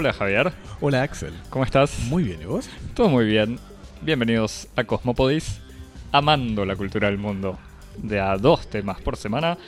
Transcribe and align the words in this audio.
Hola 0.00 0.14
Javier, 0.14 0.52
Hola 0.80 1.02
Axel. 1.02 1.34
¿cómo 1.50 1.62
estás? 1.62 2.06
Muy 2.08 2.24
bien, 2.24 2.40
¿y 2.40 2.46
vos? 2.46 2.70
Todo 2.94 3.10
muy 3.10 3.26
bien. 3.26 3.58
Bienvenidos 4.00 4.66
a 4.74 4.84
Cosmopodis, 4.84 5.60
amando 6.10 6.64
la 6.64 6.74
cultura 6.74 7.08
del 7.10 7.18
mundo, 7.18 7.58
de 7.98 8.18
a 8.18 8.38
dos 8.38 8.66
temas 8.70 8.98
por 9.02 9.18
semana, 9.18 9.58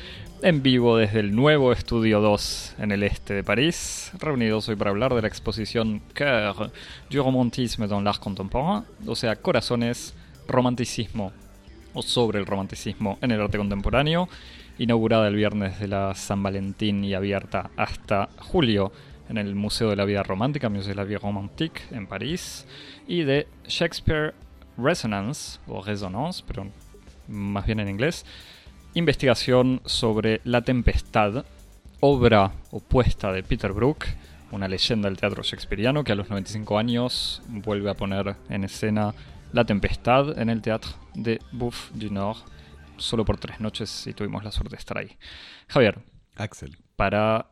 en 0.41 0.63
vivo 0.63 0.97
desde 0.97 1.21
el 1.21 1.37
nuevo 1.37 1.71
Estudio 1.71 2.23
2 2.23 2.77
en 2.79 2.93
el 2.93 3.03
este 3.03 3.35
de 3.35 3.45
París, 3.45 4.11
reunidos 4.19 4.71
hoy 4.71 4.77
para 4.77 4.89
hablar 4.89 5.15
de 5.15 5.21
la 5.21 5.29
exposición 5.29 6.01
Cœur 6.15 6.73
du 7.11 7.23
romantisme 7.23 7.87
dans 7.87 8.03
l'art 8.03 8.19
contemporain, 8.19 8.87
o 9.07 9.15
sea, 9.15 9.37
corazones, 9.37 10.15
romanticismo 10.49 11.35
o 11.93 12.01
sobre 12.01 12.39
el 12.39 12.47
romanticismo 12.47 13.19
en 13.21 13.33
el 13.33 13.41
arte 13.43 13.59
contemporáneo, 13.59 14.31
inaugurada 14.79 15.29
el 15.29 15.37
viernes 15.37 15.79
de 15.79 15.89
la 15.89 16.15
San 16.15 16.43
Valentín 16.43 17.05
y 17.05 17.13
abierta 17.13 17.71
hasta 17.77 18.31
julio 18.39 18.93
en 19.33 19.39
el 19.39 19.55
Museo 19.55 19.89
de 19.89 19.97
la 19.97 20.05
Vida 20.05 20.23
Romántica, 20.23 20.69
Musée 20.69 20.91
de 20.91 20.95
la 20.95 21.05
Vie 21.05 21.17
Romantique 21.17 21.83
en 21.91 22.07
París, 22.07 22.67
y 23.09 23.23
de 23.23 23.49
Shakespeare 23.67 24.35
Resonance, 24.77 25.59
o 25.67 25.83
Resonance, 25.83 26.45
pero 26.47 26.69
más 27.29 27.65
bien 27.65 27.81
en 27.81 27.89
inglés, 27.89 28.27
investigación 28.95 29.81
sobre 29.87 30.43
La 30.45 30.61
Tempestad, 30.61 31.47
obra 32.01 32.53
opuesta 32.71 33.33
de 33.33 33.43
Peter 33.43 33.73
Brook, 33.73 34.05
una 34.51 34.69
leyenda 34.69 35.09
del 35.09 35.17
teatro 35.17 35.43
shakespeariano 35.43 36.05
que 36.05 36.13
a 36.13 36.15
los 36.15 36.29
95 36.29 36.79
años 36.79 37.43
vuelve 37.49 37.91
a 37.91 37.95
poner 37.95 38.37
en 38.51 38.65
escena 38.65 39.15
La 39.53 39.65
Tempestad 39.65 40.39
en 40.39 40.51
el 40.51 40.61
Teatro 40.61 40.93
de 41.15 41.41
Bouffe 41.53 41.91
du 41.95 42.13
Nord, 42.13 42.37
solo 42.99 43.25
por 43.25 43.39
tres 43.39 43.61
noches 43.61 44.07
y 44.07 44.13
tuvimos 44.13 44.45
la 44.45 44.53
suerte 44.53 44.77
de 44.77 44.81
estar 44.81 44.99
ahí. 44.99 45.17
Javier, 45.69 46.01
Axel. 46.37 46.77
para 46.97 47.47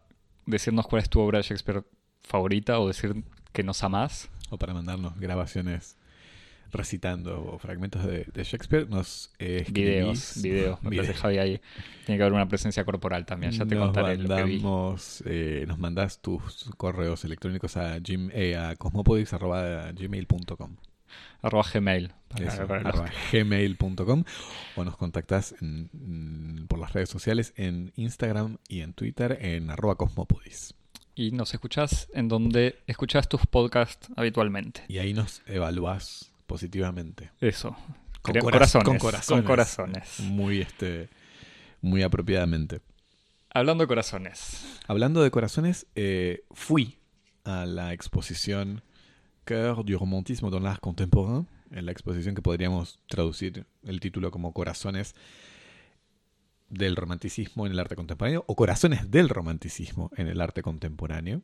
decirnos 0.47 0.87
cuál 0.87 1.03
es 1.03 1.09
tu 1.11 1.21
obra 1.21 1.39
de 1.39 1.43
Shakespeare 1.45 1.83
favorita 2.23 2.79
o 2.81 2.89
decir 2.89 3.25
que 3.53 3.63
nos 3.63 3.83
amás. 3.83 4.31
O 4.51 4.59
para 4.59 4.75
mandarnos 4.75 5.19
grabaciones 5.19 5.97
recitando 6.73 7.43
o 7.53 7.59
fragmentos 7.59 8.05
de, 8.05 8.27
de 8.33 8.45
Shakespeare, 8.45 8.89
nos 8.89 9.33
eh, 9.41 9.65
Videos, 9.71 10.41
videos. 10.41 10.81
Me 10.83 10.91
Vide- 10.91 11.03
parece 11.03 11.15
Javi 11.19 11.39
ahí. 11.39 11.61
Tiene 12.07 12.17
que 12.19 12.23
haber 12.23 12.33
una 12.33 12.49
presencia 12.49 12.85
corporal 12.85 13.27
también. 13.27 13.51
Ya 13.53 13.67
te 13.67 13.75
nos 13.75 13.87
contaré 13.87 14.17
lo 14.19 14.29
que 14.37 14.43
vi. 14.45 14.53
mandamos, 14.59 15.23
eh, 15.27 15.65
nos 15.67 15.79
mandás 15.79 16.21
tus 16.21 16.71
correos 16.77 17.25
electrónicos 17.25 17.77
a, 17.77 17.99
gym, 17.99 18.31
eh, 18.33 18.57
a 18.57 18.77
cosmopodis.gmail.com 18.77 20.77
Arroba 21.43 21.65
Gmail. 21.73 22.13
gmail.com 23.33 24.25
o 24.77 24.85
nos 24.85 24.97
contactás 24.97 25.55
en- 25.61 25.91
en- 25.95 26.67
por 26.69 26.79
las 26.79 26.93
redes 26.93 27.09
sociales 27.09 27.53
en 27.57 27.93
Instagram 27.97 28.59
y 28.69 28.81
en 28.81 28.93
Twitter 28.93 29.39
en 29.41 29.71
arroba 29.71 29.97
cosmopodis. 29.97 30.75
Y 31.15 31.33
nos 31.33 31.53
escuchás 31.55 32.09
en 32.15 32.29
donde 32.29 32.79
escuchás 32.87 33.29
tus 33.29 33.47
podcasts 33.47 34.09
habitualmente. 34.17 34.85
Y 34.89 34.99
ahí 34.99 35.13
nos 35.13 35.43
evaluás 35.47 36.31
positivamente. 36.47 37.31
Eso. 37.41 37.77
Corazones, 38.23 38.85
con 38.85 38.99
corazones. 38.99 39.27
Con 39.43 39.47
corazones. 39.49 40.21
Muy, 40.21 40.61
este, 40.61 41.09
muy 41.81 42.03
apropiadamente. 42.03 42.81
Hablando 43.53 43.83
de 43.83 43.89
corazones. 43.89 44.79
Hablando 44.87 45.23
de 45.23 45.31
corazones, 45.31 45.87
eh, 45.95 46.45
fui 46.53 46.99
a 47.45 47.67
la 47.67 47.93
exposición 47.93 48.83
Cœur 49.51 49.83
du 49.83 49.97
contemporain, 50.81 51.45
en 51.73 51.85
la 51.85 51.91
que 52.37 52.41
podríamos 52.41 53.01
traducir 53.09 53.67
el 53.83 53.99
título 53.99 54.31
como 54.31 54.53
Corazones 54.53 55.17
del 56.69 56.95
romanticismo 56.95 57.67
en 57.67 57.73
el 57.73 57.81
arte 57.81 57.97
contemporáneo 57.97 58.45
o 58.47 58.55
Corazones 58.55 59.11
del 59.11 59.29
romanticismo 59.29 60.13
en 60.17 60.29
el 60.29 60.41
arte 60.41 60.63
contemporáneo, 60.63 61.43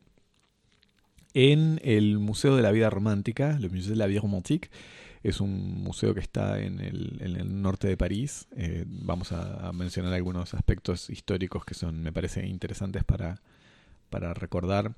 en 1.33 1.81
el 1.83 2.17
Museo 2.19 2.55
de 2.55 2.61
la 2.61 2.71
Vida 2.71 2.89
Romántica, 2.89 3.59
le 3.59 3.67
Musée 3.67 3.89
de 3.89 3.97
la 3.97 4.07
Vie 4.07 4.21
Romantique. 4.21 4.69
Es 5.21 5.41
un 5.41 5.83
museo 5.83 6.13
que 6.13 6.21
está 6.21 6.61
en 6.61 6.79
el, 6.79 7.17
en 7.19 7.35
el 7.35 7.61
norte 7.61 7.89
de 7.89 7.97
París. 7.97 8.47
Eh, 8.55 8.85
vamos 8.87 9.33
a, 9.33 9.67
a 9.67 9.73
mencionar 9.73 10.13
algunos 10.13 10.53
aspectos 10.53 11.09
históricos 11.09 11.65
que 11.65 11.73
son, 11.73 12.01
me 12.01 12.13
parece, 12.13 12.47
interesantes 12.47 13.03
para, 13.03 13.41
para 14.09 14.33
recordar. 14.33 14.95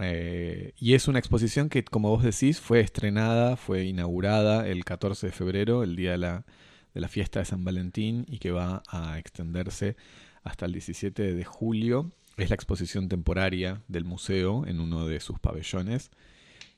Eh, 0.00 0.72
y 0.78 0.94
es 0.94 1.08
una 1.08 1.18
exposición 1.18 1.68
que, 1.68 1.84
como 1.84 2.10
vos 2.10 2.22
decís, 2.22 2.60
fue 2.60 2.80
estrenada, 2.80 3.56
fue 3.56 3.84
inaugurada 3.84 4.66
el 4.66 4.84
14 4.84 5.26
de 5.28 5.32
febrero, 5.32 5.82
el 5.82 5.96
día 5.96 6.12
de 6.12 6.18
la, 6.18 6.46
de 6.94 7.00
la 7.00 7.08
fiesta 7.08 7.40
de 7.40 7.44
San 7.44 7.64
Valentín, 7.64 8.24
y 8.28 8.38
que 8.38 8.50
va 8.50 8.82
a 8.88 9.18
extenderse 9.18 9.96
hasta 10.42 10.66
el 10.66 10.72
17 10.72 11.34
de 11.34 11.44
julio. 11.44 12.10
Es 12.36 12.48
la 12.48 12.54
exposición 12.54 13.08
temporaria 13.08 13.82
del 13.88 14.04
museo 14.04 14.66
en 14.66 14.80
uno 14.80 15.06
de 15.06 15.20
sus 15.20 15.38
pabellones, 15.38 16.10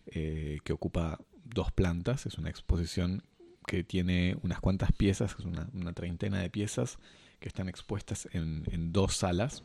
eh, 0.06 0.58
que 0.64 0.72
ocupa 0.72 1.18
dos 1.44 1.70
plantas. 1.70 2.26
Es 2.26 2.38
una 2.38 2.50
exposición 2.50 3.22
que 3.66 3.84
tiene 3.84 4.36
unas 4.42 4.60
cuantas 4.60 4.92
piezas, 4.92 5.36
es 5.38 5.44
una, 5.44 5.68
una 5.72 5.92
treintena 5.92 6.40
de 6.40 6.50
piezas 6.50 6.98
que 7.38 7.48
están 7.48 7.68
expuestas 7.68 8.28
en, 8.32 8.64
en 8.70 8.92
dos 8.92 9.16
salas. 9.16 9.62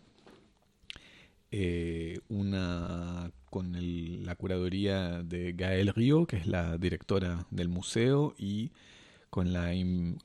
Eh, 1.52 2.20
una 2.30 3.32
con 3.50 3.76
la 4.24 4.36
curaduría 4.36 5.24
de 5.24 5.54
Gaël 5.54 5.88
Río, 5.94 6.28
que 6.28 6.38
es 6.38 6.48
la 6.48 6.78
directora 6.78 7.48
del 7.50 7.70
museo, 7.70 8.36
y 8.38 8.72
con 9.30 9.54
la 9.54 9.72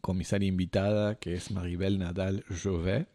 comisaria 0.00 0.48
invitada, 0.48 1.16
que 1.16 1.34
es 1.34 1.50
Maribel 1.50 1.98
Nadal 1.98 2.44
Jovet. 2.62 3.08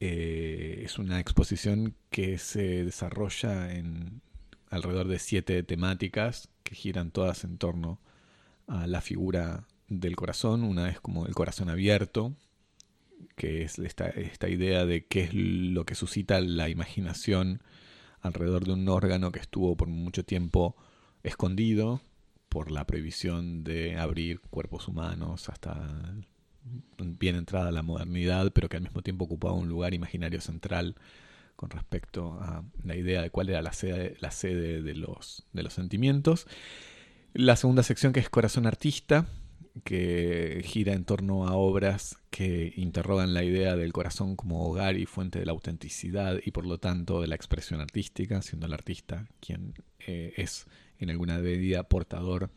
Eh, 0.00 0.82
es 0.84 0.98
una 0.98 1.18
exposición 1.20 1.94
que 2.10 2.38
se 2.38 2.84
desarrolla 2.84 3.74
en 3.74 4.22
alrededor 4.70 5.08
de 5.08 5.18
siete 5.18 5.62
temáticas 5.64 6.48
que 6.62 6.74
giran 6.76 7.10
todas 7.10 7.44
en 7.44 7.58
torno 7.58 8.00
a 8.68 8.86
la 8.86 9.00
figura 9.00 9.66
del 9.88 10.16
corazón. 10.16 10.62
Una 10.62 10.88
es 10.90 11.00
como 11.00 11.26
el 11.26 11.34
corazón 11.34 11.68
abierto, 11.70 12.34
que 13.36 13.62
es 13.62 13.78
esta, 13.78 14.08
esta 14.08 14.48
idea 14.48 14.86
de 14.86 15.06
qué 15.06 15.24
es 15.24 15.34
lo 15.34 15.84
que 15.84 15.94
suscita 15.94 16.40
la 16.40 16.68
imaginación 16.68 17.62
alrededor 18.20 18.64
de 18.64 18.72
un 18.72 18.88
órgano 18.88 19.32
que 19.32 19.38
estuvo 19.38 19.76
por 19.76 19.88
mucho 19.88 20.24
tiempo 20.24 20.76
escondido 21.22 22.00
por 22.48 22.70
la 22.70 22.86
prohibición 22.86 23.64
de 23.64 23.96
abrir 23.96 24.40
cuerpos 24.40 24.88
humanos 24.88 25.48
hasta 25.48 26.14
bien 26.98 27.36
entrada 27.36 27.70
la 27.72 27.82
modernidad, 27.82 28.52
pero 28.52 28.68
que 28.68 28.76
al 28.76 28.82
mismo 28.82 29.02
tiempo 29.02 29.24
ocupaba 29.24 29.54
un 29.54 29.68
lugar 29.68 29.94
imaginario 29.94 30.40
central 30.40 30.96
con 31.56 31.70
respecto 31.70 32.38
a 32.40 32.64
la 32.84 32.96
idea 32.96 33.22
de 33.22 33.30
cuál 33.30 33.48
era 33.50 33.62
la 33.62 33.72
sede, 33.72 34.16
la 34.20 34.30
sede 34.30 34.82
de, 34.82 34.94
los, 34.94 35.44
de 35.52 35.62
los 35.62 35.72
sentimientos. 35.72 36.46
La 37.34 37.56
segunda 37.56 37.82
sección 37.82 38.12
que 38.12 38.20
es 38.20 38.30
Corazón 38.30 38.66
Artista, 38.66 39.26
que 39.84 40.62
gira 40.64 40.92
en 40.92 41.04
torno 41.04 41.46
a 41.46 41.54
obras 41.56 42.18
que 42.30 42.72
interrogan 42.76 43.34
la 43.34 43.44
idea 43.44 43.76
del 43.76 43.92
corazón 43.92 44.36
como 44.36 44.66
hogar 44.68 44.96
y 44.96 45.06
fuente 45.06 45.38
de 45.38 45.46
la 45.46 45.52
autenticidad 45.52 46.38
y 46.44 46.50
por 46.50 46.66
lo 46.66 46.78
tanto 46.78 47.20
de 47.20 47.26
la 47.26 47.34
expresión 47.34 47.80
artística, 47.80 48.42
siendo 48.42 48.66
el 48.66 48.74
artista 48.74 49.26
quien 49.40 49.74
eh, 50.06 50.34
es 50.36 50.66
en 50.98 51.10
alguna 51.10 51.38
medida 51.38 51.82
portador 51.82 52.50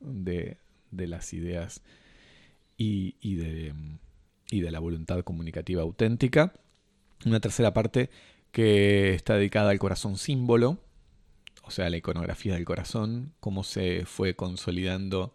de, 0.00 0.58
de 0.90 1.06
las 1.06 1.32
ideas 1.32 1.82
y, 2.76 3.16
y 3.20 3.36
de, 3.36 3.74
y 4.50 4.60
de 4.60 4.70
la 4.70 4.78
voluntad 4.78 5.22
comunicativa 5.22 5.82
auténtica. 5.82 6.52
Una 7.24 7.40
tercera 7.40 7.72
parte 7.72 8.10
que 8.52 9.14
está 9.14 9.34
dedicada 9.34 9.70
al 9.70 9.78
corazón 9.78 10.18
símbolo, 10.18 10.78
o 11.62 11.70
sea, 11.70 11.90
la 11.90 11.96
iconografía 11.96 12.54
del 12.54 12.64
corazón, 12.64 13.32
cómo 13.40 13.64
se 13.64 14.04
fue 14.06 14.34
consolidando 14.34 15.34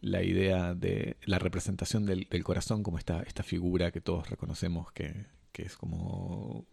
la 0.00 0.22
idea 0.22 0.74
de 0.74 1.16
la 1.24 1.38
representación 1.38 2.06
del, 2.06 2.26
del 2.30 2.42
corazón 2.44 2.82
como 2.82 2.98
esta, 2.98 3.22
esta 3.22 3.42
figura 3.42 3.90
que 3.90 4.00
todos 4.00 4.28
reconocemos 4.30 4.90
que, 4.92 5.26
que 5.52 5.62
es 5.62 5.76
como 5.76 6.64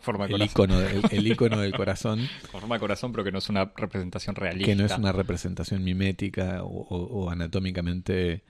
forma 0.00 0.26
el 0.26 0.42
icono, 0.42 0.80
el, 0.80 1.02
el 1.10 1.26
icono 1.26 1.60
del 1.60 1.72
corazón, 1.74 2.20
Con 2.50 2.50
forma 2.60 2.76
de 2.76 2.80
corazón, 2.80 3.12
pero 3.12 3.24
que 3.24 3.32
no 3.32 3.38
es 3.38 3.48
una 3.48 3.72
representación 3.76 4.34
realista. 4.36 4.66
que 4.66 4.76
no 4.76 4.84
es 4.84 4.96
una 4.98 5.12
representación 5.12 5.82
mimética 5.84 6.62
o, 6.62 6.68
o- 6.68 7.24
o 7.24 7.30
anatómicamente 7.30 8.42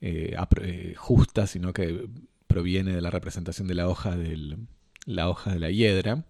eh, 0.00 0.36
eh, 0.62 0.94
justa, 0.96 1.46
sino 1.46 1.72
que 1.72 2.08
proviene 2.48 2.92
de 2.94 3.00
la 3.00 3.10
representación 3.10 3.68
de 3.68 3.74
la 3.74 3.88
hoja, 3.88 4.16
del, 4.16 4.58
la 5.04 5.28
hoja 5.28 5.52
de 5.52 5.58
la 5.60 5.70
hiedra. 5.70 6.24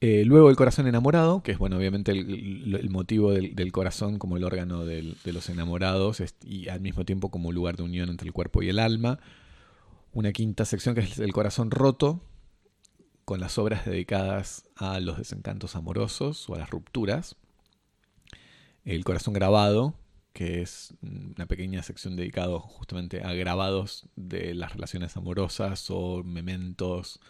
Eh, 0.00 0.24
luego 0.24 0.48
el 0.48 0.56
corazón 0.56 0.86
enamorado, 0.86 1.42
que 1.42 1.50
es 1.52 1.58
bueno, 1.58 1.76
obviamente 1.76 2.12
el, 2.12 2.88
motivo 2.88 3.32
del, 3.32 3.72
corazón 3.72 4.18
como 4.18 4.36
el 4.36 4.44
órgano 4.44 4.84
de 4.84 5.16
los 5.24 5.48
enamorados 5.48 6.22
y 6.44 6.68
al 6.68 6.80
mismo 6.80 7.04
tiempo 7.04 7.30
como 7.30 7.50
lugar 7.50 7.76
de 7.76 7.82
unión 7.82 8.08
entre 8.08 8.28
el 8.28 8.32
cuerpo 8.32 8.62
y 8.62 8.68
el 8.68 8.78
alma. 8.78 9.18
Una 10.12 10.32
quinta 10.32 10.64
sección 10.64 10.94
que 10.94 11.00
es 11.00 11.18
el 11.18 11.32
corazón 11.32 11.70
roto, 11.70 12.20
con 13.28 13.40
las 13.40 13.58
obras 13.58 13.84
dedicadas 13.84 14.64
a 14.74 15.00
los 15.00 15.18
desencantos 15.18 15.76
amorosos 15.76 16.48
o 16.48 16.54
a 16.54 16.58
las 16.58 16.70
rupturas. 16.70 17.36
El 18.86 19.04
corazón 19.04 19.34
grabado, 19.34 19.92
que 20.32 20.62
es 20.62 20.94
una 21.02 21.44
pequeña 21.44 21.82
sección 21.82 22.16
dedicada 22.16 22.58
justamente 22.58 23.22
a 23.22 23.34
grabados 23.34 24.06
de 24.16 24.54
las 24.54 24.72
relaciones 24.72 25.14
amorosas 25.18 25.90
o 25.90 26.22
mementos 26.24 27.20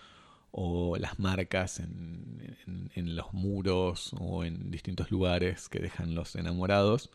o 0.51 0.97
las 0.97 1.19
marcas 1.19 1.81
en, 1.81 2.57
los 2.95 3.33
muros 3.33 4.13
o 4.19 4.45
en 4.45 4.71
distintos 4.71 5.11
lugares 5.11 5.69
que 5.69 5.79
dejan 5.79 6.15
los 6.15 6.35
enamorados 6.35 7.11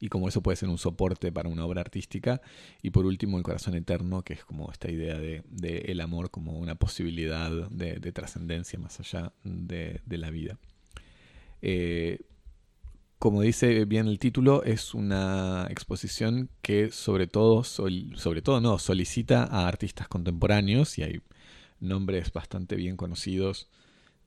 y 0.00 0.08
como 0.08 0.28
eso 0.28 0.42
puede 0.42 0.56
ser 0.56 0.68
un 0.68 0.78
soporte 0.78 1.30
para 1.30 1.48
una 1.48 1.64
obra 1.64 1.80
artística. 1.80 2.42
Y 2.82 2.90
por 2.90 3.06
último, 3.06 3.38
el 3.38 3.44
corazón 3.44 3.76
eterno, 3.76 4.22
que 4.22 4.32
es 4.32 4.44
como 4.44 4.68
esta 4.72 4.90
idea 4.90 5.16
de, 5.16 5.44
el 5.86 6.00
amor 6.00 6.32
como 6.32 6.58
una 6.58 6.74
posibilidad 6.74 7.50
de, 7.70 8.12
trascendencia 8.12 8.80
más 8.80 8.98
allá 8.98 9.32
de, 9.44 10.00
la 10.08 10.30
vida. 10.30 10.58
Eh, 11.62 12.18
como 13.20 13.42
dice 13.42 13.84
bien 13.84 14.08
el 14.08 14.18
título, 14.18 14.64
es 14.64 14.92
una 14.92 15.68
exposición 15.70 16.48
que 16.62 16.90
sobre 16.90 17.28
todo, 17.28 17.62
sobre 17.62 18.42
todo 18.42 18.60
no, 18.60 18.80
solicita 18.80 19.44
a 19.44 19.68
artistas 19.68 20.08
contemporáneos 20.08 20.98
y 20.98 21.04
hay 21.04 21.22
nombres 21.82 22.32
bastante 22.32 22.76
bien 22.76 22.96
conocidos 22.96 23.68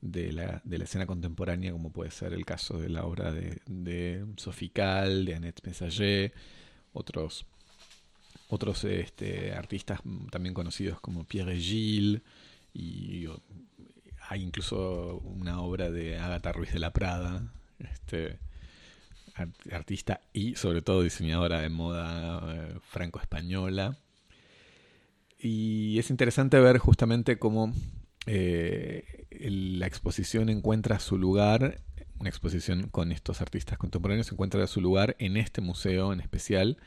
de 0.00 0.32
la, 0.32 0.60
de 0.64 0.78
la, 0.78 0.84
escena 0.84 1.06
contemporánea, 1.06 1.72
como 1.72 1.90
puede 1.90 2.10
ser 2.10 2.32
el 2.32 2.44
caso 2.44 2.78
de 2.78 2.88
la 2.88 3.04
obra 3.04 3.32
de, 3.32 3.60
de 3.66 4.24
Sofical, 4.36 5.24
de 5.24 5.34
Annette 5.34 5.64
Messager, 5.64 6.32
otros, 6.92 7.46
otros 8.48 8.84
este, 8.84 9.52
artistas 9.52 10.00
también 10.30 10.54
conocidos 10.54 11.00
como 11.00 11.24
Pierre 11.24 11.58
Gilles, 11.58 12.22
y 12.72 13.26
hay 14.28 14.42
incluso 14.42 15.18
una 15.24 15.60
obra 15.60 15.90
de 15.90 16.18
Agatha 16.18 16.52
Ruiz 16.52 16.72
de 16.72 16.78
la 16.78 16.92
Prada, 16.92 17.52
este, 17.78 18.38
artista 19.70 20.20
y 20.32 20.54
sobre 20.56 20.82
todo 20.82 21.02
diseñadora 21.02 21.60
de 21.60 21.68
moda 21.68 22.40
eh, 22.54 22.78
franco-española. 22.82 23.98
Y 25.38 25.98
es 25.98 26.10
interesante 26.10 26.58
ver 26.60 26.78
justamente 26.78 27.38
cómo 27.38 27.72
eh, 28.26 29.26
la 29.30 29.86
exposición 29.86 30.48
encuentra 30.48 30.98
su 30.98 31.18
lugar, 31.18 31.80
una 32.18 32.30
exposición 32.30 32.88
con 32.88 33.12
estos 33.12 33.40
artistas 33.40 33.78
contemporáneos 33.78 34.32
encuentra 34.32 34.66
su 34.66 34.80
lugar 34.80 35.16
en 35.18 35.36
este 35.36 35.60
museo 35.60 36.12
en 36.12 36.20
especial, 36.20 36.78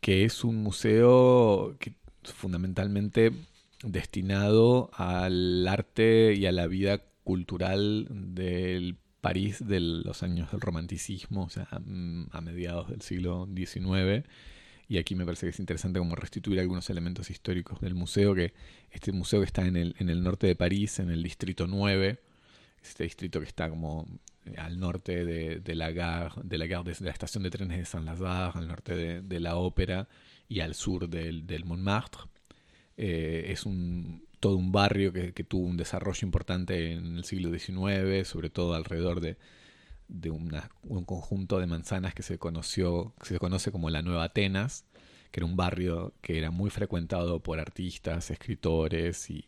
que 0.00 0.24
es 0.24 0.44
un 0.44 0.56
museo 0.56 1.76
fundamentalmente 2.24 3.32
destinado 3.84 4.90
al 4.94 5.66
arte 5.68 6.34
y 6.34 6.46
a 6.46 6.52
la 6.52 6.66
vida 6.66 7.02
cultural 7.22 8.08
del 8.10 8.98
París 9.20 9.64
de 9.66 9.80
los 9.80 10.22
años 10.22 10.50
del 10.50 10.60
romanticismo, 10.60 11.44
o 11.44 11.50
sea, 11.50 11.68
a 11.70 12.40
mediados 12.40 12.88
del 12.88 13.02
siglo 13.02 13.48
XIX 13.54 14.26
y 14.88 14.98
aquí 14.98 15.14
me 15.14 15.24
parece 15.24 15.46
que 15.46 15.50
es 15.50 15.58
interesante 15.58 15.98
como 15.98 16.14
restituir 16.14 16.60
algunos 16.60 16.88
elementos 16.90 17.30
históricos 17.30 17.80
del 17.80 17.94
museo, 17.94 18.34
que 18.34 18.54
este 18.90 19.12
museo 19.12 19.40
que 19.40 19.46
está 19.46 19.66
en 19.66 19.76
el, 19.76 19.96
en 19.98 20.08
el 20.08 20.22
norte 20.22 20.46
de 20.46 20.54
París, 20.54 20.98
en 21.00 21.10
el 21.10 21.22
distrito 21.22 21.66
9, 21.66 22.20
este 22.82 23.04
distrito 23.04 23.40
que 23.40 23.46
está 23.46 23.68
como 23.68 24.06
al 24.56 24.78
norte 24.78 25.24
de, 25.24 25.74
la 25.74 25.90
gare, 25.90 26.30
de 26.44 26.58
la 26.58 27.10
estación 27.10 27.42
de 27.42 27.50
trenes 27.50 27.78
de 27.78 27.84
Saint-Lazare, 27.84 28.58
al 28.58 28.68
norte 28.68 29.22
de, 29.22 29.40
la 29.40 29.56
ópera 29.56 30.08
y 30.48 30.60
al 30.60 30.74
sur 30.74 31.08
del, 31.08 31.46
del 31.46 31.64
Montmartre. 31.64 32.22
Eh, 32.96 33.46
es 33.48 33.66
un, 33.66 34.24
todo 34.38 34.56
un 34.56 34.70
barrio 34.70 35.12
que, 35.12 35.32
que, 35.32 35.42
tuvo 35.42 35.66
un 35.66 35.76
desarrollo 35.76 36.20
importante 36.22 36.92
en 36.92 37.16
el 37.16 37.24
siglo 37.24 37.50
XIX, 37.50 38.26
sobre 38.26 38.50
todo 38.50 38.74
alrededor 38.74 39.20
de, 39.20 39.36
de 40.08 40.30
un 40.30 41.04
conjunto 41.04 41.58
de 41.58 41.66
manzanas 41.66 42.14
que 42.14 42.22
se 42.22 42.38
conoció, 42.38 43.14
que 43.20 43.26
se 43.26 43.38
conoce 43.38 43.72
como 43.72 43.90
la 43.90 44.02
Nueva 44.02 44.24
Atenas, 44.24 44.84
que 45.30 45.40
era 45.40 45.46
un 45.46 45.56
barrio 45.56 46.14
que 46.22 46.38
era 46.38 46.50
muy 46.50 46.70
frecuentado 46.70 47.40
por 47.42 47.60
artistas, 47.60 48.30
escritores 48.30 49.30
y, 49.30 49.44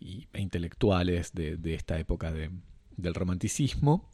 e 0.00 0.40
intelectuales 0.40 1.32
de, 1.34 1.74
esta 1.74 1.98
época 1.98 2.32
del 2.32 3.14
romanticismo. 3.14 4.08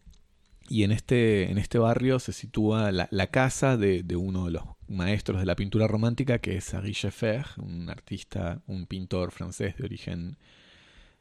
Y 0.69 0.85
en 0.85 0.93
este, 0.93 1.51
en 1.51 1.59
este 1.59 1.79
barrio 1.79 2.19
se 2.19 2.33
sitúa 2.33 2.93
la, 2.93 3.27
casa 3.29 3.77
de, 3.77 4.05
uno 4.17 4.47
de 4.47 4.53
los 4.53 4.65
maestros 4.89 5.41
de 5.41 5.47
la 5.47 5.57
pintura 5.57 5.89
romántica, 5.89 6.39
que 6.39 6.57
es 6.57 6.73
Henri 6.73 6.93
Scheffer, 6.93 7.47
un 7.59 7.91
artista, 7.91 8.63
un 8.67 8.87
pintor 8.87 9.33
francés 9.33 9.77
de 9.77 9.85
origen 9.85 10.39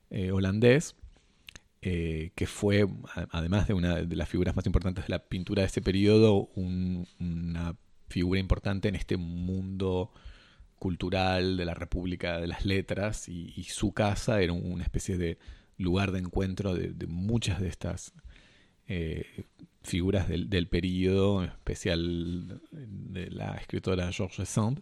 eh, 0.10 0.32
holandés, 0.32 0.96
eh, 1.84 2.32
que 2.36 2.46
fue, 2.46 2.88
además 3.32 3.68
de 3.68 3.74
una 3.74 3.96
de 3.96 4.16
las 4.16 4.30
figuras 4.30 4.56
más 4.56 4.68
importantes 4.68 5.06
de 5.08 5.10
la 5.10 5.20
pintura 5.20 5.64
de 5.64 5.68
ese 5.68 5.82
periodo, 5.82 6.52
una 6.56 7.76
figura 8.08 8.40
importante 8.40 8.88
en 8.88 8.96
este 8.96 9.18
mundo 9.18 10.12
cultural 10.78 11.58
de 11.58 11.66
la 11.66 11.74
República 11.74 12.40
de 12.40 12.48
las 12.48 12.66
Letras 12.66 13.28
y, 13.30 13.64
su 13.64 13.94
casa 13.94 14.42
era 14.42 14.54
una 14.54 14.84
especie 14.84 15.18
de 15.18 15.40
lugar 15.78 16.12
de 16.12 16.20
encuentro 16.20 16.76
de, 16.76 17.08
muchas 17.08 17.60
de 17.60 17.70
estas 17.70 18.14
eh, 18.88 19.46
figuras 19.82 20.28
del, 20.28 20.50
del, 20.52 20.68
periodo, 20.68 21.44
en 21.44 21.50
especial 21.50 22.62
de 22.72 23.32
la 23.32 23.56
escritora 23.56 24.12
Georges 24.12 24.50
Sand. 24.50 24.82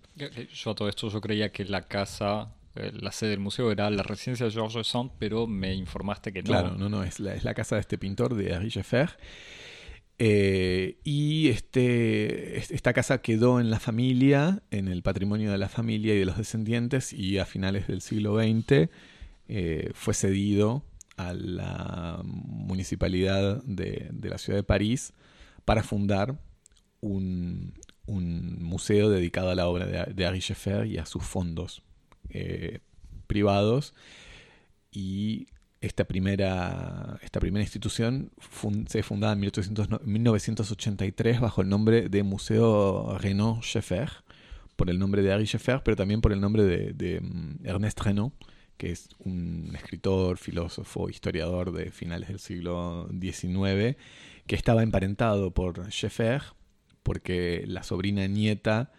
Yo 0.53 0.71
a 0.71 0.75
todo 0.75 0.89
esto 0.89 1.09
yo 1.09 1.21
creía 1.21 1.51
que 1.51 1.63
la 1.63 1.87
casa 1.87 2.55
la 2.93 3.11
sede 3.11 3.31
del 3.31 3.39
museo 3.39 3.71
era 3.71 3.89
la 3.89 4.03
residencia 4.03 4.45
de 4.45 4.51
Georges 4.51 4.87
Sand, 4.87 5.11
pero 5.19 5.47
me 5.47 5.73
informaste 5.73 6.31
que 6.31 6.41
no. 6.41 6.47
Claro, 6.47 6.75
no, 6.75 6.89
no, 6.89 7.03
es 7.03 7.19
la, 7.19 7.33
es 7.33 7.43
la 7.43 7.53
casa 7.53 7.75
de 7.75 7.81
este 7.81 7.97
pintor, 7.97 8.35
de 8.35 8.53
Henri 8.53 8.69
Scheffer. 8.69 9.17
Eh, 10.21 10.99
y 11.05 11.47
este, 11.47 12.57
esta 12.57 12.91
casa 12.91 13.21
quedó 13.21 13.61
en 13.61 13.69
la 13.69 13.79
familia, 13.79 14.61
en 14.69 14.89
el 14.89 15.01
patrimonio 15.01 15.49
de 15.49 15.57
la 15.57 15.69
familia 15.69 16.13
y 16.13 16.19
de 16.19 16.25
los 16.25 16.37
descendientes, 16.37 17.13
y 17.13 17.37
a 17.37 17.45
finales 17.45 17.87
del 17.87 18.01
siglo 18.01 18.37
XX 18.37 18.89
eh, 19.47 19.91
fue 19.93 20.13
cedido 20.13 20.83
a 21.15 21.33
la 21.33 22.21
municipalidad 22.23 23.63
de, 23.63 24.11
la 24.21 24.37
ciudad 24.37 24.59
de 24.59 24.63
París 24.63 25.13
para 25.63 25.83
fundar 25.83 26.37
un, 26.99 27.73
museo 28.05 29.09
dedicado 29.09 29.51
a 29.51 29.55
la 29.55 29.67
obra 29.67 29.85
de, 29.85 30.13
de 30.13 30.41
Scheffer 30.41 30.85
y 30.85 30.97
a 30.97 31.05
sus 31.05 31.23
fondos. 31.23 31.81
Eh, 32.29 32.79
privados 33.27 33.93
y 34.91 35.47
esta 35.81 36.05
primera, 36.05 37.19
esta 37.21 37.39
primera 37.39 37.63
institución 37.63 38.31
se 38.87 39.03
fundada 39.03 39.33
en 39.33 39.39
1983 39.39 41.39
bajo 41.39 41.61
el 41.61 41.69
nombre 41.69 42.09
de 42.09 42.23
Museo 42.23 43.17
Renaud 43.17 43.61
Scheffer, 43.61 44.09
por 44.75 44.89
el 44.89 44.99
nombre 44.99 45.21
de 45.21 45.31
Henri 45.31 45.45
Scheffer, 45.45 45.81
pero 45.83 45.95
también 45.95 46.21
por 46.21 46.33
el 46.33 46.41
nombre 46.41 46.63
de, 46.63 47.21
mm, 47.21 47.65
Ernest 47.65 47.99
Renaud, 48.01 48.31
que 48.77 48.91
es 48.91 49.09
un 49.19 49.71
escritor, 49.75 50.37
filósofo, 50.37 51.09
historiador 51.09 51.71
de 51.71 51.91
finales 51.91 52.29
del 52.29 52.39
siglo 52.39 53.09
XIX, 53.19 53.97
que 54.47 54.55
estaba 54.55 54.83
emparentado 54.83 55.53
por 55.53 55.91
Scheffer, 55.91 56.43
porque 57.03 57.63
la 57.67 57.83
sobrina 57.83 58.27
nieta 58.27 58.91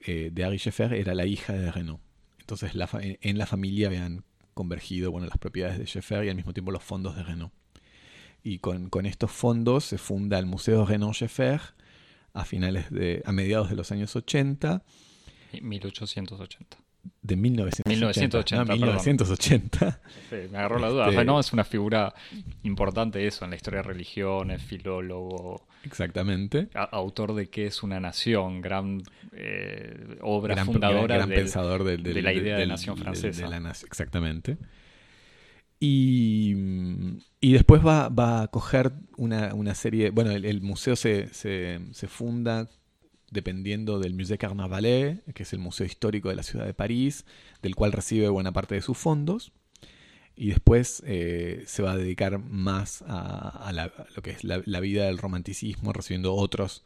eh, 0.00 0.30
de 0.32 0.42
Henri 0.42 0.58
Scheffer 0.58 0.94
era 0.94 1.14
la 1.14 1.26
hija 1.26 1.52
de 1.52 1.70
Renaud. 1.70 2.00
Entonces 2.44 2.72
en 2.74 3.38
la 3.38 3.46
familia 3.46 3.86
habían 3.86 4.24
convergido 4.52 5.10
bueno, 5.10 5.26
las 5.26 5.38
propiedades 5.38 5.78
de 5.78 5.86
Scheffer 5.86 6.24
y 6.24 6.28
al 6.28 6.36
mismo 6.36 6.52
tiempo 6.52 6.70
los 6.70 6.84
fondos 6.84 7.16
de 7.16 7.22
Renault. 7.22 7.52
Y 8.42 8.58
con, 8.58 8.90
estos 9.06 9.32
fondos 9.32 9.84
se 9.84 9.96
funda 9.96 10.38
el 10.38 10.44
Museo 10.44 10.84
Renault 10.84 11.14
Scheffer 11.14 11.60
a 12.34 12.44
finales 12.44 12.90
de, 12.90 13.22
a 13.24 13.32
mediados 13.32 13.70
de 13.70 13.76
los 13.76 13.90
años 13.92 14.14
80. 14.14 14.82
1880 15.62 16.83
de 17.22 17.36
1980. 17.36 18.64
1980. 18.64 20.00
me 20.50 20.58
agarró 20.58 20.78
la 20.78 20.88
duda. 20.88 21.08
Este, 21.08 21.40
es 21.40 21.52
una 21.52 21.64
figura 21.64 22.14
importante 22.62 23.26
eso 23.26 23.44
en 23.44 23.50
la 23.50 23.56
historia 23.56 23.78
de 23.78 23.84
religiones, 23.84 24.62
filólogo. 24.62 25.66
Exactamente. 25.84 26.68
autor 26.74 27.34
de 27.34 27.48
qué 27.48 27.66
es 27.66 27.82
una 27.82 28.00
nación, 28.00 28.60
gran 28.60 29.02
eh, 29.32 30.18
obra 30.20 30.64
fundadora 30.64 31.16
gran 31.16 31.28
pensador 31.28 31.84
de 31.84 32.22
la 32.22 32.32
idea 32.32 32.56
de 32.56 32.66
nación 32.66 32.96
francesa. 32.96 33.48
exactamente. 33.86 34.58
Y, 35.80 36.54
y, 37.40 37.52
después 37.52 37.84
va, 37.84 38.08
va 38.08 38.42
a 38.42 38.48
coger 38.48 38.92
una, 39.18 39.54
una 39.54 39.74
serie. 39.74 40.10
Bueno, 40.10 40.30
el, 40.30 40.60
museo 40.62 40.96
se, 40.96 41.28
se, 41.34 41.80
se 41.92 42.08
funda 42.08 42.68
dependiendo 43.34 43.98
del 43.98 44.14
Musée 44.14 44.38
Carnavalet, 44.38 45.22
que 45.34 45.42
es 45.42 45.52
el 45.52 45.58
museo 45.58 45.84
histórico 45.84 46.30
de 46.30 46.36
la 46.36 46.44
ciudad 46.44 46.64
de 46.64 46.72
París, 46.72 47.26
del 47.60 47.74
cual 47.74 47.92
recibe 47.92 48.28
buena 48.28 48.52
parte 48.52 48.76
de 48.76 48.80
sus 48.80 48.96
fondos. 48.96 49.52
Y 50.36 50.48
después 50.48 51.02
eh, 51.04 51.64
se 51.66 51.82
va 51.82 51.92
a 51.92 51.96
dedicar 51.96 52.38
más 52.38 53.04
a, 53.06 53.72
lo 54.14 54.22
que 54.22 54.30
es 54.30 54.44
la, 54.44 54.80
vida 54.80 55.06
del 55.06 55.18
romanticismo, 55.18 55.92
recibiendo 55.92 56.34
otros, 56.34 56.84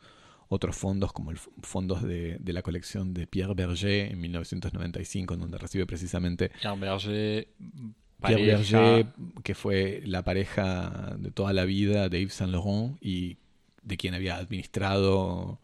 otros 0.49 0.75
fondos, 0.76 1.12
como 1.12 1.31
el 1.31 1.37
fondos 1.37 2.02
de, 2.02 2.40
la 2.45 2.62
colección 2.62 3.14
de 3.14 3.26
Pierre 3.26 3.55
Berger 3.55 4.12
en 4.12 4.21
1995, 4.21 5.35
en 5.35 5.40
donde 5.40 5.59
recibe 5.59 5.87
precisamente 5.87 6.50
Pierre 6.61 6.81
Berger, 6.81 7.49
Pierre 8.23 8.47
Berger, 8.47 9.07
que 9.43 9.55
fue 9.55 10.02
la 10.05 10.25
pareja 10.25 11.14
de 11.19 11.31
toda 11.31 11.52
la 11.52 11.64
vida 11.64 12.09
de 12.09 12.21
Yves 12.21 12.35
Saint 12.35 12.52
Laurent 12.52 12.97
y 13.02 13.37
de 13.83 13.97
quien 13.97 14.14
había 14.14 14.37
administrado 14.37 15.61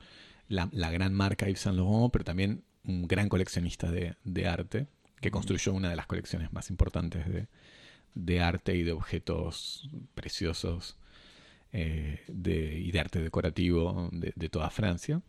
la, 0.49 0.91
gran 0.91 1.15
marca 1.15 1.47
Yves 1.47 1.61
Saint 1.61 1.79
Laurent, 1.79 2.13
pero 2.13 2.25
también 2.25 2.65
un 2.85 3.07
gran 3.09 3.29
coleccionista 3.29 3.91
de, 3.91 4.47
arte, 4.47 4.89
que 5.21 5.31
construyó 5.31 5.73
una 5.73 5.91
de 5.91 5.97
las 5.97 6.07
colecciones 6.07 6.53
más 6.53 6.71
importantes 6.71 7.25
de, 8.15 8.41
arte 8.41 8.77
y 8.77 8.83
de 8.83 8.93
objetos 8.93 9.89
preciosos 10.15 10.97
eh, 11.73 12.23
y 12.29 12.91
de 12.91 13.01
arte 13.01 13.21
decorativo 13.21 14.11
de, 14.13 14.49
toda 14.49 14.71
Francia. 14.71 15.23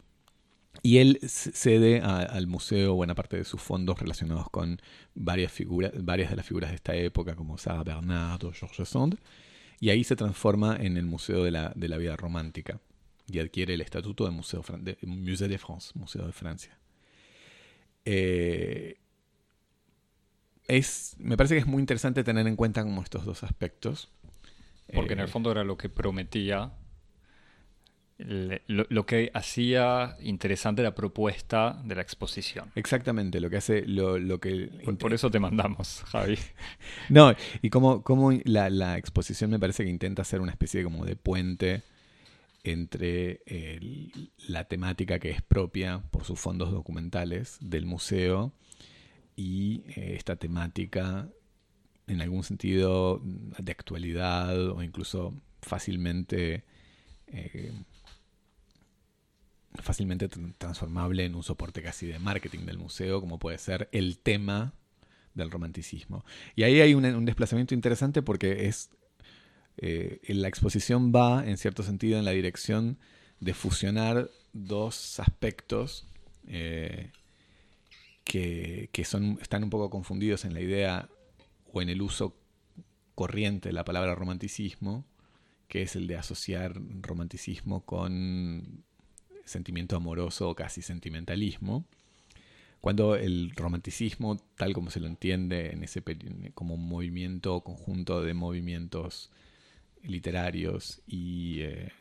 Y 0.84 0.98
él 0.98 1.20
cede 1.24 2.02
al 2.02 2.48
museo 2.48 2.96
buena 2.96 3.16
parte 3.16 3.38
de 3.38 3.46
sus 3.46 3.62
fondos 3.62 3.98
relacionados 3.98 4.50
con 4.50 4.82
varias, 5.14 5.54
figuras, 5.54 5.94
varias 6.04 6.30
de 6.30 6.36
las 6.36 6.46
figuras 6.46 6.72
de 6.72 6.76
esta 6.76 6.94
época, 6.96 7.36
como 7.36 7.58
Sarah 7.58 7.84
Bernard 7.84 8.44
o 8.44 8.52
Georges 8.52 8.90
Sand, 8.90 9.18
y 9.80 9.90
ahí 9.90 10.04
se 10.04 10.18
transforma 10.18 10.76
en 10.76 10.98
el 10.98 11.06
Museo 11.06 11.44
de 11.44 11.52
la, 11.52 11.72
de 11.76 11.88
la 11.88 11.98
Vida 11.98 12.18
Romántica 12.18 12.82
y 13.28 13.40
adquiere 13.40 13.74
el 13.74 13.82
estatuto 13.82 14.26
de 14.26 14.32
Museo 14.32 14.64
de, 14.80 14.98
Musée 15.04 15.48
de 15.48 15.58
France, 15.58 15.92
Museo 15.96 16.26
de 16.26 16.32
Francia. 16.32 16.78
Eh, 18.06 19.00
es, 20.68 21.16
me 21.20 21.38
parece 21.38 21.56
que 21.56 21.62
es 21.62 21.68
muy 21.68 21.82
interesante 21.82 22.24
tener 22.24 22.48
en 22.48 22.56
cuenta 22.56 22.84
como 22.84 23.02
estos 23.02 23.26
dos 23.26 23.44
aspectos. 23.44 24.10
Porque 24.94 25.14
en 25.14 25.20
el 25.20 25.26
eh, 25.26 25.32
fondo 25.32 25.52
era 25.52 25.64
lo 25.64 25.78
que 25.78 25.90
prometía, 25.90 26.74
lo, 28.18 29.06
que 29.08 29.32
hacía 29.34 30.16
interesante 30.22 30.84
la 30.84 30.94
propuesta 30.94 31.82
de 31.84 31.96
la 31.96 32.02
exposición. 32.02 32.72
Exactamente, 32.76 33.40
lo 33.40 33.50
que 33.50 33.58
hace, 33.58 33.84
lo, 33.88 34.40
que... 34.40 34.70
Por, 35.00 35.14
eso 35.14 35.32
te 35.32 35.40
mandamos, 35.40 36.04
Javi. 36.06 36.38
no, 37.10 37.34
y 37.64 37.72
como, 37.72 38.04
como 38.04 38.32
la, 38.44 38.70
la, 38.70 38.98
exposición 38.98 39.50
me 39.50 39.60
parece 39.60 39.84
que 39.84 39.90
intenta 39.90 40.22
hacer 40.22 40.40
una 40.40 40.52
especie 40.52 40.80
de, 40.80 40.84
como 40.84 41.04
de 41.04 41.16
puente 41.16 41.84
entre 42.66 43.42
la 44.48 44.66
temática 44.66 45.20
que 45.20 45.30
es 45.30 45.42
propia 45.42 46.04
por 46.12 46.24
sus 46.24 46.40
fondos 46.40 46.72
documentales 46.72 47.58
del 47.62 47.86
museo 47.86 48.54
y 49.36 49.84
eh, 49.88 50.16
esta 50.16 50.36
temática 50.36 51.30
en 52.08 52.22
algún 52.22 52.44
sentido 52.44 53.22
de 53.24 53.72
actualidad 53.72 54.70
o 54.70 54.84
incluso 54.84 55.34
fácilmente 55.62 56.64
eh, 57.28 57.74
fácilmente 59.82 60.30
transformable 60.58 61.26
en 61.26 61.36
un 61.36 61.44
soporte 61.44 61.82
casi 61.82 62.08
de 62.08 62.20
marketing 62.20 62.66
del 62.66 62.78
museo 62.78 63.20
como 63.20 63.40
puede 63.40 63.58
ser 63.58 63.90
el 63.92 64.20
tema 64.20 64.74
del 65.34 65.52
romanticismo. 65.52 66.24
Y 66.56 66.64
ahí 66.64 66.80
hay 66.80 66.94
un 66.94 67.26
desplazamiento 67.26 67.74
interesante 67.74 68.22
porque 68.22 68.68
es 68.68 68.90
eh, 69.78 70.20
la 70.28 70.48
exposición 70.48 71.12
va, 71.14 71.46
en 71.46 71.58
cierto 71.58 71.84
sentido, 71.84 72.18
en 72.18 72.26
la 72.26 72.32
dirección 72.32 72.98
de 73.40 73.54
fusionar 73.54 74.30
dos 74.54 75.20
aspectos 75.20 76.08
eh, 76.48 77.12
que, 78.24 78.90
están 78.94 79.64
un 79.64 79.70
poco 79.70 79.90
confundidos 79.90 80.46
en 80.46 80.54
la 80.54 80.62
idea 80.62 81.10
o 81.72 81.82
en 81.82 81.90
el 81.90 82.02
uso 82.02 82.36
corriente 83.14 83.70
de 83.70 83.74
la 83.74 83.86
palabra 83.86 84.16
romanticismo, 84.16 85.06
que 85.68 85.82
es 85.82 85.96
el 85.96 86.08
de 86.08 86.18
asociar 86.18 86.80
romanticismo 87.02 87.86
con 87.86 88.84
sentimiento 89.46 89.96
amoroso 89.96 90.50
o 90.50 90.56
casi 90.56 90.82
sentimentalismo, 90.82 91.86
cuando 92.82 93.16
el 93.16 93.52
romanticismo, 93.56 94.38
tal 94.56 94.74
como 94.74 94.92
se 94.92 95.00
lo 95.00 95.08
entiende 95.08 95.72
en 95.72 95.84
ese 95.84 96.04
como 96.54 96.76
un 96.76 96.88
movimiento 96.88 97.56
o 97.56 97.64
conjunto 97.64 98.22
de 98.22 98.34
movimientos 98.34 99.32
literarios 100.08 101.02
y, 101.08 101.62
eh, 101.62 101.92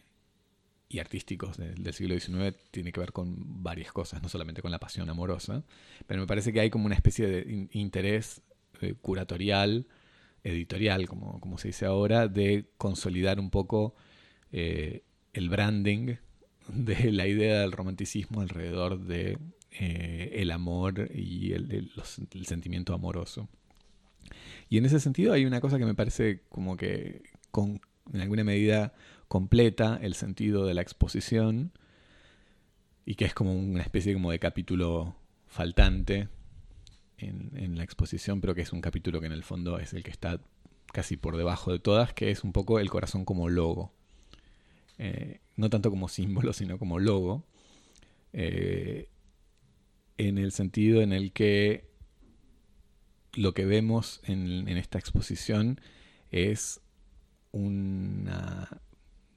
y 0.88 0.98
artísticos 0.98 1.56
del 1.56 1.92
siglo 1.92 2.18
XIX 2.18 2.56
tiene 2.70 2.92
que 2.92 3.00
ver 3.00 3.12
con 3.12 3.62
varias 3.62 3.92
cosas, 3.92 4.22
no 4.22 4.28
solamente 4.28 4.62
con 4.62 4.70
la 4.70 4.78
pasión 4.78 5.08
amorosa, 5.10 5.64
pero 6.06 6.20
me 6.20 6.26
parece 6.26 6.52
que 6.52 6.60
hay 6.60 6.70
como 6.70 6.86
una 6.86 6.94
especie 6.94 7.26
de 7.26 7.68
interés 7.72 8.42
eh, 8.80 8.94
curatorial, 9.00 9.88
editorial, 10.42 11.08
como, 11.08 11.40
como, 11.40 11.58
se 11.58 11.68
dice 11.68 11.86
ahora, 11.86 12.28
de 12.28 12.66
consolidar 12.76 13.40
un 13.40 13.50
poco 13.50 13.94
eh, 14.52 15.02
el 15.32 15.48
branding 15.48 16.16
de 16.68 17.12
la 17.12 17.26
idea 17.26 17.60
del 17.60 17.72
romanticismo 17.72 18.40
alrededor 18.40 19.00
de 19.00 19.38
el 19.76 20.52
amor 20.52 21.10
y 21.12 21.52
el, 21.52 21.90
sentimiento 22.44 22.94
amoroso. 22.94 23.48
Y 24.68 24.78
en 24.78 24.86
ese 24.86 25.00
sentido 25.00 25.32
hay 25.32 25.46
una 25.46 25.60
cosa 25.60 25.78
que 25.78 25.84
me 25.84 25.96
parece 25.96 26.42
como 26.48 26.76
que 26.76 27.22
en 28.12 28.20
alguna 28.20 28.44
medida 28.44 28.92
completa 29.28 29.98
el 30.02 30.14
sentido 30.14 30.66
de 30.66 30.74
la 30.74 30.82
exposición 30.82 31.72
y 33.06 33.14
que 33.16 33.24
es 33.24 33.34
como 33.34 33.54
una 33.54 33.82
especie 33.82 34.14
como 34.14 34.30
de 34.30 34.38
capítulo 34.38 35.16
faltante 35.46 36.28
en, 37.18 37.76
la 37.76 37.84
exposición, 37.84 38.40
pero 38.40 38.54
que 38.54 38.62
es 38.62 38.72
un 38.72 38.80
capítulo 38.80 39.20
que 39.20 39.26
en 39.26 39.32
el 39.32 39.44
fondo 39.44 39.78
es 39.78 39.92
el 39.94 40.02
que 40.02 40.10
está 40.10 40.40
casi 40.92 41.16
por 41.16 41.36
debajo 41.36 41.72
de 41.72 41.78
todas, 41.78 42.12
que 42.12 42.30
es 42.30 42.44
un 42.44 42.52
poco 42.52 42.78
el 42.78 42.90
corazón 42.90 43.24
como 43.24 43.48
logo. 43.48 43.92
Eh, 44.98 45.40
no 45.56 45.70
tanto 45.70 45.90
como 45.90 46.08
símbolo, 46.08 46.52
sino 46.52 46.78
como 46.78 46.98
logo. 46.98 47.44
Eh, 48.32 49.08
en 50.18 50.38
el 50.38 50.52
sentido 50.52 51.02
en 51.02 51.12
el 51.12 51.32
que 51.32 51.88
lo 53.32 53.54
que 53.54 53.64
vemos 53.64 54.20
en 54.26 54.68
esta 54.68 54.98
exposición 54.98 55.80
es 56.30 56.80
una 57.54 58.68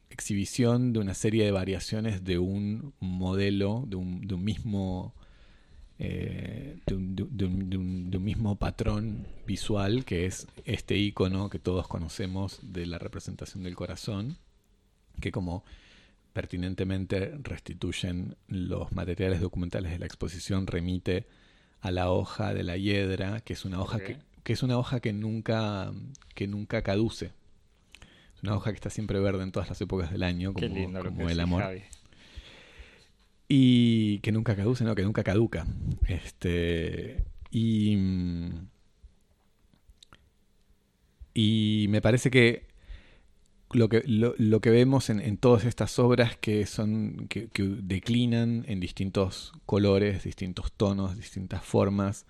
exhibición 0.09 0.93
de 0.93 0.99
una 0.99 1.13
serie 1.13 1.45
de 1.45 1.51
variaciones 1.51 2.23
de 2.23 2.39
un 2.39 2.93
modelo, 2.99 3.83
de 3.87 3.95
un, 3.95 4.43
mismo 4.43 5.13
de, 5.99 6.95
un, 6.95 8.23
mismo 8.23 8.55
patrón 8.55 9.27
visual 9.45 10.03
que 10.05 10.25
es 10.25 10.47
este 10.65 10.97
icono 10.97 11.49
que 11.49 11.59
todos 11.59 11.87
conocemos 11.87 12.59
de 12.63 12.87
la 12.87 12.97
representación 12.97 13.63
del 13.63 13.75
corazón, 13.75 14.37
que 15.21 15.31
como 15.31 15.63
pertinentemente 16.33 17.37
restituyen 17.43 18.35
los 18.47 18.91
materiales 18.93 19.41
documentales 19.41 19.91
de 19.91 19.99
la 19.99 20.07
exposición 20.07 20.65
remite 20.65 21.27
a 21.81 21.91
la 21.91 22.09
hoja 22.09 22.55
de 22.55 22.63
la 22.63 22.77
hiedra, 22.77 23.41
que 23.41 23.53
es 23.53 23.65
una 23.65 23.79
hoja 23.79 23.99
que, 23.99 24.17
que, 24.43 24.53
es 24.53 24.63
una 24.63 24.79
hoja 24.79 24.99
que 24.99 25.13
nunca 25.13 25.93
que 26.33 26.47
nunca 26.47 26.81
caduce, 26.81 27.31
una 28.43 28.55
hoja 28.55 28.71
que 28.71 28.75
está 28.75 28.89
siempre 28.89 29.19
verde 29.19 29.43
en 29.43 29.51
todas 29.51 29.69
las 29.69 29.79
épocas 29.81 30.11
del 30.11 30.23
año, 30.23 30.53
como, 30.53 31.29
el 31.29 31.39
amor. 31.39 31.63
Y 33.47 34.19
que 34.19 34.31
nunca 34.31 34.55
caduce, 34.55 34.83
no, 34.83 34.95
que 34.95 35.03
nunca 35.03 35.23
caduca. 35.23 35.65
Este. 36.07 37.23
Y. 37.49 37.97
Y 41.33 41.85
me 41.89 42.01
parece 42.01 42.31
que 42.31 42.67
lo 43.71 43.89
que, 43.89 44.01
lo, 44.05 44.61
que 44.61 44.69
vemos 44.69 45.09
en, 45.09 45.37
todas 45.37 45.65
estas 45.65 45.97
obras 45.99 46.35
que 46.37 46.65
son. 46.65 47.27
Que, 47.29 47.49
declinan 47.55 48.65
en 48.67 48.79
distintos 48.79 49.53
colores, 49.65 50.23
distintos 50.23 50.71
tonos, 50.71 51.15
distintas 51.15 51.63
formas. 51.63 52.25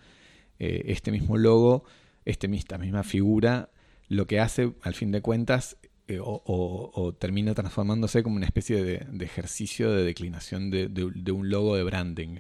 Eh, 0.60 0.86
este 0.88 1.12
mismo 1.12 1.38
logo, 1.38 1.84
este, 2.26 2.48
esta 2.56 2.78
misma 2.78 3.04
figura, 3.04 3.70
lo 4.08 4.26
que 4.26 4.40
hace, 4.40 4.74
al 4.82 4.96
fin 4.96 5.12
de 5.12 5.22
cuentas, 5.22 5.78
eh, 6.10 6.20
o, 6.22 7.14
termina 7.20 7.54
transformándose 7.54 8.24
como 8.24 8.38
una 8.38 8.46
especie 8.46 8.82
de, 8.82 9.26
ejercicio 9.26 9.92
de 9.92 10.06
declinación 10.06 10.72
de, 10.72 11.32
un 11.34 11.50
logo 11.50 11.76
de 11.76 11.84
branding. 11.84 12.40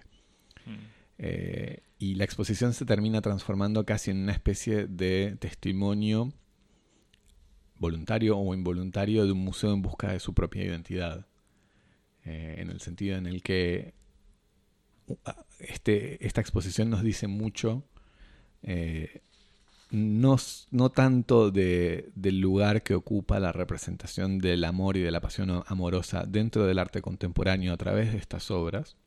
Mm. 0.65 0.75
Eh, 1.17 1.83
y 1.99 2.15
la 2.15 2.23
exposición 2.23 2.73
se 2.73 2.85
termina 2.85 3.21
transformando 3.21 3.85
casi 3.85 4.11
en 4.11 4.23
una 4.23 4.31
especie 4.31 4.87
de 4.87 5.35
testimonio 5.39 6.31
voluntario 7.77 8.37
o 8.37 8.53
involuntario 8.53 9.25
de 9.25 9.33
un 9.33 9.43
museo 9.43 9.73
en 9.73 9.81
busca 9.81 10.13
de 10.13 10.21
su 10.21 10.33
propia 10.33 10.63
identidad. 10.63 11.27
Eh, 12.23 12.55
en 12.59 12.69
el 12.69 12.79
sentido 12.79 13.17
en 13.17 13.27
el 13.27 13.41
que 13.41 13.93
este, 15.59 16.25
esta 16.25 16.39
exposición 16.39 16.89
nos 16.89 17.03
dice 17.03 17.27
mucho 17.27 17.83
no, 19.89 20.37
no 20.71 20.89
tanto 20.91 21.51
de, 21.51 22.09
del 22.15 22.39
lugar 22.39 22.83
que 22.83 22.95
ocupa 22.95 23.39
la 23.39 23.51
representación 23.51 24.39
del 24.39 24.63
amor 24.65 24.97
y 24.97 25.01
de 25.01 25.11
la 25.11 25.21
pasión 25.21 25.63
amorosa 25.67 26.25
dentro 26.27 26.65
del 26.65 26.79
arte 26.79 27.01
contemporáneo 27.01 27.73
a 27.73 27.77
través 27.77 28.11
de 28.11 28.17
estas 28.17 28.51
obras, 28.51 28.97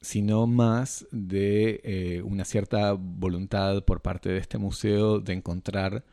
sino 0.00 0.46
más 0.46 1.06
de 1.10 1.80
eh, 1.82 2.22
una 2.22 2.44
cierta 2.44 2.92
voluntad 2.92 3.82
por 3.84 4.02
parte 4.02 4.28
de 4.28 4.38
este 4.38 4.58
museo 4.58 5.20
de 5.20 5.32
encontrar 5.32 6.04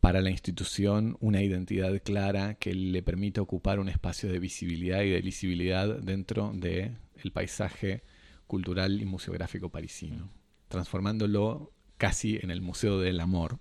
para 0.00 0.20
la 0.20 0.30
institución 0.30 1.16
una 1.20 1.42
identidad 1.42 2.00
clara 2.02 2.54
que 2.54 2.74
le 2.74 3.02
permita 3.02 3.40
ocupar 3.40 3.80
un 3.80 3.88
espacio 3.88 4.30
de 4.30 4.38
visibilidad 4.38 5.02
y 5.02 5.10
de 5.10 5.22
visibilidad 5.22 5.98
dentro 6.00 6.52
del 6.54 6.98
el 7.22 7.32
paisaje 7.32 8.02
cultural 8.46 9.00
y 9.00 9.06
museográfico 9.06 9.70
parisino 9.70 10.43
transformándolo 10.74 11.72
casi 11.96 12.38
en 12.42 12.50
el 12.50 12.60
Museo 12.60 12.98
del 12.98 13.20
Amor. 13.20 13.58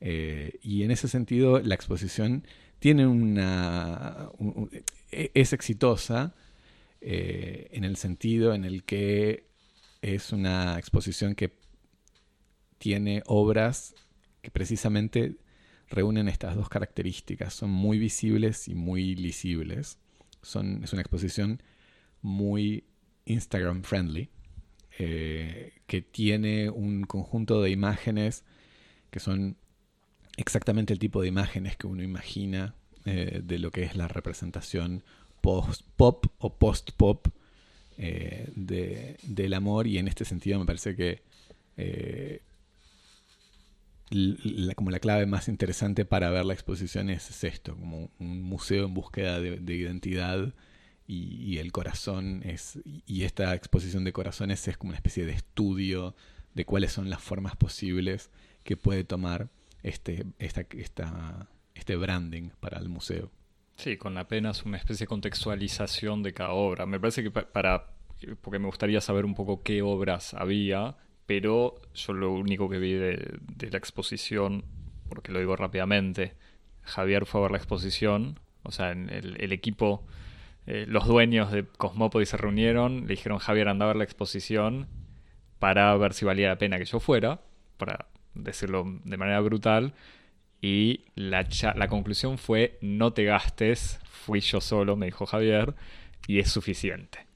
Eh, 0.00 0.58
y 0.62 0.82
en 0.82 0.90
ese 0.90 1.08
sentido 1.08 1.60
la 1.60 1.74
exposición 1.74 2.44
tiene 2.78 3.06
una... 3.06 4.30
E, 5.10 5.30
es 5.34 5.52
exitosa 5.52 6.34
eh, 7.00 7.68
en 7.72 7.84
el 7.84 7.96
sentido 7.96 8.54
en 8.54 8.64
el 8.64 8.84
que 8.84 9.44
es 10.02 10.32
una 10.32 10.78
exposición 10.78 11.34
que 11.34 11.52
tiene 12.78 13.22
obras 13.26 13.94
que 14.40 14.50
precisamente 14.50 15.36
reúnen 15.90 16.28
estas 16.28 16.56
dos 16.56 16.68
características. 16.68 17.52
Son 17.52 17.70
muy 17.70 17.98
visibles 17.98 18.68
y 18.68 18.74
muy 18.74 19.14
lisibles. 19.16 19.98
Son, 20.42 20.82
es 20.82 20.92
una 20.92 21.02
exposición 21.02 21.62
muy 22.22 22.84
Instagram 23.26 23.82
friendly, 23.82 24.30
eh, 25.02 25.72
que 25.86 26.02
tiene 26.02 26.68
un 26.68 27.04
conjunto 27.04 27.62
de 27.62 27.70
imágenes 27.70 28.44
que 29.10 29.18
son 29.18 29.56
exactamente 30.36 30.92
el 30.92 30.98
tipo 30.98 31.22
de 31.22 31.28
imágenes 31.28 31.78
que 31.78 31.86
uno 31.86 32.02
imagina 32.02 32.74
eh, 33.06 33.40
de 33.42 33.58
lo 33.58 33.70
que 33.70 33.84
es 33.84 33.96
la 33.96 34.08
representación 34.08 35.02
post-pop 35.40 36.26
o 36.36 36.58
post-pop 36.58 37.28
eh, 37.96 38.50
del 39.22 39.54
amor. 39.54 39.86
Y 39.86 39.96
en 39.96 40.06
este 40.06 40.26
sentido 40.26 40.58
me 40.58 40.66
parece 40.66 40.94
que 40.94 41.22
como 44.76 44.90
la 44.90 44.98
clave 44.98 45.24
más 45.24 45.48
interesante 45.48 46.04
para 46.04 46.28
ver 46.28 46.44
la 46.44 46.52
exposición 46.52 47.08
es, 47.08 47.42
esto, 47.42 47.74
como 47.74 48.10
un 48.18 48.42
museo 48.42 48.84
en 48.84 48.92
búsqueda 48.92 49.40
de, 49.40 49.74
identidad 49.74 50.52
y, 51.12 51.58
el 51.58 51.72
corazón 51.72 52.42
es, 52.44 52.78
y 52.84 53.24
esta 53.24 53.54
exposición 53.54 54.04
de 54.04 54.12
corazones 54.12 54.66
es 54.68 54.76
como 54.76 54.90
una 54.90 54.96
especie 54.96 55.24
de 55.24 55.32
estudio 55.32 56.14
de 56.54 56.64
cuáles 56.64 56.92
son 56.92 57.10
las 57.10 57.22
formas 57.22 57.56
posibles 57.56 58.30
que 58.64 58.76
puede 58.76 59.04
tomar 59.04 59.48
este, 59.82 60.26
esta, 60.38 60.66
esta, 60.70 61.48
este 61.74 61.96
branding 61.96 62.50
para 62.60 62.78
el 62.78 62.88
museo. 62.88 63.30
Sí, 63.76 63.96
con 63.96 64.18
apenas 64.18 64.64
una 64.64 64.76
especie 64.76 65.04
de 65.04 65.08
contextualización 65.08 66.22
de 66.22 66.34
cada 66.34 66.52
obra. 66.52 66.86
Me 66.86 67.00
parece 67.00 67.22
que 67.22 67.30
para, 67.30 67.94
porque 68.40 68.58
me 68.58 68.66
gustaría 68.66 69.00
saber 69.00 69.24
un 69.24 69.34
poco 69.34 69.62
qué 69.62 69.82
obras 69.82 70.34
había 70.34 70.96
pero 71.30 71.80
yo 71.94 72.12
lo 72.12 72.32
único 72.32 72.68
que 72.68 72.80
vi 72.80 72.94
de, 72.94 73.38
la 73.70 73.78
exposición, 73.78 74.64
porque 75.08 75.30
lo 75.30 75.38
digo 75.38 75.54
rápidamente, 75.54 76.34
Javier 76.82 77.24
fue 77.24 77.38
a 77.38 77.42
ver 77.42 77.52
la 77.52 77.58
exposición, 77.58 78.40
o 78.64 78.72
sea, 78.72 78.90
el, 78.90 79.52
equipo, 79.52 80.04
eh, 80.66 80.86
los 80.88 81.06
dueños 81.06 81.50
de 81.52 81.64
Cosmópolis 81.64 82.30
se 82.30 82.36
reunieron, 82.36 83.02
le 83.02 83.08
dijeron 83.08 83.38
Javier 83.38 83.68
anda 83.68 83.84
a 83.84 83.88
ver 83.88 83.96
la 83.96 84.04
exposición 84.04 84.88
para 85.58 85.96
ver 85.96 86.12
si 86.14 86.24
valía 86.24 86.48
la 86.48 86.58
pena 86.58 86.78
que 86.78 86.84
yo 86.84 87.00
fuera, 87.00 87.40
para 87.76 88.06
decirlo 88.34 88.84
de 89.04 89.16
manera 89.16 89.40
brutal, 89.40 89.94
y 90.62 91.06
la, 91.14 91.46
la 91.74 91.88
conclusión 91.88 92.38
fue 92.38 92.78
no 92.80 93.12
te 93.12 93.24
gastes, 93.24 94.00
fui 94.04 94.40
yo 94.40 94.60
solo, 94.60 94.96
me 94.96 95.06
dijo 95.06 95.26
Javier, 95.26 95.74
y 96.26 96.38
es 96.38 96.50
suficiente 96.50 97.30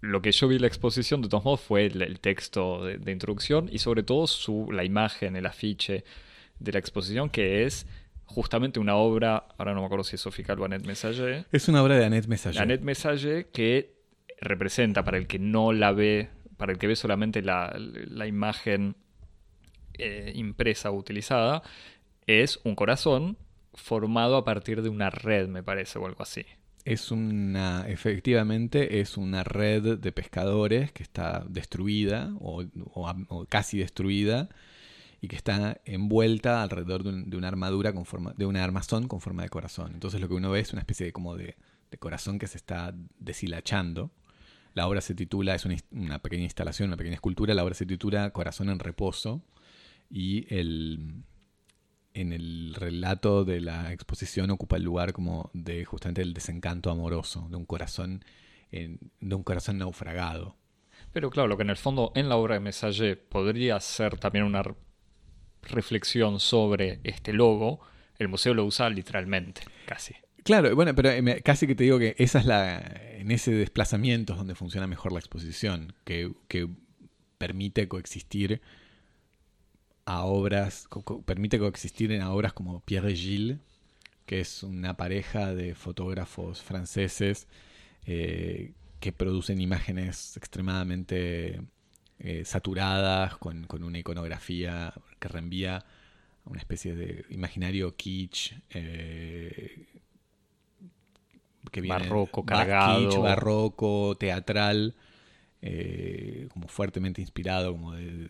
lo 0.00 0.22
que 0.22 0.32
yo 0.32 0.48
vi 0.48 0.56
en 0.56 0.62
la 0.62 0.68
exposición, 0.68 1.22
de 1.22 1.28
todos 1.28 1.44
modos, 1.44 1.60
fue 1.60 1.86
el, 1.86 2.20
texto 2.20 2.84
de, 2.84 3.12
introducción 3.12 3.68
y 3.70 3.78
sobre 3.78 4.02
todo 4.02 4.26
su, 4.26 4.70
la 4.70 4.84
imagen, 4.84 5.36
el 5.36 5.46
afiche 5.46 6.04
de 6.58 6.72
la 6.72 6.78
exposición, 6.78 7.30
que 7.30 7.64
es 7.64 7.86
justamente 8.28 8.78
una 8.78 8.94
obra, 8.94 9.48
ahora 9.58 9.74
no 9.74 9.80
me 9.80 9.86
acuerdo 9.86 10.04
si 10.04 10.14
es 10.14 10.20
Sofical 10.20 10.60
o 10.60 10.64
Annette 10.64 10.86
Messager. 10.86 11.46
Es 11.50 11.68
una 11.68 11.82
obra 11.82 11.96
de 11.96 12.04
Annette 12.04 12.28
Messager. 12.28 12.62
Annette 12.62 12.84
Messager 12.84 13.46
que 13.50 13.96
representa, 14.40 15.04
para 15.04 15.18
el 15.18 15.26
que 15.26 15.38
no 15.38 15.72
la 15.72 15.92
ve, 15.92 16.28
para 16.56 16.72
el 16.72 16.78
que 16.78 16.86
ve 16.86 16.96
solamente 16.96 17.42
la, 17.42 17.72
imagen 18.26 18.96
eh, 19.94 20.32
impresa 20.34 20.90
o 20.90 20.94
utilizada, 20.96 21.62
es 22.26 22.60
un 22.64 22.74
corazón 22.74 23.36
formado 23.74 24.36
a 24.36 24.44
partir 24.44 24.82
de 24.82 24.88
una 24.88 25.10
red, 25.10 25.48
me 25.48 25.62
parece, 25.62 25.98
o 25.98 26.06
algo 26.06 26.22
así 26.22 26.44
es 26.88 27.10
una, 27.10 27.86
efectivamente, 27.86 29.00
es 29.00 29.18
una 29.18 29.44
red 29.44 29.98
de 29.98 30.12
pescadores 30.12 30.90
que 30.90 31.02
está 31.02 31.44
destruida 31.46 32.32
o, 32.40 32.64
casi 33.50 33.78
destruida 33.78 34.48
y 35.20 35.28
que 35.28 35.36
está 35.36 35.80
envuelta 35.84 36.62
alrededor 36.62 37.02
de, 37.02 37.36
una 37.36 37.48
armadura 37.48 37.92
con 37.92 38.04
forma, 38.04 38.34
de 38.36 38.46
una 38.46 38.62
armazón 38.62 39.08
con 39.08 39.20
forma 39.20 39.42
de 39.42 39.48
corazón. 39.48 39.92
Entonces 39.94 40.20
lo 40.20 40.28
que 40.28 40.34
uno 40.34 40.50
ve 40.50 40.60
es 40.60 40.72
una 40.72 40.80
especie 40.80 41.06
de 41.06 41.12
como 41.12 41.36
de, 41.36 41.56
corazón 41.98 42.38
que 42.38 42.46
se 42.46 42.58
está 42.58 42.94
deshilachando. 43.18 44.10
La 44.74 44.86
obra 44.86 45.00
se 45.00 45.14
titula, 45.14 45.54
es 45.54 45.64
una, 45.64 46.18
pequeña 46.20 46.44
instalación, 46.44 46.90
una 46.90 46.96
pequeña 46.96 47.14
escultura, 47.14 47.54
la 47.54 47.64
obra 47.64 47.74
se 47.74 47.86
titula 47.86 48.30
Corazón 48.30 48.68
en 48.68 48.78
reposo 48.78 49.42
y 50.08 50.46
el, 50.54 51.24
en 52.14 52.32
el 52.32 52.74
relato 52.74 53.44
de 53.44 53.60
la 53.60 53.92
exposición 53.92 54.50
ocupa 54.50 54.76
el 54.76 54.84
lugar 54.84 55.12
como 55.12 55.50
de 55.52 55.84
justamente 55.84 56.22
el 56.22 56.34
desencanto 56.34 56.90
amoroso, 56.90 57.48
de 57.50 57.56
un 57.56 57.64
corazón, 57.64 58.22
de 58.70 59.34
un 59.34 59.42
corazón 59.42 59.78
naufragado. 59.78 60.56
Pero 61.12 61.30
claro, 61.30 61.48
lo 61.48 61.56
que 61.56 61.62
en 61.62 61.70
el 61.70 61.76
fondo 61.76 62.12
en 62.14 62.28
la 62.28 62.36
obra 62.36 62.54
de 62.54 62.60
Messager 62.60 63.18
podría 63.28 63.80
ser 63.80 64.18
también 64.18 64.44
una 64.44 64.62
reflexión 65.68 66.40
sobre 66.40 67.00
este 67.04 67.32
logo, 67.32 67.80
el 68.18 68.28
museo 68.28 68.54
lo 68.54 68.64
usa 68.64 68.90
literalmente, 68.90 69.62
casi. 69.86 70.14
Claro, 70.44 70.74
bueno, 70.74 70.94
pero 70.94 71.10
eh, 71.10 71.42
casi 71.44 71.66
que 71.66 71.74
te 71.74 71.84
digo 71.84 71.98
que 71.98 72.14
esa 72.18 72.38
es 72.38 72.46
la, 72.46 72.78
en 72.78 73.30
ese 73.30 73.52
desplazamiento 73.52 74.32
es 74.32 74.38
donde 74.38 74.54
funciona 74.54 74.86
mejor 74.86 75.12
la 75.12 75.18
exposición, 75.18 75.92
que, 76.04 76.32
que 76.48 76.68
permite 77.36 77.86
coexistir 77.86 78.60
a 80.06 80.24
obras, 80.24 80.88
permite 81.26 81.58
coexistir 81.58 82.12
en 82.12 82.22
obras 82.22 82.54
como 82.54 82.80
Pierre 82.80 83.14
Gilles, 83.14 83.58
que 84.24 84.40
es 84.40 84.62
una 84.62 84.96
pareja 84.96 85.54
de 85.54 85.74
fotógrafos 85.74 86.62
franceses 86.62 87.46
eh, 88.06 88.72
que 89.00 89.12
producen 89.12 89.60
imágenes 89.60 90.36
extremadamente 90.36 91.60
eh, 92.20 92.44
saturadas, 92.44 93.36
con, 93.36 93.66
una 93.82 93.98
iconografía 93.98 94.92
que 95.18 95.28
reenvía 95.28 95.76
a 95.76 95.84
una 96.50 96.58
especie 96.58 96.94
de 96.94 97.24
imaginario 97.30 97.96
kitsch. 97.96 98.52
Eh, 98.70 99.86
que 101.70 101.82
barroco, 101.82 102.44
cargado. 102.44 103.08
Kitsch, 103.08 103.18
barroco, 103.20 104.16
teatral, 104.18 104.94
como 106.52 106.68
fuertemente 106.68 107.20
inspirado 107.20 107.72
como 107.72 107.94
de 107.94 108.28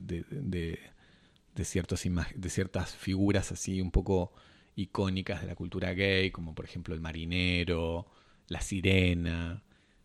de, 1.54 1.64
ciertos 1.64 2.02
de 2.34 2.50
ciertas 2.50 2.94
figuras 2.94 3.52
así 3.52 3.80
un 3.80 3.90
poco 3.90 4.32
icónicas 4.78 5.40
de 5.40 5.48
la 5.48 5.56
cultura 5.56 5.92
gay, 5.92 6.30
como 6.30 6.54
por 6.54 6.64
ejemplo 6.64 6.94
el 6.94 7.00
marinero, 7.00 8.06
la 8.46 8.60
sirena, 8.60 9.62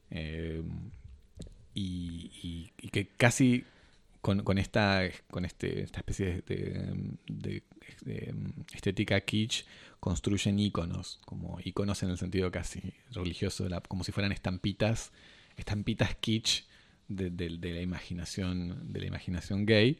eh, 0.09 0.63
y, 1.75 2.71
que 2.91 3.07
casi 3.07 3.65
con, 4.23 4.57
esta, 4.57 5.01
con 5.29 5.43
este, 5.43 5.83
esta 5.83 5.99
especie 5.99 6.43
de, 6.47 7.63
estética 8.73 9.19
kitsch 9.19 9.65
construyen 9.99 10.57
iconos, 10.59 11.19
como 11.25 11.59
iconos 11.61 12.01
en 12.03 12.09
el 12.09 12.17
sentido 12.17 12.49
casi 12.49 12.81
religioso, 13.11 13.67
como 13.89 14.05
si 14.05 14.13
fueran 14.13 14.31
estampitas, 14.31 15.11
estampitas 15.57 16.15
kitsch 16.15 16.63
de, 17.09 17.49
la 17.59 17.81
imaginación, 17.81 18.93
de 18.93 19.01
la 19.01 19.07
imaginación 19.07 19.65
gay. 19.65 19.99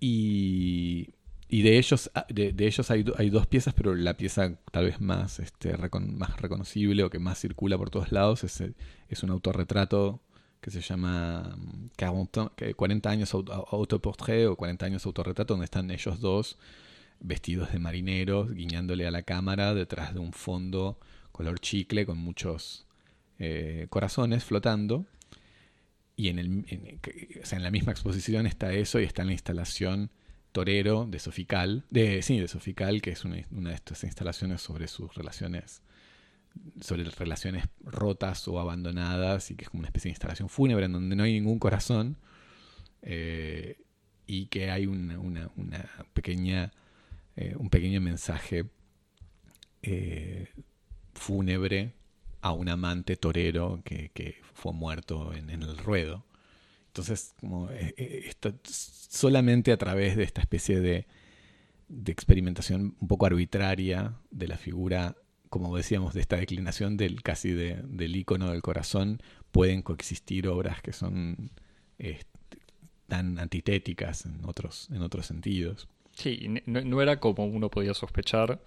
Y, 0.00 1.14
de 1.48 1.78
ellos, 1.78 2.10
ah, 2.14 2.26
de, 2.28 2.54
ellos 2.58 2.90
hay, 2.90 3.06
hay, 3.16 3.30
dos 3.30 3.46
piezas, 3.46 3.72
pero 3.72 3.94
la 3.94 4.18
pieza 4.18 4.58
tal 4.70 4.84
vez 4.84 5.00
más, 5.00 5.40
este, 5.40 5.74
más 5.78 6.36
reconocible 6.36 7.04
o 7.04 7.10
que 7.10 7.18
más 7.18 7.40
circula 7.40 7.78
por 7.78 7.88
todos 7.88 8.12
lados 8.12 8.44
es 8.44 9.22
un 9.22 9.30
autorretrato 9.30 10.20
que 10.60 10.70
se 10.70 10.80
llama 10.80 11.56
40, 11.96 13.08
mm, 13.08 13.12
años 13.12 13.34
autoportrait 13.34 14.46
o 14.46 14.56
40 14.56 14.86
años 14.86 15.06
autorretrato, 15.06 15.54
donde 15.54 15.64
están 15.64 15.90
ellos 15.90 16.20
dos 16.20 16.58
vestidos 17.20 17.72
de 17.72 17.78
marineros, 17.78 18.52
guiñándole 18.52 19.06
a 19.06 19.10
la 19.10 19.22
cámara 19.22 19.74
detrás 19.74 20.14
de 20.14 20.20
un 20.20 20.32
fondo 20.32 20.98
color 21.32 21.60
chicle 21.60 22.06
con 22.06 22.18
muchos 22.18 22.86
eh, 23.38 23.86
corazones 23.90 24.44
flotando. 24.44 25.06
Y 26.16 26.28
en, 26.28 26.38
el, 26.38 26.64
en, 26.68 27.62
la 27.62 27.70
misma 27.70 27.92
exposición 27.92 28.46
está 28.46 28.72
eso 28.74 29.00
y 29.00 29.04
está 29.04 29.24
la 29.24 29.32
instalación 29.32 30.10
Torero 30.52 31.06
de 31.06 31.18
Sofical, 31.18 31.84
de, 31.88 32.20
sí, 32.20 32.38
de 32.38 32.48
Sofical, 32.48 33.00
que 33.00 33.12
es 33.12 33.24
una, 33.24 33.36
de 33.36 33.72
estas 33.72 34.04
instalaciones 34.04 34.60
sobre 34.60 34.88
sus 34.88 35.14
relaciones, 35.14 35.82
sobre 36.80 37.04
relaciones 37.04 37.64
rotas 37.82 38.46
o 38.48 38.60
abandonadas 38.60 39.50
y 39.50 39.56
que 39.56 39.64
es 39.64 39.70
como 39.70 39.80
una 39.80 39.88
especie 39.88 40.08
de 40.08 40.12
instalación 40.12 40.48
fúnebre 40.48 40.86
en 40.86 40.92
donde 40.92 41.16
no 41.16 41.22
hay 41.22 41.32
ningún 41.32 41.58
corazón 41.58 42.16
eh, 43.02 43.78
y 44.26 44.46
que 44.46 44.70
hay 44.70 44.86
una, 44.86 45.50
pequeña, 46.12 46.72
eh, 47.36 47.54
un 47.58 47.70
pequeño 47.70 48.00
mensaje 48.00 48.66
eh, 49.82 50.48
fúnebre 51.14 51.94
a 52.42 52.52
un 52.52 52.68
amante 52.68 53.16
torero 53.16 53.80
que, 53.84 54.40
fue 54.54 54.72
muerto 54.72 55.32
en, 55.32 55.48
el 55.50 55.78
ruedo. 55.78 56.24
Entonces, 56.88 57.32
como 57.40 57.70
solamente 58.62 59.72
a 59.72 59.78
través 59.78 60.16
de 60.16 60.24
esta 60.24 60.42
especie 60.42 60.80
de, 60.80 61.06
experimentación 62.06 62.94
un 63.00 63.08
poco 63.08 63.26
arbitraria 63.26 64.14
de 64.30 64.48
la 64.48 64.58
figura, 64.58 65.16
como 65.50 65.76
decíamos, 65.76 66.14
de 66.14 66.20
esta 66.20 66.36
declinación 66.36 66.96
del 66.96 67.22
casi 67.22 67.52
del 67.52 68.16
icono 68.16 68.50
del 68.50 68.62
corazón, 68.62 69.20
pueden 69.52 69.82
coexistir 69.82 70.48
obras 70.48 70.80
que 70.80 70.92
son 70.92 71.50
tan 73.08 73.38
antitéticas 73.38 74.24
en 74.24 74.40
otros, 74.46 74.88
en 74.90 75.02
otros 75.02 75.26
sentidos. 75.26 75.88
Sí, 76.12 76.48
no, 76.66 77.02
era 77.02 77.20
como 77.20 77.44
uno 77.44 77.70
podía 77.70 77.92
sospechar 77.92 78.60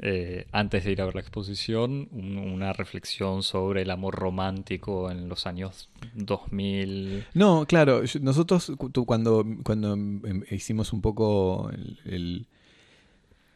eh, 0.00 0.46
antes 0.52 0.84
de 0.84 0.92
ir 0.92 1.02
a 1.02 1.06
ver 1.06 1.14
la 1.14 1.20
exposición, 1.20 2.08
una 2.12 2.72
reflexión 2.72 3.42
sobre 3.42 3.82
el 3.82 3.90
amor 3.90 4.14
romántico 4.14 5.10
en 5.10 5.28
los 5.28 5.46
años 5.46 5.88
2000. 6.14 7.26
No, 7.34 7.66
claro, 7.66 8.02
nosotros 8.20 8.72
cuando, 9.06 9.44
cuando 9.64 9.94
em, 9.94 10.44
hicimos 10.50 10.92
un 10.92 11.00
poco 11.00 11.70
el, 12.04 12.46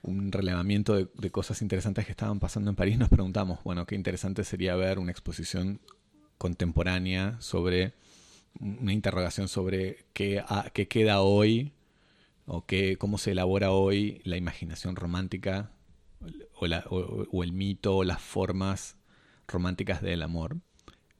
un 0.03 0.33
relevamiento 0.33 0.97
de, 0.97 1.31
cosas 1.31 1.63
interesantes 1.63 2.05
que 2.07 2.13
estaban 2.13 2.41
pasando 2.41 2.71
en 2.71 2.77
París, 2.77 2.99
nos 2.99 3.09
preguntamos, 3.09 3.63
bueno, 3.65 3.87
qué 3.87 3.95
interesante 3.95 4.45
sería 4.45 4.75
ver 4.75 4.99
una 4.99 5.13
exposición 5.13 5.81
contemporánea 6.39 7.41
sobre 7.41 7.95
una 8.61 8.93
interrogación 8.93 9.49
sobre 9.49 10.05
qué, 10.13 10.45
qué 10.75 10.89
queda 10.89 11.23
hoy 11.23 11.73
o 12.47 12.67
qué, 12.67 12.97
cómo 12.99 13.17
se 13.17 13.31
elabora 13.31 13.71
hoy 13.71 14.21
la 14.25 14.37
imaginación 14.37 14.97
romántica 14.97 15.71
o, 16.55 16.67
la, 16.67 16.85
o, 16.91 17.45
el 17.45 17.53
mito 17.53 17.97
o 17.97 18.05
las 18.05 18.21
formas 18.21 18.97
románticas 19.47 20.03
del 20.03 20.23
amor. 20.23 20.59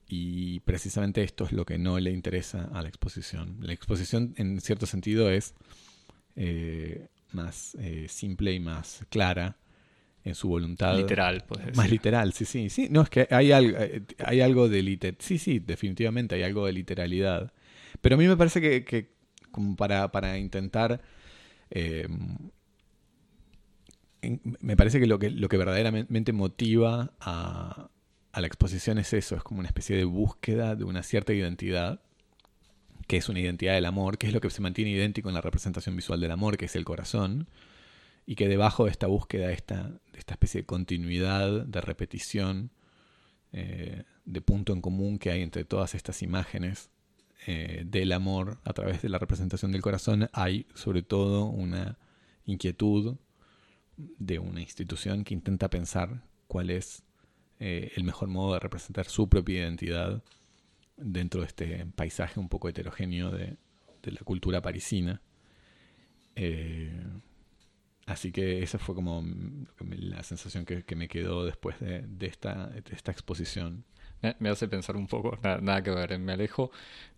Y 0.07 0.59
precisamente 0.59 1.23
esto 1.23 1.45
es 1.45 1.53
lo 1.53 1.65
que 1.65 1.77
no 1.77 1.99
le 1.99 2.11
interesa 2.11 2.69
a 2.73 2.81
la 2.81 2.89
exposición. 2.89 3.57
La 3.61 3.73
exposición, 3.73 4.33
en 4.37 4.59
cierto 4.61 4.85
sentido, 4.85 5.29
es 5.29 5.55
eh, 6.35 7.07
más 7.33 7.75
eh, 7.79 8.07
simple 8.09 8.53
y 8.53 8.59
más 8.59 9.05
clara 9.09 9.57
en 10.23 10.35
su 10.35 10.47
voluntad. 10.47 10.97
Literal, 10.97 11.43
pues. 11.47 11.75
Más 11.75 11.89
literal, 11.89 12.33
sí, 12.33 12.45
sí. 12.45 12.69
sí 12.69 12.87
no, 12.89 13.01
es 13.01 13.09
que 13.09 13.27
hay 13.29 13.51
algo, 13.51 13.77
eh, 13.77 14.03
hay 14.19 14.41
algo 14.41 14.69
de 14.69 14.81
liter 14.81 15.15
Sí, 15.19 15.37
sí, 15.37 15.59
definitivamente 15.59 16.35
hay 16.35 16.43
algo 16.43 16.65
de 16.65 16.73
literalidad. 16.73 17.51
Pero 18.01 18.15
a 18.15 18.17
mí 18.17 18.27
me 18.27 18.37
parece 18.37 18.61
que, 18.61 19.11
como 19.51 19.75
para, 19.75 20.11
para 20.11 20.37
intentar. 20.37 21.01
Eh, 21.69 22.07
me 24.61 24.77
parece 24.77 25.01
que 25.01 25.07
lo, 25.07 25.19
que 25.19 25.29
lo 25.29 25.49
que 25.49 25.57
verdaderamente 25.57 26.31
motiva 26.31 27.13
a, 27.19 27.89
a 28.31 28.41
la 28.41 28.47
exposición 28.47 28.97
es 28.97 29.13
eso, 29.13 29.35
es 29.35 29.43
como 29.43 29.59
una 29.59 29.67
especie 29.67 29.95
de 29.95 30.05
búsqueda 30.05 30.75
de 30.75 30.85
una 30.85 31.03
cierta 31.03 31.33
identidad, 31.33 32.01
que 33.07 33.17
es 33.17 33.29
una 33.29 33.39
identidad 33.39 33.73
del 33.73 33.85
amor, 33.85 34.17
que 34.17 34.27
es 34.27 34.33
lo 34.33 34.41
que 34.41 34.49
se 34.49 34.61
mantiene 34.61 34.91
idéntico 34.91 35.29
en 35.29 35.35
la 35.35 35.41
representación 35.41 35.95
visual 35.95 36.19
del 36.19 36.31
amor, 36.31 36.57
que 36.57 36.65
es 36.65 36.75
el 36.75 36.85
corazón, 36.85 37.47
y 38.25 38.35
que 38.35 38.47
debajo 38.47 38.85
de 38.85 38.91
esta 38.91 39.07
búsqueda, 39.07 39.51
esta, 39.51 39.89
de 39.89 40.19
esta 40.19 40.33
especie 40.35 40.61
de 40.61 40.65
continuidad, 40.65 41.65
de 41.65 41.81
repetición, 41.81 42.71
eh, 43.51 44.03
de 44.25 44.41
punto 44.41 44.73
en 44.73 44.81
común 44.81 45.19
que 45.19 45.31
hay 45.31 45.41
entre 45.41 45.65
todas 45.65 45.95
estas 45.95 46.21
imágenes 46.21 46.89
eh, 47.45 47.83
del 47.85 48.13
amor 48.13 48.59
a 48.63 48.73
través 48.73 49.01
de 49.01 49.09
la 49.09 49.19
representación 49.19 49.71
del 49.71 49.81
corazón, 49.81 50.29
hay 50.31 50.65
sobre 50.73 51.03
todo 51.03 51.45
una 51.45 51.97
inquietud 52.45 53.17
de 53.97 54.39
una 54.39 54.61
institución 54.61 55.23
que 55.23 55.33
intenta 55.33 55.69
pensar 55.69 56.23
cuál 56.47 56.69
es 56.69 57.03
eh, 57.59 57.91
el 57.95 58.03
mejor 58.03 58.29
modo 58.29 58.53
de 58.53 58.59
representar 58.59 59.05
su 59.05 59.27
propia 59.29 59.59
identidad 59.59 60.23
dentro 60.97 61.41
de 61.41 61.47
este 61.47 61.85
paisaje 61.95 62.39
un 62.39 62.49
poco 62.49 62.69
heterogéneo 62.69 63.31
de, 63.31 63.57
de 64.01 64.11
la 64.11 64.21
cultura 64.21 64.61
parisina. 64.61 65.21
Así 68.05 68.31
que 68.31 68.61
esa 68.61 68.79
fue 68.79 68.95
como 68.95 69.23
la 69.79 70.23
sensación 70.23 70.65
que, 70.65 70.95
me 70.95 71.07
quedó 71.07 71.45
después 71.45 71.79
de, 71.79 72.05
esta, 72.25 72.71
esta, 72.91 73.11
exposición. 73.11 73.85
Me, 74.39 74.49
hace 74.49 74.67
pensar 74.67 74.95
un 74.95 75.07
poco, 75.07 75.37
nada, 75.41 75.83
que 75.83 75.91
ver, 75.91 76.17
me 76.19 76.33
alejo, 76.33 76.71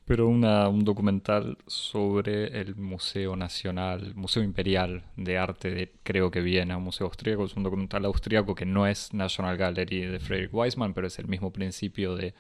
pero 0.06 0.28
una, 0.28 0.68
un 0.70 0.84
documental 0.84 1.58
sobre 1.68 2.60
el 2.60 2.76
Museo 2.76 3.36
Nacional, 3.36 4.14
Museo 4.16 4.44
Imperial 4.44 5.04
de 5.16 5.38
Arte 5.38 5.94
creo 6.04 6.32
que 6.32 6.42
Viena, 6.42 6.78
un 6.78 6.84
museo 6.84 7.08
austríaco, 7.08 7.46
es 7.46 7.56
un 7.56 7.64
documental 7.64 8.06
austríaco 8.06 8.56
que 8.56 8.66
no 8.66 8.88
es 8.88 9.14
National 9.14 9.58
Gallery 9.58 10.02
de 10.06 10.20
Frederick 10.20 10.54
Weisman, 10.54 10.94
pero 10.94 11.08
es 11.08 11.20
el 11.20 11.28
mismo 11.28 11.52
principio 11.52 12.16
de 12.16 12.34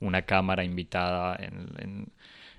una 0.00 0.22
cámara 0.22 0.64
invitada 0.64 1.36
en, 1.36 2.08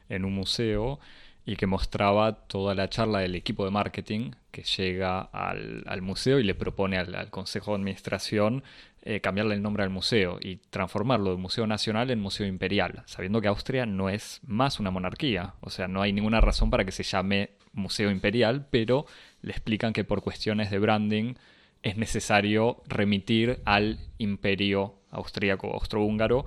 en 0.09 0.25
un 0.25 0.33
museo 0.33 0.99
y 1.45 1.55
que 1.55 1.67
mostraba 1.67 2.33
toda 2.47 2.73
la 2.73 2.89
charla 2.89 3.19
del 3.19 3.35
equipo 3.35 3.65
de 3.65 3.71
marketing 3.71 4.31
que 4.51 4.63
llega 4.63 5.21
al, 5.21 6.01
museo 6.01 6.39
y 6.39 6.43
le 6.43 6.55
propone 6.55 6.97
al, 6.97 7.29
Consejo 7.29 7.71
de 7.71 7.77
Administración 7.77 8.63
eh, 9.05 9.19
cambiarle 9.19 9.55
el 9.55 9.61
nombre 9.61 9.83
al 9.83 9.89
museo 9.89 10.39
y 10.41 10.57
transformarlo 10.69 11.31
de 11.31 11.37
Museo 11.37 11.67
Nacional 11.67 12.09
en 12.09 12.19
Museo 12.19 12.47
Imperial, 12.47 13.03
sabiendo 13.05 13.41
que 13.41 13.49
Austria 13.49 13.85
no 13.85 14.09
es 14.09 14.39
más 14.47 14.79
una 14.79 14.91
monarquía, 14.91 15.55
o 15.59 15.69
sea, 15.69 15.87
no 15.87 16.01
hay 16.01 16.13
ninguna 16.13 16.39
razón 16.39 16.69
para 16.69 16.85
que 16.85 16.91
se 16.91 17.03
llame 17.03 17.51
Museo 17.73 18.09
Imperial, 18.09 18.67
pero 18.69 19.05
le 19.41 19.51
explican 19.51 19.93
que 19.93 20.03
por 20.03 20.21
cuestiones 20.21 20.71
de 20.71 20.79
branding 20.79 21.33
es 21.81 21.97
necesario 21.97 22.81
remitir 22.87 23.59
al 23.65 23.99
imperio 24.17 24.95
austríaco 25.11 25.73
austrohúngaro 25.73 26.45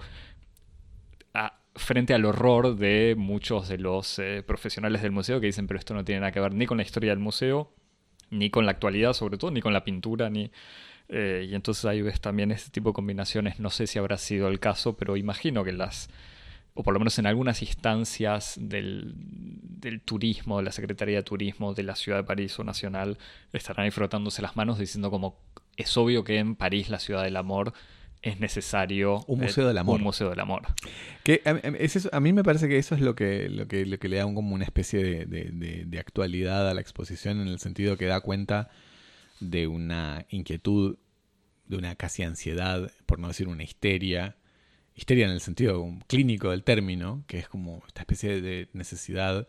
frente 1.76 2.14
al 2.14 2.24
horror 2.24 2.76
de 2.76 3.14
muchos 3.16 3.68
de 3.68 3.78
los 3.78 4.18
eh, 4.18 4.42
profesionales 4.42 5.02
del 5.02 5.12
museo 5.12 5.40
que 5.40 5.46
dicen 5.46 5.66
pero 5.66 5.78
esto 5.78 5.94
no 5.94 6.04
tiene 6.04 6.20
nada 6.20 6.32
que 6.32 6.40
ver 6.40 6.54
ni 6.54 6.66
con 6.66 6.78
la 6.78 6.82
historia 6.82 7.10
del 7.10 7.18
museo, 7.18 7.70
ni 8.30 8.50
con 8.50 8.64
la 8.64 8.72
actualidad 8.72 9.12
sobre 9.12 9.38
todo, 9.38 9.50
ni 9.50 9.60
con 9.60 9.72
la 9.72 9.84
pintura, 9.84 10.30
ni... 10.30 10.50
Eh, 11.08 11.46
y 11.50 11.54
entonces 11.54 11.84
ahí 11.84 12.02
ves 12.02 12.20
también 12.20 12.50
este 12.50 12.70
tipo 12.70 12.90
de 12.90 12.94
combinaciones, 12.94 13.60
no 13.60 13.70
sé 13.70 13.86
si 13.86 13.98
habrá 13.98 14.18
sido 14.18 14.48
el 14.48 14.58
caso, 14.58 14.96
pero 14.96 15.16
imagino 15.16 15.62
que 15.62 15.72
las, 15.72 16.10
o 16.74 16.82
por 16.82 16.94
lo 16.94 17.00
menos 17.00 17.18
en 17.18 17.26
algunas 17.26 17.62
instancias 17.62 18.54
del, 18.60 19.12
del 19.16 20.00
turismo, 20.00 20.58
de 20.58 20.64
la 20.64 20.72
Secretaría 20.72 21.16
de 21.16 21.22
Turismo 21.22 21.74
de 21.74 21.84
la 21.84 21.94
Ciudad 21.94 22.18
de 22.18 22.24
París 22.24 22.58
o 22.58 22.64
Nacional, 22.64 23.18
estarán 23.52 23.84
ahí 23.84 23.90
frotándose 23.90 24.42
las 24.42 24.56
manos 24.56 24.78
diciendo 24.78 25.10
como 25.10 25.38
es 25.76 25.96
obvio 25.96 26.24
que 26.24 26.38
en 26.38 26.56
París, 26.56 26.88
la 26.88 26.98
ciudad 26.98 27.22
del 27.22 27.36
amor, 27.36 27.72
es 28.22 28.40
necesario 28.40 29.22
un 29.28 29.40
museo 29.40 29.68
del 29.68 29.78
amor. 29.78 29.96
Un 29.96 30.02
museo 30.02 30.30
del 30.30 30.40
amor. 30.40 30.62
Que 31.22 31.42
a, 31.44 32.20
mí 32.20 32.32
me 32.32 32.42
parece 32.42 32.68
que 32.68 32.78
eso 32.78 32.94
es 32.94 33.00
lo 33.00 33.14
que, 33.14 33.48
lo 33.48 33.68
que, 33.68 33.86
lo 33.86 33.98
que 33.98 34.08
le 34.08 34.16
da 34.16 34.24
como 34.24 34.54
una 34.54 34.64
especie 34.64 35.26
de, 35.26 35.98
actualidad 35.98 36.68
a 36.68 36.74
la 36.74 36.80
exposición 36.80 37.40
en 37.40 37.48
el 37.48 37.58
sentido 37.58 37.96
que 37.96 38.06
da 38.06 38.20
cuenta 38.20 38.70
de 39.40 39.66
una 39.66 40.26
inquietud, 40.30 40.98
de 41.66 41.76
una 41.76 41.94
casi 41.94 42.22
ansiedad, 42.22 42.90
por 43.06 43.18
no 43.18 43.28
decir 43.28 43.48
una 43.48 43.64
histeria, 43.64 44.36
histeria 44.94 45.26
en 45.26 45.32
el 45.32 45.40
sentido 45.40 45.86
clínico 46.06 46.50
del 46.50 46.64
término, 46.64 47.24
que 47.26 47.38
es 47.38 47.48
como 47.48 47.82
esta 47.86 48.00
especie 48.00 48.40
de 48.40 48.68
necesidad 48.72 49.46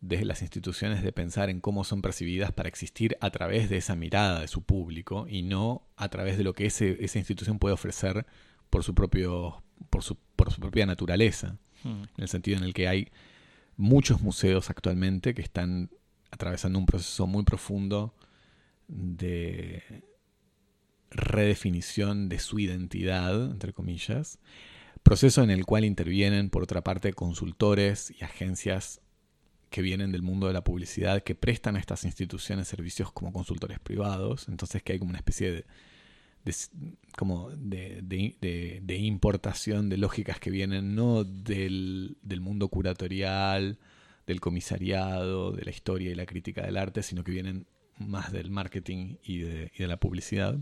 desde 0.00 0.24
las 0.24 0.42
instituciones 0.42 1.02
de 1.02 1.12
pensar 1.12 1.48
en 1.48 1.60
cómo 1.60 1.84
son 1.84 2.02
percibidas 2.02 2.50
para 2.50 2.68
existir 2.68 3.16
a 3.20 3.30
través 3.30 3.70
de 3.70 3.76
esa 3.76 3.94
mirada 3.94 4.40
de 4.40 4.48
su 4.48 4.62
público 4.62 5.26
y 5.28 5.42
no 5.42 5.86
a 5.96 6.08
través 6.08 6.36
de 6.36 6.42
lo 6.42 6.54
que 6.54 6.66
ese, 6.66 7.02
esa 7.04 7.18
institución 7.18 7.60
puede 7.60 7.74
ofrecer 7.74 8.26
por 8.68 8.82
su, 8.82 8.94
propio, 8.94 9.62
por 9.90 10.02
su, 10.02 10.16
por 10.34 10.52
su 10.52 10.60
propia 10.60 10.86
naturaleza. 10.86 11.56
Hmm. 11.84 12.02
En 12.16 12.22
el 12.22 12.28
sentido 12.28 12.58
en 12.58 12.64
el 12.64 12.74
que 12.74 12.88
hay 12.88 13.12
muchos 13.76 14.20
museos 14.20 14.70
actualmente 14.70 15.34
que 15.34 15.42
están 15.42 15.90
atravesando 16.32 16.80
un 16.80 16.86
proceso 16.86 17.28
muy 17.28 17.44
profundo 17.44 18.12
de 18.92 19.82
redefinición 21.10 22.28
de 22.28 22.38
su 22.38 22.58
identidad, 22.58 23.50
entre 23.50 23.72
comillas, 23.72 24.38
proceso 25.02 25.42
en 25.42 25.50
el 25.50 25.64
cual 25.64 25.84
intervienen, 25.84 26.50
por 26.50 26.62
otra 26.62 26.82
parte, 26.82 27.12
consultores 27.12 28.12
y 28.18 28.24
agencias 28.24 29.00
que 29.70 29.82
vienen 29.82 30.12
del 30.12 30.22
mundo 30.22 30.46
de 30.46 30.52
la 30.52 30.64
publicidad 30.64 31.22
que 31.22 31.34
prestan 31.34 31.76
a 31.76 31.80
estas 31.80 32.04
instituciones 32.04 32.68
servicios 32.68 33.10
como 33.10 33.32
consultores 33.32 33.80
privados, 33.80 34.48
entonces 34.48 34.82
que 34.82 34.92
hay 34.92 34.98
como 34.98 35.10
una 35.10 35.18
especie 35.18 35.50
de, 35.50 35.64
como 37.16 37.50
de, 37.50 38.96
importación 38.98 39.88
de 39.88 39.96
lógicas 39.96 40.38
que 40.38 40.50
vienen 40.50 40.94
no 40.94 41.24
del, 41.24 42.16
mundo 42.40 42.68
curatorial, 42.68 43.78
del 44.26 44.40
comisariado, 44.40 45.52
de 45.52 45.64
la 45.64 45.70
historia 45.70 46.10
y 46.10 46.14
la 46.14 46.26
crítica 46.26 46.62
del 46.62 46.76
arte, 46.76 47.02
sino 47.02 47.24
que 47.24 47.32
vienen 47.32 47.66
más 48.08 48.32
del 48.32 48.50
marketing 48.50 49.16
y 49.22 49.38
de, 49.38 49.70
la 49.78 49.98
publicidad. 49.98 50.58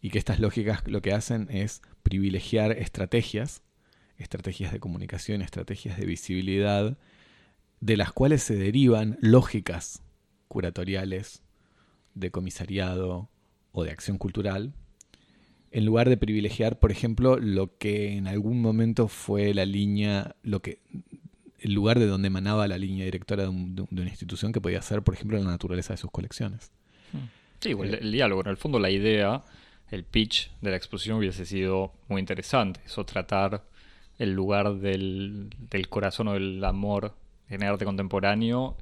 Y 0.00 0.10
que 0.10 0.18
estas 0.18 0.40
lógicas 0.40 0.82
lo 0.86 1.02
que 1.02 1.12
hacen 1.12 1.48
es 1.50 1.82
privilegiar 2.02 2.72
estrategias, 2.72 3.62
estrategias 4.18 4.72
de 4.72 4.80
comunicación, 4.80 5.42
estrategias 5.42 5.98
de 5.98 6.06
visibilidad, 6.06 6.98
de 7.80 7.96
las 7.96 8.12
cuales 8.12 8.42
se 8.42 8.56
derivan 8.56 9.18
lógicas 9.20 10.02
curatoriales 10.48 11.42
de 12.14 12.30
comisariado 12.30 13.30
o 13.72 13.84
de 13.84 13.90
acción 13.90 14.18
cultural, 14.18 14.74
en 15.72 15.86
lugar 15.86 16.08
de 16.10 16.18
privilegiar, 16.18 16.78
por 16.78 16.92
ejemplo, 16.92 17.38
lo 17.38 17.78
que 17.78 18.12
en 18.16 18.26
algún 18.26 18.60
momento 18.60 19.08
fue 19.08 19.54
la 19.54 19.64
línea, 19.64 20.36
lo 20.42 20.60
que 20.60 20.80
el 21.62 21.72
lugar 21.72 21.98
de 21.98 22.06
donde 22.06 22.28
emanaba 22.28 22.66
la 22.68 22.78
línea 22.78 23.04
directora 23.04 23.44
de, 23.44 23.48
una 23.48 24.08
institución 24.08 24.52
que 24.52 24.60
podía 24.60 24.82
ser, 24.82 25.02
por 25.02 25.14
ejemplo, 25.14 25.38
la 25.38 25.50
naturaleza 25.50 25.92
de 25.92 25.96
sus 25.96 26.10
colecciones. 26.10 26.70
Sí, 27.60 27.70
el, 27.70 27.94
el, 27.94 28.12
diálogo, 28.12 28.40
en 28.42 28.48
el 28.48 28.56
fondo 28.56 28.78
la 28.78 28.90
idea, 28.90 29.42
el 29.90 30.04
pitch 30.04 30.50
de 30.60 30.70
la 30.70 30.76
exposición 30.76 31.18
hubiese 31.18 31.46
sido 31.46 31.92
muy 32.08 32.20
interesante, 32.20 32.80
eso 32.84 33.04
tratar 33.04 33.64
el 34.18 34.32
lugar 34.32 34.74
del, 34.74 35.50
del 35.70 35.88
corazón 35.88 36.28
o 36.28 36.32
del 36.34 36.64
amor 36.64 37.14
en 37.48 37.62
arte 37.62 37.84
contemporáneo 37.84 38.76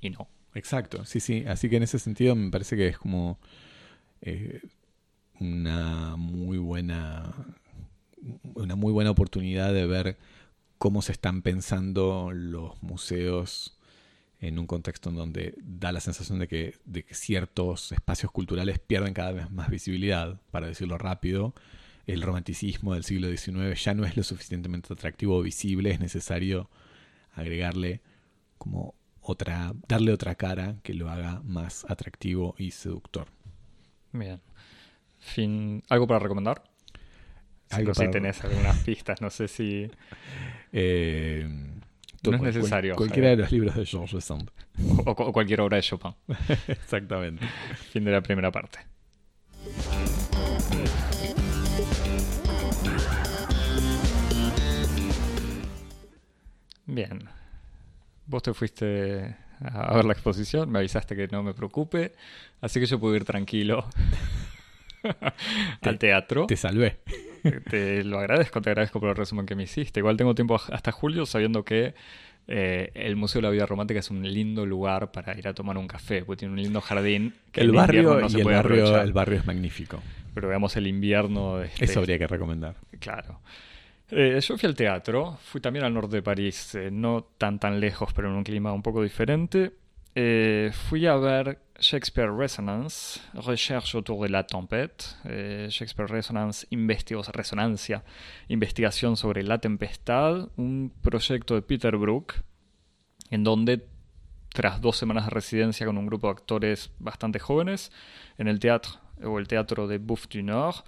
y 0.00 0.10
no. 0.10 0.28
Exacto, 0.54 1.04
sí, 1.04 1.20
sí. 1.20 1.44
Así 1.46 1.68
que 1.68 1.76
en 1.76 1.82
ese 1.82 1.98
sentido 1.98 2.34
me 2.34 2.50
parece 2.50 2.76
que 2.76 2.88
es 2.88 2.98
como 2.98 3.38
eh, 4.20 4.60
una 5.40 6.16
muy 6.16 6.58
buena 6.58 7.32
una 8.54 8.74
muy 8.74 8.92
buena 8.92 9.10
oportunidad 9.10 9.74
de 9.74 9.86
ver 9.86 10.16
cómo 10.78 11.02
se 11.02 11.12
están 11.12 11.42
pensando 11.42 12.30
los 12.32 12.82
museos 12.82 13.78
en 14.40 14.58
un 14.58 14.66
contexto 14.66 15.08
en 15.10 15.16
donde 15.16 15.54
da 15.62 15.92
la 15.92 16.00
sensación 16.00 16.38
de 16.38 16.48
que, 16.48 16.74
ciertos 17.12 17.92
espacios 17.92 18.30
culturales 18.30 18.78
pierden 18.78 19.14
cada 19.14 19.32
vez 19.32 19.50
más 19.50 19.70
visibilidad, 19.70 20.40
para 20.50 20.66
decirlo 20.66 20.98
rápido. 20.98 21.54
El 22.06 22.20
romanticismo 22.20 22.92
del 22.92 23.04
siglo 23.04 23.28
XIX 23.28 23.82
ya 23.82 23.94
no 23.94 24.04
es 24.04 24.16
lo 24.16 24.22
suficientemente 24.22 24.92
atractivo 24.92 25.38
o 25.38 25.42
visible, 25.42 25.90
es 25.90 26.00
necesario 26.00 26.68
agregarle 27.32 28.02
como 28.58 28.94
otra, 29.20 29.72
darle 29.88 30.12
otra 30.12 30.34
cara 30.34 30.76
que 30.82 30.92
lo 30.92 31.08
haga 31.08 31.40
más 31.44 31.86
atractivo 31.88 32.54
y 32.58 32.72
seductor. 32.72 33.28
Bien. 34.12 34.42
Fin, 35.18 35.82
¿Algo 35.88 36.06
para 36.06 36.20
recomendar? 36.20 36.73
Algo 37.74 37.94
si 37.94 38.08
tenés 38.10 38.42
algunas 38.44 38.78
pistas, 38.80 39.20
no 39.20 39.30
sé 39.30 39.48
si... 39.48 39.90
Eh, 40.76 41.46
no 42.24 42.36
es 42.36 42.42
necesario. 42.42 42.96
cualquiera 42.96 43.28
de 43.28 43.36
los 43.36 43.52
libros 43.52 43.76
de 43.76 43.86
Georges 43.86 44.24
Sand. 44.24 44.50
O, 45.06 45.10
o, 45.10 45.32
cualquier 45.32 45.60
obra 45.60 45.76
de 45.76 45.82
Chopin. 45.82 46.14
Exactamente. 46.66 47.46
Fin 47.92 48.04
de 48.04 48.10
la 48.10 48.20
primera 48.22 48.50
parte. 48.50 48.80
Bien. 56.86 57.28
Vos 58.26 58.42
te 58.42 58.52
fuiste 58.52 59.36
a 59.60 59.94
ver 59.94 60.04
la 60.04 60.12
exposición, 60.12 60.70
me 60.70 60.78
avisaste 60.78 61.14
que 61.14 61.28
no 61.28 61.42
me 61.42 61.54
preocupe, 61.54 62.12
así 62.60 62.80
que 62.80 62.86
yo 62.86 62.98
puedo 62.98 63.14
ir 63.16 63.24
tranquilo 63.24 63.86
al 65.82 65.98
teatro. 65.98 66.46
Te 66.46 66.56
salvé. 66.56 67.00
Te 67.70 68.04
lo 68.04 68.18
agradezco, 68.18 68.60
te 68.62 68.70
agradezco 68.70 69.00
por 69.00 69.10
el 69.10 69.16
resumen 69.16 69.44
que 69.44 69.54
me 69.54 69.64
hiciste. 69.64 70.00
Igual 70.00 70.16
tengo 70.16 70.34
tiempo 70.34 70.56
hasta 70.56 70.92
julio 70.92 71.26
sabiendo 71.26 71.64
que 71.64 71.94
eh, 72.46 72.90
el 72.94 73.16
Museo 73.16 73.40
de 73.40 73.48
la 73.48 73.50
Vida 73.50 73.66
Romántica 73.66 74.00
es 74.00 74.10
un 74.10 74.22
lindo 74.22 74.66
lugar 74.66 75.12
para 75.12 75.36
ir 75.38 75.48
a 75.48 75.54
tomar 75.54 75.78
un 75.78 75.86
café, 75.86 76.24
porque 76.24 76.40
tiene 76.40 76.54
un 76.54 76.62
lindo 76.62 76.80
jardín. 76.80 77.34
Que 77.52 77.62
el 77.62 77.72
barrio 77.72 78.20
no 78.20 78.28
se 78.28 78.40
puede 78.40 78.56
barrio, 78.56 79.00
el 79.00 79.12
barrio 79.12 79.38
es 79.38 79.46
magnífico. 79.46 80.02
Pero 80.34 80.48
veamos 80.48 80.76
el 80.76 80.86
invierno. 80.86 81.62
Este... 81.62 81.84
Eso 81.84 82.00
habría 82.00 82.18
que 82.18 82.26
recomendar. 82.26 82.76
Claro. 82.98 83.40
Eh, 84.10 84.38
yo 84.40 84.58
fui 84.58 84.66
al 84.66 84.74
teatro, 84.74 85.38
fui 85.42 85.60
también 85.60 85.84
al 85.84 85.94
norte 85.94 86.16
de 86.16 86.22
París, 86.22 86.74
eh, 86.74 86.90
no 86.90 87.26
tan 87.38 87.58
tan 87.58 87.80
lejos, 87.80 88.12
pero 88.14 88.28
en 88.28 88.34
un 88.34 88.44
clima 88.44 88.72
un 88.72 88.82
poco 88.82 89.02
diferente. 89.02 89.72
fui 90.72 91.06
a 91.06 91.16
ver 91.16 91.58
Shakespeare 91.80 92.30
Resonance, 92.30 93.20
Recherche 93.34 93.96
autour 93.96 94.22
de 94.22 94.28
la 94.28 94.44
tempête, 94.44 95.16
eh, 95.24 95.66
Shakespeare 95.70 96.08
Resonance, 96.08 96.66
Resonancia, 97.32 98.04
Investigación 98.48 99.16
sobre 99.16 99.42
la 99.42 99.58
tempestad, 99.58 100.48
un 100.56 100.92
proyecto 101.02 101.54
de 101.54 101.62
Peter 101.62 101.96
Brook, 101.96 102.34
en 103.30 103.42
donde, 103.42 103.86
tras 104.50 104.80
dos 104.80 104.96
semanas 104.96 105.24
de 105.24 105.30
residencia 105.30 105.84
con 105.84 105.98
un 105.98 106.06
grupo 106.06 106.28
de 106.28 106.32
actores 106.32 106.92
bastante 107.00 107.40
jóvenes, 107.40 107.90
en 108.38 108.46
el 108.46 108.60
teatro 108.60 108.92
o 109.22 109.38
el 109.38 109.48
teatro 109.48 109.88
de 109.88 109.98
Bouffe 109.98 110.28
du 110.30 110.44
Nord, 110.44 110.84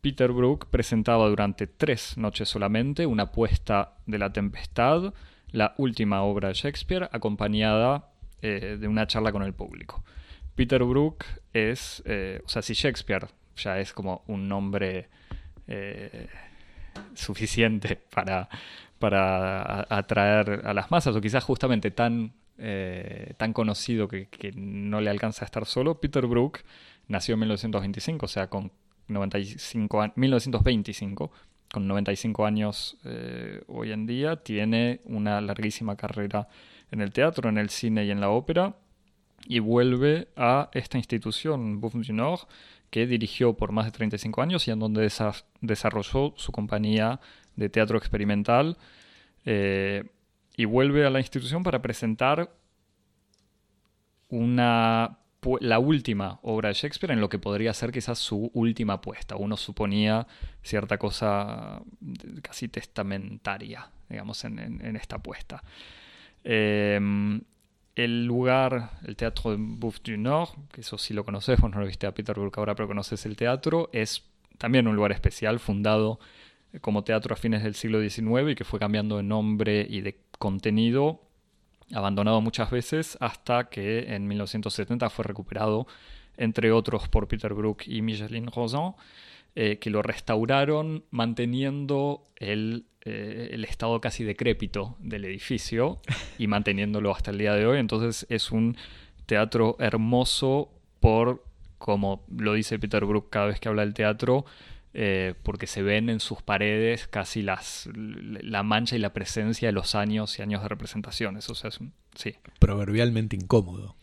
Peter 0.00 0.32
Brook 0.32 0.66
presentaba 0.66 1.28
durante 1.28 1.66
tres 1.66 2.16
noches 2.16 2.48
solamente 2.48 3.06
una 3.06 3.32
puesta 3.32 3.96
de 4.06 4.18
la 4.18 4.32
tempestad, 4.32 5.14
la 5.50 5.74
última 5.78 6.22
obra 6.22 6.48
de 6.48 6.54
Shakespeare, 6.54 7.08
acompañada 7.12 8.13
eh, 8.46 8.76
de 8.78 8.86
una 8.88 9.06
charla 9.06 9.32
con 9.32 9.42
el 9.42 9.54
público. 9.54 10.04
Peter 10.54 10.84
Brook 10.84 11.24
es, 11.54 12.02
eh, 12.04 12.42
o 12.44 12.48
sea, 12.50 12.60
si 12.60 12.74
Shakespeare 12.74 13.26
ya 13.56 13.80
es 13.80 13.94
como 13.94 14.22
un 14.26 14.50
nombre 14.50 15.08
eh, 15.66 16.28
suficiente 17.14 17.96
para, 17.96 18.50
para 18.98 19.86
atraer 19.88 20.60
a 20.62 20.74
las 20.74 20.90
masas, 20.90 21.16
o 21.16 21.22
quizás 21.22 21.42
justamente 21.42 21.90
tan, 21.90 22.34
tan 23.38 23.54
conocido 23.54 24.08
que, 24.08 24.28
no 24.54 25.00
le 25.00 25.08
alcanza 25.08 25.46
a 25.46 25.46
estar 25.46 25.64
solo, 25.64 25.98
Peter 25.98 26.26
Brook 26.26 26.58
nació 27.08 27.34
en 27.34 27.40
1925, 27.40 28.26
o 28.26 28.28
sea, 28.28 28.48
con 28.50 28.72
95 29.08 30.12
1925, 30.16 31.32
con 31.72 31.88
95 31.88 32.44
años 32.44 32.98
hoy 33.68 33.90
en 33.90 34.04
día, 34.04 34.36
tiene 34.36 35.00
una 35.06 35.40
larguísima 35.40 35.96
carrera 35.96 36.46
en 36.94 37.00
el 37.00 37.12
teatro, 37.12 37.48
en 37.48 37.58
el 37.58 37.70
cine 37.70 38.04
y 38.04 38.10
en 38.10 38.20
la 38.20 38.30
ópera, 38.30 38.76
y 39.46 39.58
vuelve 39.58 40.28
a 40.36 40.70
esta 40.72 40.96
institución, 40.96 41.80
Bouffe 41.80 41.98
du 41.98 42.38
que 42.90 43.06
dirigió 43.06 43.54
por 43.54 43.72
más 43.72 43.86
de 43.86 43.90
35 43.90 44.40
años 44.40 44.68
y 44.68 44.70
en 44.70 44.78
donde 44.78 45.10
desarrolló 45.60 46.32
su 46.36 46.52
compañía 46.52 47.20
de 47.56 47.68
teatro 47.68 47.98
experimental, 47.98 48.78
eh, 49.44 50.04
y 50.56 50.64
vuelve 50.66 51.04
a 51.04 51.10
la 51.10 51.18
institución 51.18 51.64
para 51.64 51.82
presentar 51.82 52.50
una 54.28 55.18
la 55.60 55.78
última 55.78 56.38
obra 56.40 56.70
de 56.70 56.74
Shakespeare 56.74 57.12
en 57.12 57.20
lo 57.20 57.28
que 57.28 57.38
podría 57.38 57.74
ser 57.74 57.92
quizás 57.92 58.18
su 58.18 58.50
última 58.54 58.94
apuesta. 58.94 59.36
Uno 59.36 59.58
suponía 59.58 60.26
cierta 60.62 60.96
cosa 60.96 61.82
casi 62.40 62.68
testamentaria, 62.68 63.90
digamos, 64.08 64.42
en 64.44 64.96
esta 64.96 65.16
apuesta. 65.16 65.62
Em, 66.44 67.40
el 67.96 68.26
lugar, 68.26 68.90
el 69.06 69.16
Teatro 69.16 69.52
de 69.52 69.56
Bouffe 69.58 70.00
du 70.04 70.18
Nord, 70.18 70.50
que 70.72 70.82
eso 70.82 70.98
sí 70.98 71.14
lo 71.14 71.24
conoces, 71.24 71.60
vos 71.60 71.70
no 71.70 71.80
lo 71.80 71.86
viste 71.86 72.06
a 72.06 72.12
Peter 72.12 72.38
Brook 72.38 72.58
ahora, 72.58 72.74
pero 72.74 72.88
conoces 72.88 73.24
el 73.24 73.36
teatro, 73.36 73.88
es 73.92 74.24
también 74.58 74.86
un 74.88 74.96
lugar 74.96 75.12
especial, 75.12 75.58
fundado 75.58 76.18
como 76.80 77.04
teatro 77.04 77.34
a 77.34 77.36
fines 77.36 77.62
del 77.62 77.74
siglo 77.74 78.00
XIX 78.00 78.50
y 78.50 78.54
que 78.54 78.64
fue 78.64 78.80
cambiando 78.80 79.16
de 79.16 79.22
nombre 79.22 79.86
y 79.88 80.00
de 80.00 80.18
contenido, 80.38 81.22
abandonado 81.92 82.40
muchas 82.40 82.70
veces, 82.70 83.16
hasta 83.20 83.68
que 83.68 84.14
en 84.14 84.26
1970 84.26 85.08
fue 85.10 85.24
recuperado, 85.24 85.86
entre 86.36 86.72
otros, 86.72 87.08
por 87.08 87.28
Peter 87.28 87.54
Brook 87.54 87.82
y 87.86 88.02
Micheline 88.02 88.50
Rosan, 88.50 88.94
eh, 89.54 89.78
que 89.78 89.90
lo 89.90 90.02
restauraron 90.02 91.04
manteniendo 91.10 92.26
el 92.36 92.86
eh, 93.06 93.50
el 93.52 93.66
estado 93.66 94.00
casi 94.00 94.24
decrépito 94.24 94.96
del 94.98 95.26
edificio 95.26 96.00
y 96.38 96.46
manteniéndolo 96.46 97.14
hasta 97.14 97.32
el 97.32 97.38
día 97.38 97.52
de 97.52 97.66
hoy. 97.66 97.78
Entonces 97.78 98.26
es 98.30 98.50
un 98.50 98.78
teatro 99.26 99.76
hermoso 99.78 100.70
por, 101.00 101.44
como 101.76 102.24
lo 102.34 102.54
dice 102.54 102.78
Peter 102.78 103.04
Brook 103.04 103.28
cada 103.28 103.46
vez 103.46 103.60
que 103.60 103.68
habla 103.68 103.82
del 103.82 103.92
teatro, 103.92 104.46
eh, 104.94 105.34
porque 105.42 105.66
se 105.66 105.82
ven 105.82 106.08
en 106.08 106.18
sus 106.18 106.40
paredes 106.40 107.06
casi 107.06 107.42
las, 107.42 107.90
la 107.94 108.62
mancha 108.62 108.96
y 108.96 109.00
la 109.00 109.12
presencia 109.12 109.68
de 109.68 109.72
los 109.72 109.94
años 109.94 110.38
y 110.38 110.42
años 110.42 110.62
de 110.62 110.68
representaciones. 110.68 111.50
O 111.50 111.54
sea, 111.54 111.68
es 111.68 111.80
un, 111.80 111.92
sí. 112.14 112.36
Proverbialmente 112.58 113.36
incómodo. 113.36 113.96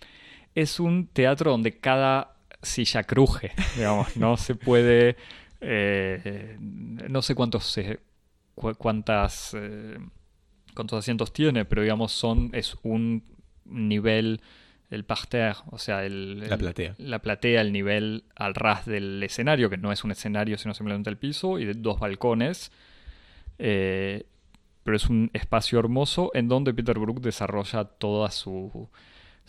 Es 0.53 0.79
un 0.79 1.07
teatro 1.07 1.49
donde 1.49 1.79
cada 1.79 2.35
silla 2.61 3.01
cruje, 3.01 3.51
digamos, 3.75 4.15
no 4.15 4.37
se 4.37 4.53
puede... 4.53 5.17
Eh, 5.61 6.57
no 6.59 7.21
sé 7.21 7.35
cuántos 7.35 7.65
se 7.65 7.99
cuántas, 8.55 9.55
eh, 9.57 9.97
cuántos 10.75 10.99
asientos 10.99 11.33
tiene, 11.33 11.65
pero 11.65 11.81
digamos 11.81 12.11
son, 12.11 12.49
es 12.53 12.75
un 12.83 13.23
nivel, 13.65 14.41
el 14.89 15.05
parterre, 15.05 15.59
o 15.71 15.77
sea, 15.77 16.05
el, 16.05 16.47
la 16.49 16.57
platea. 16.57 16.95
la 16.97 17.19
platea, 17.19 17.61
el 17.61 17.71
nivel 17.71 18.25
al 18.35 18.53
ras 18.55 18.85
del 18.85 19.21
escenario, 19.23 19.69
que 19.69 19.77
no 19.77 19.91
es 19.91 20.03
un 20.03 20.11
escenario 20.11 20.57
sino 20.57 20.73
simplemente 20.73 21.09
el 21.09 21.17
piso, 21.17 21.59
y 21.59 21.65
de 21.65 21.73
dos 21.73 21.99
balcones. 21.99 22.71
Eh, 23.57 24.25
pero 24.83 24.97
es 24.97 25.07
un 25.07 25.29
espacio 25.33 25.77
hermoso 25.77 26.31
en 26.33 26.47
donde 26.47 26.73
Peter 26.73 26.97
Brook 26.97 27.21
desarrolla 27.21 27.83
toda 27.83 28.31
su, 28.31 28.89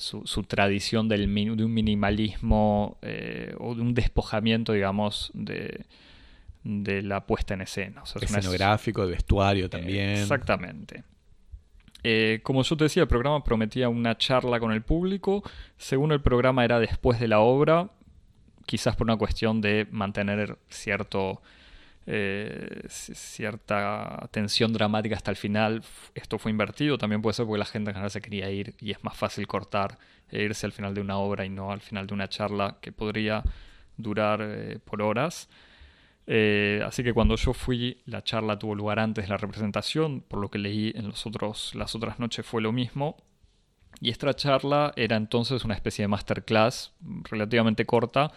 su, 0.02 0.42
tradición 0.42 1.08
del, 1.08 1.32
de 1.32 1.64
un 1.64 1.72
minimalismo 1.72 2.98
eh, 3.02 3.54
o 3.58 3.74
de 3.74 3.82
un 3.82 3.94
despojamiento, 3.94 4.72
digamos, 4.72 5.30
de, 5.34 5.86
de 6.64 7.02
la 7.02 7.26
puesta 7.26 7.54
en 7.54 7.62
escena. 7.62 8.02
Escenográfico, 8.20 9.06
de 9.06 9.12
vestuario 9.12 9.70
también. 9.70 10.10
Exactamente. 10.10 11.04
Eh, 12.02 12.40
como 12.42 12.64
yo 12.64 12.76
te 12.76 12.84
decía, 12.84 13.02
el 13.04 13.08
programa 13.08 13.44
prometía 13.44 13.88
una 13.88 14.18
charla 14.18 14.58
con 14.58 14.72
el 14.72 14.82
público. 14.82 15.44
Según 15.76 16.10
el 16.10 16.20
programa 16.20 16.64
era 16.64 16.80
después 16.80 17.20
de 17.20 17.28
la 17.28 17.38
obra, 17.38 17.90
quizás 18.66 18.96
por 18.96 19.06
una 19.06 19.16
cuestión 19.16 19.60
de 19.60 19.86
mantener 19.92 20.58
cierto, 20.68 21.42
eh, 22.06 22.82
cierta 22.88 24.28
tensión 24.30 24.72
dramática 24.72 25.16
hasta 25.16 25.30
el 25.30 25.36
final. 25.36 25.82
Esto 26.14 26.38
fue 26.38 26.50
invertido. 26.50 26.98
También 26.98 27.22
puede 27.22 27.34
ser 27.34 27.46
porque 27.46 27.58
la 27.58 27.64
gente 27.64 27.90
en 27.90 27.94
general 27.94 28.10
se 28.10 28.20
quería 28.20 28.50
ir 28.50 28.74
y 28.80 28.90
es 28.90 29.02
más 29.04 29.16
fácil 29.16 29.46
cortar 29.46 29.98
e 30.30 30.42
irse 30.42 30.66
al 30.66 30.72
final 30.72 30.94
de 30.94 31.00
una 31.00 31.18
obra 31.18 31.44
y 31.44 31.50
no 31.50 31.70
al 31.70 31.80
final 31.80 32.06
de 32.06 32.14
una 32.14 32.28
charla 32.28 32.78
que 32.80 32.92
podría 32.92 33.42
durar 33.96 34.40
eh, 34.42 34.78
por 34.84 35.02
horas. 35.02 35.48
Eh, 36.26 36.82
así 36.86 37.02
que 37.02 37.12
cuando 37.12 37.36
yo 37.36 37.52
fui, 37.52 38.00
la 38.06 38.22
charla 38.22 38.58
tuvo 38.58 38.74
lugar 38.74 38.98
antes 38.98 39.24
de 39.24 39.30
la 39.30 39.36
representación, 39.36 40.20
por 40.22 40.40
lo 40.40 40.50
que 40.50 40.58
leí 40.58 40.92
en 40.94 41.08
los 41.08 41.26
otros, 41.26 41.74
las 41.74 41.94
otras 41.94 42.18
noches 42.18 42.46
fue 42.46 42.62
lo 42.62 42.72
mismo. 42.72 43.16
Y 44.00 44.10
esta 44.10 44.34
charla 44.34 44.92
era 44.96 45.16
entonces 45.16 45.64
una 45.64 45.74
especie 45.74 46.04
de 46.04 46.08
masterclass 46.08 46.92
relativamente 47.30 47.86
corta, 47.86 48.32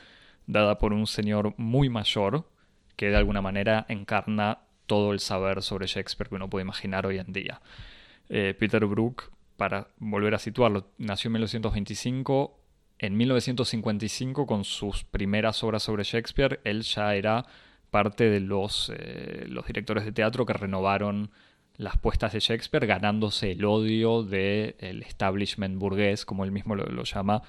dada 0.46 0.78
por 0.78 0.94
un 0.94 1.08
señor 1.08 1.54
muy 1.58 1.90
mayor, 1.90 2.48
que 2.96 3.10
de 3.10 3.18
alguna 3.18 3.42
manera 3.42 3.86
encarna 3.90 4.60
todo 4.86 5.14
el 5.14 5.20
saber 5.20 5.62
sobre 5.62 5.88
Shakespeare 5.88 6.30
que 6.30 6.36
uno 6.36 6.50
puede 6.50 6.64
imaginar 6.64 7.06
hoy 7.06 7.20
en 7.20 7.34
día. 7.34 7.62
Eh, 8.30 8.56
Peter 8.58 8.86
Brook, 8.86 9.32
para 9.58 9.88
volver 9.98 10.36
a 10.36 10.40
situarlo, 10.40 10.88
nació 10.98 11.30
en 11.30 11.34
1925. 11.34 12.60
En 13.00 13.18
1955, 13.18 14.46
con 14.46 14.64
sus 14.64 15.04
primeras 15.04 15.64
obras 15.64 15.84
sobre 15.84 16.04
Shakespeare, 16.04 16.62
él 16.64 16.82
ya 16.84 17.16
era 17.16 17.46
parte 17.92 18.30
de 18.30 18.40
los, 18.40 18.92
eh, 18.96 19.46
los 19.48 19.66
directores 19.66 20.06
de 20.06 20.12
teatro 20.12 20.46
que 20.46 20.54
renovaron 20.54 21.32
las 21.78 21.98
puestas 21.98 22.34
de 22.34 22.40
Shakespeare, 22.40 22.86
ganándose 22.86 23.52
el 23.52 23.66
odio 23.66 24.24
del 24.24 25.04
establishment 25.06 25.78
burgués, 25.78 26.26
como 26.26 26.46
él 26.46 26.52
mismo 26.52 26.76
lo, 26.76 27.04
llama, 27.04 27.42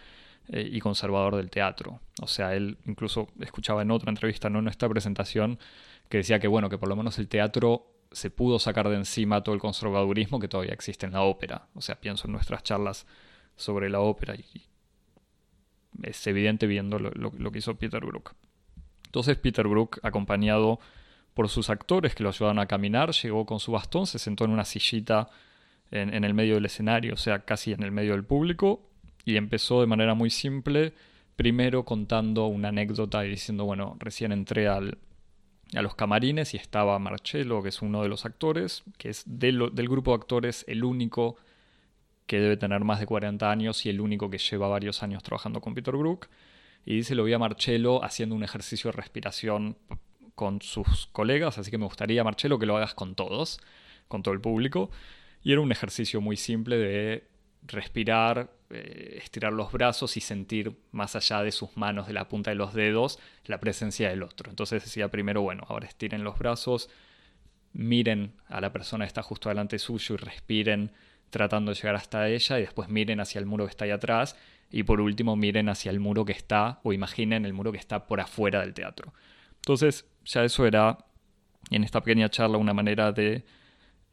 eh, 0.49 0.69
y 0.71 0.81
conservador 0.81 1.37
del 1.37 1.51
teatro. 1.51 2.01
O 2.23 2.27
sea, 2.27 2.55
él 2.55 2.79
incluso 2.87 3.29
escuchaba 3.41 3.83
en 3.83 3.91
otra 3.91 4.11
entrevista, 4.11 4.49
no 4.51 4.59
en 4.61 4.69
esta 4.69 4.89
presentación, 4.89 5.59
que 6.09 6.19
decía 6.19 6.39
que 6.39 6.49
bueno, 6.49 6.69
que 6.69 6.79
por 6.79 6.89
lo 6.89 6.97
menos 6.97 7.19
el 7.19 7.29
teatro 7.29 7.87
se 8.13 8.31
pudo 8.31 8.59
sacar 8.59 8.89
de 8.89 8.97
encima 8.97 9.43
todo 9.43 9.55
el 9.55 9.61
conservadurismo 9.61 10.39
que 10.39 10.49
todavía 10.49 10.73
existe 10.73 11.07
en 11.07 11.13
la 11.13 11.23
ópera. 11.23 11.67
O 11.75 11.81
sea, 11.81 12.01
pienso 12.01 12.29
en 12.29 12.33
nuestras 12.33 12.63
charlas 12.63 13.07
sobre 13.57 13.91
la 13.91 14.01
ópera 14.01 14.35
y 14.35 14.67
es 16.03 16.27
evidente 16.27 16.67
viendo 16.67 16.99
lo, 16.99 17.11
lo 17.11 17.51
que 17.51 17.59
hizo 17.59 17.75
Peter 17.77 18.05
Brook. 18.05 18.35
Entonces 19.07 19.37
Peter 19.39 19.67
Brook, 19.67 19.99
acompañado 20.03 20.79
por 21.35 21.49
sus 21.49 21.71
actores 21.71 22.15
que 22.15 22.23
lo 22.23 22.31
ayudaron 22.31 22.59
a 22.59 22.67
caminar, 22.67 23.13
llegó 23.13 23.45
con 23.45 23.61
su 23.61 23.73
bastón, 23.73 24.07
se 24.07 24.19
sentó 24.19 24.45
en 24.45 24.53
una 24.53 24.65
sillita 24.65 25.29
en, 25.91 26.25
el 26.25 26.35
medio 26.35 26.55
del 26.55 26.65
escenario, 26.65 27.15
o 27.15 27.19
sea, 27.19 27.41
casi 27.41 27.73
en 27.73 27.83
el 27.83 27.93
medio 27.93 28.13
del 28.13 28.25
público, 28.25 28.86
y 29.27 29.37
empezó 29.37 29.83
de 29.83 29.87
manera 29.87 30.15
muy 30.15 30.31
simple, 30.31 30.95
primero 31.35 31.85
contando 31.85 32.47
una 32.47 32.69
anécdota 32.69 33.27
y 33.27 33.31
diciendo, 33.31 33.67
bueno, 33.67 33.97
recién 33.99 34.33
entré 34.33 34.69
al, 34.69 34.97
a 35.75 35.83
los 35.83 35.97
camarines 35.97 36.55
y 36.55 36.57
estaba 36.57 36.99
Marcello, 36.99 37.61
que 37.63 37.69
es 37.69 37.83
uno 37.83 38.03
de 38.03 38.09
los 38.09 38.25
actores, 38.25 38.85
que 38.97 39.11
es 39.11 39.25
del 39.27 39.59
grupo 39.89 40.13
de 40.13 40.23
actores 40.23 40.65
el 40.69 40.85
único 40.85 41.37
que 42.27 42.41
debe 42.41 42.57
tener 42.57 42.85
más 42.85 43.01
de 43.01 43.07
40 43.07 43.51
años 43.51 43.85
y 43.85 43.91
el 43.91 44.01
único 44.01 44.31
que 44.31 44.39
lleva 44.39 44.69
varios 44.69 45.03
años 45.03 45.23
trabajando 45.23 45.61
con 45.61 45.75
Peter 45.75 45.95
Brook 45.95 46.29
y 46.85 46.95
dice 46.95 47.15
lo 47.17 47.25
vi 47.25 47.33
a 47.33 47.39
Marcelo 47.39 48.03
haciendo 48.05 48.35
un 48.37 48.45
ejercicio 48.45 48.91
de 48.91 48.97
respiración 48.97 49.77
con 50.37 50.63
sus 50.63 51.09
colegas, 51.09 51.59
así 51.59 51.71
que 51.71 51.79
me 51.79 51.87
gustaría, 51.87 52.23
Marcelo, 52.23 52.59
que 52.61 52.67
lo 52.67 52.77
hagas 52.77 52.95
con 52.95 53.17
todos, 53.17 53.59
con 54.07 54.23
todo 54.23 54.35
el 54.35 54.41
público. 54.41 54.91
Y 55.43 55.53
era 55.53 55.61
un 55.61 55.73
ejercicio 55.73 56.21
muy 56.21 56.37
simple 56.37 56.77
de 56.77 57.25
respirar, 57.67 58.51
eh, 58.71 59.19
estirar 59.23 59.53
los 59.53 59.73
brazos 59.73 60.17
y 60.17 60.21
sentir 60.21 60.77
más 60.93 61.17
allá 61.17 61.43
de 61.43 61.53
sus 61.53 61.77
manos, 61.77 62.07
de 62.07 62.13
la 62.13 62.29
punta 62.29 62.51
de 62.51 62.57
los 62.57 62.75
dedos, 62.75 63.19
la 63.45 63.61
presencia 63.61 64.09
del 64.09 64.23
otro. 64.23 64.51
Entonces 64.51 64.85
decía 64.85 65.11
primero, 65.11 65.43
bueno, 65.43 65.65
ahora 65.69 65.87
estiren 65.87 66.25
los 66.25 66.39
brazos, 66.39 66.89
miren 67.73 68.33
a 68.49 68.61
la 68.61 68.73
persona 68.73 69.05
que 69.05 69.09
está 69.09 69.23
justo 69.23 69.49
delante 69.49 69.79
suyo 69.79 70.15
y 70.15 70.19
respiren 70.19 70.93
tratando 71.31 71.73
de 71.73 71.77
llegar 71.77 71.97
hasta 71.97 72.29
ella 72.29 72.59
y 72.59 72.63
después 72.63 72.89
miren 72.89 73.21
hacia 73.21 73.39
el 73.39 73.47
muro 73.47 73.67
que 73.67 73.71
está 73.71 73.85
ahí 73.85 73.91
atrás 73.91 74.37
y 74.71 74.85
por 74.85 75.01
último 75.01 75.37
miren 75.37 75.69
hacia 75.69 75.91
el 75.91 76.01
muro 76.01 76.25
que 76.25 76.33
está 76.33 76.81
o 76.83 76.93
imaginen 76.93 77.45
el 77.45 77.53
muro 77.53 77.73
que 77.73 77.79
está 77.79 78.07
por 78.07 78.21
afuera 78.21 78.61
del 78.61 78.75
teatro. 78.75 79.13
Entonces 79.57 80.07
ya 80.25 80.45
eso 80.45 80.67
era 80.67 80.99
en 81.71 81.85
esta 81.85 82.01
pequeña 82.01 82.29
charla 82.29 82.59
una 82.59 82.73
manera 82.73 83.13
de 83.13 83.45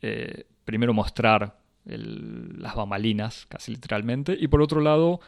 eh, 0.01 0.45
primero 0.65 0.93
mostrar 0.93 1.62
las 1.86 2.76
bambalinas, 2.76 3.46
casi 3.50 3.72
literalmente, 3.74 4.36
y 4.39 4.48
por 4.48 4.62
otro 4.62 4.82
lado, 4.82 5.19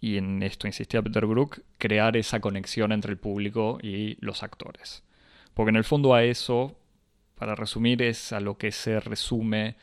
y 0.00 0.16
en 0.16 0.42
esto 0.42 0.66
insistía 0.66 1.02
Peter 1.02 1.26
Brook, 1.26 1.62
crear 1.78 2.16
esa 2.16 2.40
conexión 2.40 2.92
entre 2.92 3.12
el 3.12 3.18
público 3.18 3.78
y 3.82 4.16
los 4.20 4.42
actores. 4.42 5.02
Porque 5.54 5.70
en 5.70 5.76
el 5.76 5.84
fondo 5.84 6.14
a 6.14 6.24
eso, 6.24 6.76
para 7.36 7.54
resumir, 7.54 8.02
es 8.02 8.32
a 8.32 8.40
lo 8.40 8.58
que 8.58 8.72
se 8.72 9.00
resume 9.00 9.76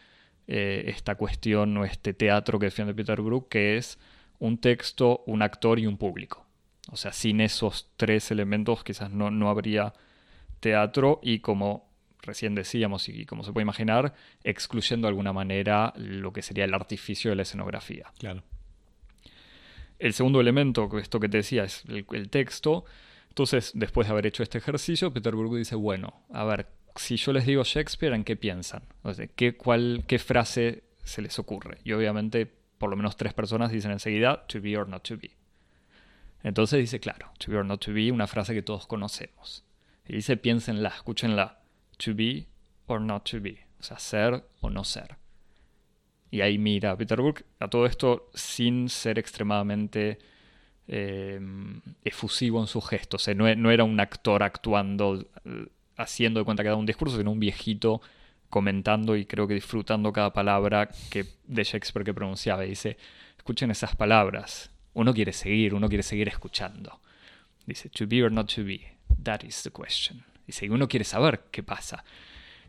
eh, 0.47 0.85
esta 0.87 1.15
cuestión 1.15 1.75
o 1.77 1.85
este 1.85 2.13
teatro 2.13 2.59
que 2.59 2.67
defiende 2.67 2.93
Peter 2.93 3.21
Brook, 3.21 3.49
que 3.49 3.77
es 3.77 3.97
un 4.39 4.57
texto, 4.57 5.23
un 5.25 5.41
actor 5.41 5.79
y 5.79 5.87
un 5.87 5.97
público. 5.97 6.45
O 6.91 6.97
sea, 6.97 7.13
sin 7.13 7.39
esos 7.41 7.91
tres 7.97 8.31
elementos 8.31 8.83
quizás 8.83 9.11
no, 9.11 9.29
no 9.31 9.49
habría 9.49 9.93
teatro 10.59 11.19
y 11.21 11.39
como 11.39 11.88
recién 12.21 12.55
decíamos 12.55 13.07
y 13.09 13.25
como 13.25 13.43
se 13.43 13.53
puede 13.53 13.63
imaginar, 13.63 14.13
excluyendo 14.43 15.07
de 15.07 15.09
alguna 15.09 15.33
manera 15.33 15.93
lo 15.95 16.33
que 16.33 16.41
sería 16.41 16.65
el 16.65 16.73
artificio 16.73 17.29
de 17.29 17.35
la 17.35 17.43
escenografía. 17.43 18.11
Claro. 18.17 18.43
El 19.97 20.13
segundo 20.13 20.39
elemento, 20.39 20.89
esto 20.97 21.19
que 21.19 21.29
te 21.29 21.37
decía, 21.37 21.63
es 21.65 21.83
el, 21.87 22.29
texto. 22.29 22.85
Entonces, 23.29 23.71
después 23.73 24.07
de 24.07 24.13
haber 24.13 24.27
hecho 24.27 24.43
este 24.43 24.57
ejercicio, 24.57 25.13
Peter 25.13 25.35
Brook 25.35 25.57
dice, 25.57 25.75
bueno, 25.75 26.23
a 26.31 26.45
ver, 26.45 26.67
si 26.95 27.17
yo 27.17 27.33
les 27.33 27.45
digo 27.45 27.63
Shakespeare, 27.63 28.13
¿en 28.13 28.23
qué 28.23 28.35
piensan? 28.35 28.83
O 29.03 29.13
sea, 29.13 29.27
¿qué, 29.27 29.55
cuál, 29.57 30.05
¿Qué 30.07 30.17
frase 30.19 30.83
se 31.03 31.21
les 31.21 31.37
ocurre? 31.37 31.79
Y 31.83 31.91
obviamente 31.91 32.59
por 32.79 32.89
lo 32.89 32.95
menos 32.95 33.15
tres 33.17 33.33
personas 33.33 33.71
dicen 33.71 33.91
enseguida 33.91 34.47
to 34.47 34.59
be 34.59 34.75
or 34.75 34.87
not 34.87 35.03
to 35.03 35.17
be. 35.17 35.31
Entonces 36.41 36.79
dice, 36.79 36.99
claro, 36.99 37.31
to 37.37 37.51
be 37.51 37.57
or 37.57 37.65
not 37.65 37.83
to 37.83 37.93
be, 37.93 38.11
una 38.11 38.25
frase 38.25 38.53
que 38.53 38.63
todos 38.63 38.87
conocemos. 38.87 39.65
Y 40.07 40.13
dice, 40.13 40.37
piénsenla, 40.37 40.89
escúchenla, 40.89 41.58
to 41.99 42.13
be 42.13 42.47
or 42.87 42.99
not 42.99 43.29
to 43.29 43.39
be, 43.39 43.59
o 43.79 43.83
sea, 43.83 43.99
ser 43.99 44.43
o 44.61 44.69
no 44.69 44.83
ser. 44.83 45.17
Y 46.31 46.41
ahí 46.41 46.57
mira 46.57 46.95
Peter 46.95 47.19
Brook 47.19 47.43
a 47.59 47.67
todo 47.67 47.85
esto 47.85 48.29
sin 48.33 48.89
ser 48.89 49.17
extremadamente 49.17 50.19
eh, 50.87 51.39
efusivo 52.03 52.59
en 52.59 52.67
sus 52.67 52.87
gestos. 52.87 53.27
O 53.27 53.33
no, 53.35 53.53
no, 53.55 53.71
era 53.71 53.83
un 53.83 53.99
actor 53.99 54.43
actuando, 54.43 55.25
haciendo 55.97 56.39
de 56.39 56.45
cuenta 56.45 56.63
que 56.63 56.69
daba 56.69 56.79
un 56.79 56.85
discurso, 56.85 57.17
sino 57.17 57.31
un 57.31 57.39
viejito 57.39 58.01
comentando 58.49 59.15
y 59.15 59.25
creo 59.25 59.47
que 59.47 59.53
disfrutando 59.53 60.11
cada 60.11 60.33
palabra 60.33 60.89
que, 61.09 61.25
de 61.45 61.63
Shakespeare 61.63 62.05
que 62.05 62.13
pronunciaba. 62.13 62.65
Y 62.65 62.69
dice, 62.69 62.97
escuchen 63.37 63.71
esas 63.71 63.95
palabras. 63.95 64.71
Uno 64.93 65.13
quiere 65.13 65.33
seguir, 65.33 65.73
uno 65.73 65.87
quiere 65.87 66.03
seguir 66.03 66.27
escuchando. 66.27 66.99
Dice, 67.65 67.89
to 67.89 68.07
be 68.07 68.23
or 68.23 68.31
not 68.31 68.51
to 68.55 68.63
be, 68.63 68.81
that 69.23 69.43
is 69.43 69.61
the 69.61 69.69
question. 69.69 70.23
Dice, 70.49 70.69
uno 70.69 70.87
quiere 70.87 71.05
saber 71.05 71.45
qué 71.51 71.63
pasa. 71.63 72.03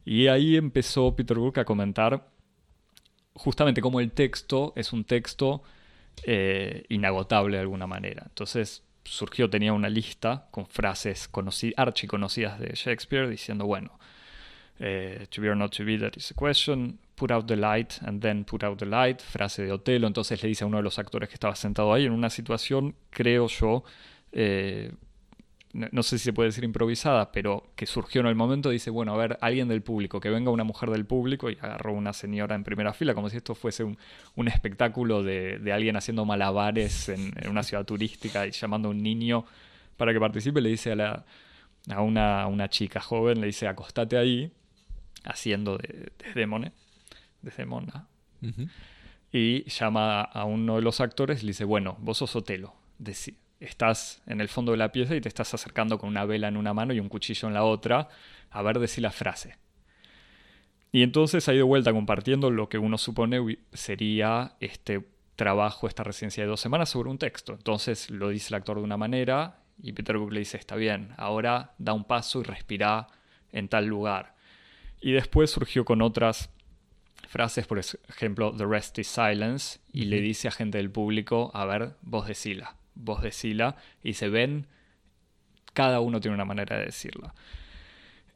Y 0.04 0.26
ahí 0.28 0.56
empezó 0.56 1.14
Peter 1.16 1.36
Brook 1.36 1.58
a 1.58 1.64
comentar 1.64 2.26
justamente 3.34 3.80
cómo 3.80 4.00
el 4.00 4.12
texto 4.12 4.72
es 4.76 4.92
un 4.92 5.04
texto 5.04 5.62
eh, 6.24 6.84
inagotable 6.88 7.56
de 7.56 7.62
alguna 7.62 7.86
manera. 7.86 8.24
Entonces 8.26 8.82
surgió, 9.04 9.48
tenía 9.48 9.72
una 9.72 9.88
lista 9.88 10.48
con 10.50 10.66
frases 10.66 11.30
archiconocidas 11.76 12.58
de 12.58 12.72
Shakespeare 12.74 13.28
diciendo, 13.28 13.66
bueno, 13.66 13.98
eh, 14.78 15.26
to 15.30 15.42
be 15.42 15.48
or 15.48 15.56
not 15.56 15.74
to 15.76 15.84
be, 15.84 15.98
that 15.98 16.12
is 16.16 16.28
the 16.28 16.34
question. 16.34 16.98
Put 17.14 17.30
out 17.30 17.46
the 17.46 17.56
light 17.56 17.94
and 18.02 18.22
then 18.22 18.44
put 18.44 18.62
out 18.64 18.78
the 18.78 18.86
light. 18.86 19.20
Frase 19.20 19.62
de 19.62 19.72
Otelo. 19.72 20.06
Entonces 20.06 20.42
le 20.42 20.48
dice 20.48 20.64
a 20.64 20.66
uno 20.66 20.78
de 20.78 20.82
los 20.82 20.98
actores 20.98 21.28
que 21.28 21.34
estaba 21.34 21.54
sentado 21.54 21.92
ahí 21.92 22.06
en 22.06 22.12
una 22.12 22.30
situación, 22.30 22.94
creo 23.10 23.46
yo, 23.48 23.84
eh, 24.32 24.92
no, 25.72 26.02
sé 26.02 26.18
si 26.18 26.24
se 26.24 26.32
puede 26.32 26.48
decir 26.48 26.64
improvisada, 26.64 27.30
pero 27.30 27.70
que 27.76 27.86
surgió 27.86 28.20
en 28.20 28.26
el 28.26 28.34
momento, 28.34 28.70
dice, 28.70 28.90
bueno, 28.90 29.14
a 29.14 29.16
ver, 29.16 29.38
alguien 29.40 29.68
del 29.68 29.82
público, 29.82 30.18
que 30.18 30.28
venga 30.28 30.50
una 30.50 30.64
mujer 30.64 30.90
del 30.90 31.04
público 31.06 31.48
y 31.48 31.56
agarró 31.60 31.92
una 31.92 32.12
señora 32.12 32.56
en 32.56 32.64
primera 32.64 32.92
fila, 32.92 33.14
como 33.14 33.30
si 33.30 33.36
esto 33.36 33.54
fuese 33.54 33.84
un, 33.84 34.48
espectáculo 34.48 35.22
de, 35.22 35.60
alguien 35.72 35.96
haciendo 35.96 36.24
malabares 36.24 37.08
en, 37.08 37.32
una 37.48 37.62
ciudad 37.62 37.84
turística 37.84 38.46
y 38.46 38.50
llamando 38.50 38.88
a 38.88 38.90
un 38.90 39.02
niño 39.02 39.44
para 39.96 40.12
que 40.12 40.18
participe, 40.18 40.60
le 40.60 40.70
dice 40.70 40.92
a, 40.92 40.96
la, 40.96 41.24
a, 41.88 42.02
una, 42.02 42.42
a 42.42 42.46
una 42.48 42.68
chica 42.68 43.00
joven, 43.00 43.40
le 43.40 43.46
dice, 43.46 43.68
acostate 43.68 44.16
ahí, 44.16 44.50
haciendo 45.24 45.78
de, 45.78 45.88
de 45.88 46.72
Desdemona. 47.42 48.06
Y 49.32 49.70
llama 49.70 50.22
a 50.22 50.44
uno 50.44 50.76
de 50.76 50.82
los 50.82 51.00
actores 51.00 51.42
y 51.42 51.46
le 51.46 51.50
dice, 51.50 51.64
bueno, 51.64 51.96
vos 52.00 52.18
sos 52.18 52.34
Otelo. 52.34 52.74
Estás 53.60 54.22
en 54.26 54.40
el 54.40 54.48
fondo 54.48 54.72
de 54.72 54.78
la 54.78 54.90
pieza 54.90 55.14
y 55.14 55.20
te 55.20 55.28
estás 55.28 55.54
acercando 55.54 55.98
con 55.98 56.08
una 56.08 56.24
vela 56.24 56.48
en 56.48 56.56
una 56.56 56.74
mano 56.74 56.92
y 56.92 57.00
un 57.00 57.08
cuchillo 57.08 57.46
en 57.48 57.54
la 57.54 57.64
otra. 57.64 58.08
A 58.50 58.62
ver, 58.62 58.78
decir 58.78 59.02
la 59.02 59.12
frase. 59.12 59.56
Y 60.92 61.02
entonces 61.02 61.48
ahí 61.48 61.56
de 61.56 61.62
vuelta 61.62 61.92
compartiendo 61.92 62.50
lo 62.50 62.68
que 62.68 62.78
uno 62.78 62.98
supone 62.98 63.58
sería 63.72 64.56
este 64.58 65.06
trabajo, 65.36 65.86
esta 65.86 66.02
residencia 66.02 66.42
de 66.42 66.48
dos 66.48 66.60
semanas 66.60 66.88
sobre 66.88 67.10
un 67.10 67.18
texto. 67.18 67.52
Entonces 67.52 68.10
lo 68.10 68.30
dice 68.30 68.48
el 68.48 68.54
actor 68.56 68.78
de 68.78 68.82
una 68.82 68.96
manera 68.96 69.60
y 69.82 69.92
Peter 69.92 70.16
Brook 70.16 70.32
le 70.32 70.40
dice, 70.40 70.56
está 70.56 70.76
bien, 70.76 71.14
ahora 71.16 71.74
da 71.78 71.92
un 71.92 72.04
paso 72.04 72.40
y 72.40 72.44
respira 72.44 73.06
en 73.52 73.68
tal 73.68 73.86
lugar. 73.86 74.34
Y 75.00 75.12
después 75.12 75.50
surgió 75.50 75.84
con 75.84 76.02
otras 76.02 76.50
frases, 77.28 77.66
por 77.66 77.78
ejemplo, 77.78 78.52
The 78.56 78.66
rest 78.66 78.98
is 78.98 79.08
silence, 79.08 79.78
y 79.92 80.06
le 80.06 80.20
dice 80.20 80.48
a 80.48 80.50
gente 80.50 80.78
del 80.78 80.90
público, 80.90 81.50
a 81.54 81.64
ver, 81.64 81.94
vos 82.02 82.26
decila, 82.26 82.76
vos 82.94 83.22
decila, 83.22 83.76
y 84.02 84.14
se 84.14 84.28
ven 84.28 84.66
cada 85.72 86.00
uno 86.00 86.20
tiene 86.20 86.34
una 86.34 86.44
manera 86.44 86.78
de 86.78 86.86
decirla. 86.86 87.34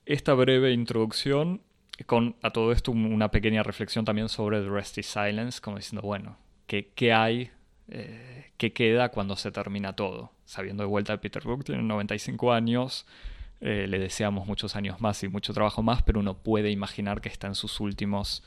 Esta 0.07 0.35
breve 0.35 0.73
introducción, 0.73 1.63
con 2.07 2.37
a 2.43 2.51
todo 2.51 2.73
esto 2.73 2.93
una 2.93 3.31
pequeña 3.31 3.63
reflexión 3.63 4.05
también 4.05 4.29
sobre 4.29 4.61
The 4.61 4.69
Rest 4.69 4.99
is 4.99 5.07
Silence, 5.07 5.61
como 5.61 5.77
diciendo, 5.77 6.03
bueno, 6.03 6.37
¿qué, 6.67 6.93
qué 6.95 7.13
hay? 7.13 7.51
Eh, 7.89 8.51
¿Qué 8.57 8.73
queda 8.73 9.11
cuando 9.11 9.37
se 9.37 9.51
termina 9.51 9.95
todo? 9.95 10.33
Sabiendo 10.45 10.83
de 10.83 10.89
vuelta 10.89 11.15
a 11.15 11.21
Peter 11.21 11.43
Brook, 11.43 11.65
tiene 11.65 11.83
95 11.83 12.53
años, 12.53 13.07
eh, 13.61 13.87
le 13.89 13.99
deseamos 13.99 14.47
muchos 14.47 14.77
años 14.77 15.01
más 15.01 15.23
y 15.23 15.29
mucho 15.29 15.53
trabajo 15.55 15.83
más, 15.83 16.03
pero 16.03 16.21
uno 16.21 16.35
puede 16.35 16.71
imaginar 16.71 17.21
que 17.21 17.29
está 17.29 17.47
en 17.47 17.55
sus 17.55 17.81
últimos, 17.81 18.43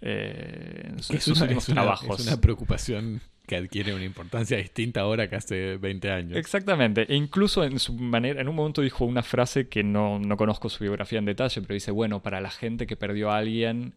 eh, 0.00 0.94
sus 1.00 1.40
últimos 1.40 1.66
trabajos. 1.66 2.20
es 2.20 2.26
una 2.26 2.40
preocupación 2.40 3.20
que 3.48 3.56
adquiere 3.56 3.94
una 3.94 4.04
importancia 4.04 4.58
distinta 4.58 5.00
ahora 5.00 5.28
que 5.28 5.36
hace 5.36 5.78
20 5.78 6.12
años. 6.12 6.36
Exactamente. 6.36 7.10
E 7.10 7.16
incluso 7.16 7.64
en 7.64 7.78
su 7.78 7.94
manera, 7.94 8.42
en 8.42 8.48
un 8.48 8.54
momento 8.54 8.82
dijo 8.82 9.06
una 9.06 9.22
frase 9.22 9.68
que 9.68 9.82
no, 9.82 10.18
no 10.18 10.36
conozco 10.36 10.68
su 10.68 10.84
biografía 10.84 11.18
en 11.18 11.24
detalle, 11.24 11.62
pero 11.62 11.72
dice, 11.72 11.90
bueno, 11.90 12.22
para 12.22 12.42
la 12.42 12.50
gente 12.50 12.86
que 12.86 12.94
perdió 12.94 13.30
a 13.30 13.38
alguien, 13.38 13.94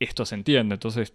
esto 0.00 0.24
se 0.24 0.36
entiende. 0.36 0.74
Entonces, 0.74 1.12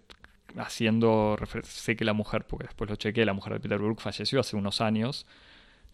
haciendo 0.56 1.36
sé 1.64 1.96
que 1.96 2.04
la 2.04 2.12
mujer, 2.12 2.46
porque 2.46 2.66
después 2.66 2.88
lo 2.88 2.94
chequeé, 2.94 3.26
la 3.26 3.32
mujer 3.32 3.54
de 3.54 3.60
Peter 3.60 3.78
Brook 3.78 4.00
falleció 4.00 4.38
hace 4.38 4.54
unos 4.54 4.80
años. 4.80 5.26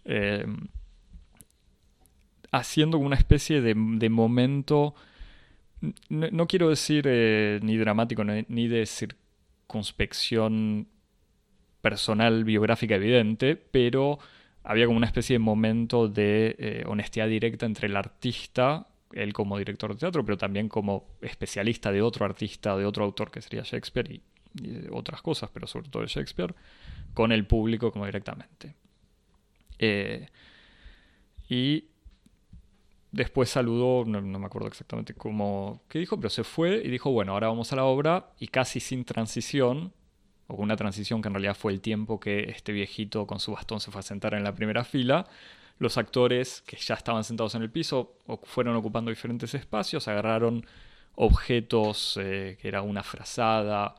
Eh, 0.05 0.45
haciendo 2.51 2.99
una 2.99 3.17
especie 3.17 3.63
de, 3.63 3.75
momento, 4.11 4.95
no, 6.11 6.47
quiero 6.47 6.69
decir 6.69 7.07
eh, 7.09 7.59
ni 7.63 7.79
dramático 7.79 8.23
ni 8.23 8.69
de 8.69 8.85
circunspección 8.85 10.92
personal 11.83 12.45
biográfica 12.45 12.95
evidente, 12.95 13.57
pero 13.57 14.19
había 14.65 14.87
como 14.87 14.97
una 14.97 15.07
especie 15.07 15.35
de 15.35 15.41
momento 15.41 16.09
de 16.09 16.57
eh, 16.59 16.85
honestidad 16.87 17.27
directa 17.27 17.67
entre 17.67 17.89
el 17.89 17.97
artista, 17.97 18.87
él 19.13 19.33
como 19.33 19.59
director 19.59 19.93
de 19.93 19.99
teatro, 19.99 20.25
pero 20.25 20.39
también 20.39 20.69
como 20.69 21.05
especialista 21.21 21.93
de 21.93 22.01
otro 22.01 22.25
artista, 22.25 22.77
de 22.77 22.87
otro 22.87 23.05
autor 23.05 23.31
que 23.31 23.43
sería 23.43 23.63
Shakespeare 23.63 24.11
y, 24.11 24.23
otras 24.91 25.23
cosas, 25.23 25.51
pero 25.53 25.67
sobre 25.67 25.89
todo 25.89 26.03
de 26.03 26.09
Shakespeare, 26.09 26.55
con 27.15 27.33
el 27.33 27.47
público 27.47 27.91
como 27.91 28.05
directamente. 28.05 28.75
Eh, 29.79 30.29
y 31.49 31.87
después 33.11 33.49
saludó, 33.49 34.05
no, 34.05 34.21
me 34.21 34.47
acuerdo 34.47 34.69
exactamente 34.69 35.15
cómo, 35.15 35.83
qué 35.89 35.99
dijo, 35.99 36.19
pero 36.19 36.29
se 36.29 36.45
fue 36.45 36.83
y 36.85 36.91
dijo, 36.91 37.11
bueno, 37.11 37.33
ahora 37.33 37.49
vamos 37.49 37.73
a 37.73 37.77
la 37.77 37.85
obra 37.85 38.33
y 38.39 38.49
casi 38.49 38.79
sin 38.79 39.05
transición 39.05 39.93
o 40.49 40.57
una 40.57 40.77
transición 40.77 41.23
que 41.23 41.29
en 41.29 41.35
realidad 41.35 41.57
fue 41.57 41.73
el 41.73 41.81
tiempo 41.81 42.21
que 42.21 42.51
este 42.51 42.73
viejito 42.73 43.27
con 43.27 43.41
su 43.41 43.53
bastón 43.53 43.81
se 43.81 43.91
fue 43.91 44.01
a 44.01 44.03
sentar 44.03 44.35
en 44.35 44.45
la 44.45 44.55
primera 44.55 44.85
fila, 44.85 45.27
los 45.79 45.99
actores 45.99 46.63
que 46.67 46.77
ya 46.77 46.95
estaban 46.95 47.25
sentados 47.25 47.55
en 47.55 47.63
el 47.63 47.71
piso 47.71 48.17
fueron 48.45 48.77
ocupando 48.77 49.11
diferentes 49.11 49.55
espacios, 49.55 50.07
agarraron 50.09 50.65
objetos 51.15 52.19
eh, 52.21 52.57
que 52.61 52.69
era 52.69 52.83
una 52.83 53.03
frazada, 53.03 53.95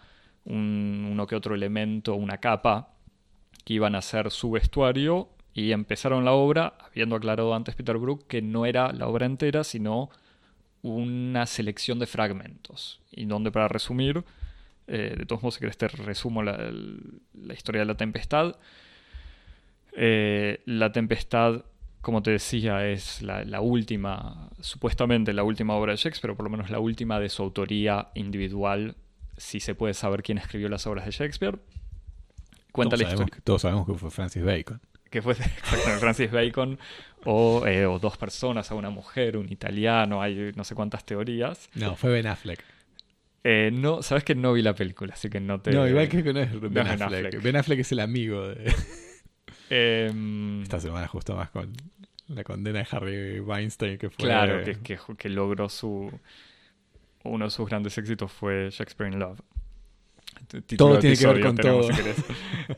uno 0.45 1.27
que 1.27 1.35
otro 1.35 1.55
elemento, 1.55 2.15
una 2.15 2.37
capa, 2.37 2.89
que 3.63 3.73
iban 3.73 3.95
a 3.95 4.01
ser 4.01 4.31
su 4.31 4.51
vestuario 4.51 5.29
y 5.53 5.71
empezaron 5.71 6.25
la 6.25 6.33
obra, 6.33 6.73
habiendo 6.85 7.15
aclarado 7.15 7.53
antes 7.53 7.75
Peter 7.75 7.97
Brook 7.97 8.27
que 8.27 8.41
no 8.41 8.65
era 8.65 8.91
la 8.91 9.07
obra 9.07 9.25
entera, 9.25 9.63
sino 9.63 10.09
una 10.81 11.45
selección 11.45 11.99
de 11.99 12.07
fragmentos. 12.07 13.01
Y 13.11 13.25
donde, 13.25 13.51
para 13.51 13.67
resumir, 13.67 14.23
eh, 14.87 15.15
de 15.17 15.25
todos 15.25 15.41
modos, 15.41 15.55
si 15.55 15.59
querés 15.61 15.77
te 15.77 15.87
resumo 15.87 16.43
la, 16.43 16.71
historia 17.53 17.81
de 17.81 17.85
la 17.85 17.95
tempestad. 17.95 18.57
Eh, 19.95 20.61
la 20.65 20.91
tempestad, 20.91 21.63
como 22.01 22.21
te 22.21 22.31
decía, 22.31 22.87
es 22.87 23.21
la, 23.21 23.61
última, 23.61 24.49
supuestamente 24.59 25.33
la 25.33 25.43
última 25.43 25.75
obra 25.75 25.91
de 25.93 25.97
Shakespeare, 25.97 26.31
o 26.31 26.35
por 26.35 26.43
lo 26.43 26.49
menos 26.49 26.69
la 26.69 26.79
última 26.79 27.19
de 27.19 27.29
su 27.29 27.43
autoría 27.43 28.09
individual, 28.15 28.95
si 29.37 29.59
se 29.59 29.75
puede 29.75 29.93
saber 29.93 30.21
quién 30.23 30.37
escribió 30.37 30.69
las 30.69 30.85
obras 30.85 31.05
de 31.05 31.11
Shakespeare. 31.11 31.59
Cuenta 32.71 32.97
todos, 32.97 33.09
sabemos 33.09 33.31
que, 33.31 33.41
todos 33.41 33.61
sabemos 33.61 33.85
que 33.85 33.93
fue 33.93 34.11
Francis 34.11 34.43
Bacon. 34.43 34.81
Que 35.09 35.21
fue 35.21 35.35
Francis 35.99 36.31
Bacon, 36.31 36.79
o, 37.23 37.65
eh, 37.67 37.85
o 37.85 37.99
dos 37.99 38.17
personas, 38.17 38.71
a 38.71 38.75
una 38.75 38.89
mujer, 38.89 39.37
un 39.37 39.49
italiano, 39.49 40.21
hay 40.21 40.51
no 40.55 40.63
sé 40.63 40.75
cuántas 40.75 41.05
teorías. 41.05 41.69
No, 41.75 41.95
fue 41.95 42.11
Ben 42.11 42.27
Affleck. 42.27 42.65
Eh, 43.43 43.71
no, 43.73 44.01
sabes 44.01 44.23
que 44.23 44.35
no 44.35 44.53
vi 44.53 44.61
la 44.61 44.73
película, 44.73 45.13
así 45.13 45.29
que 45.29 45.39
no 45.39 45.59
te. 45.59 45.71
No, 45.71 45.87
igual 45.87 46.07
que 46.07 46.23
no 46.23 46.39
es 46.39 46.61
Ben, 46.61 46.87
Affleck. 46.87 47.41
Ben 47.41 47.55
Affleck 47.57 47.79
es 47.79 47.91
el 47.91 47.99
amigo 47.99 48.47
de. 48.47 48.73
Em, 49.69 50.61
Esta 50.61 50.79
semana 50.79 51.07
justo 51.07 51.35
más 51.35 51.49
con 51.49 51.73
la 52.27 52.43
condena 52.43 52.79
de 52.79 52.87
Harry 52.91 53.39
Weinstein 53.39 53.97
que 53.97 54.09
fue. 54.09 54.25
Claro, 54.25 54.63
que, 54.63 54.97
que, 55.17 55.29
logró 55.29 55.67
su. 55.67 56.11
Uno 57.23 57.45
de 57.45 57.51
sus 57.51 57.67
grandes 57.67 57.97
éxitos 57.97 58.31
fue 58.31 58.69
Shakespeare 58.69 59.11
in 59.11 59.19
Love. 59.19 59.39
todo 60.77 60.99
tiene 60.99 61.17
que 61.17 61.27
ver 61.27 61.41
con 61.41 61.55
todo. 61.55 61.89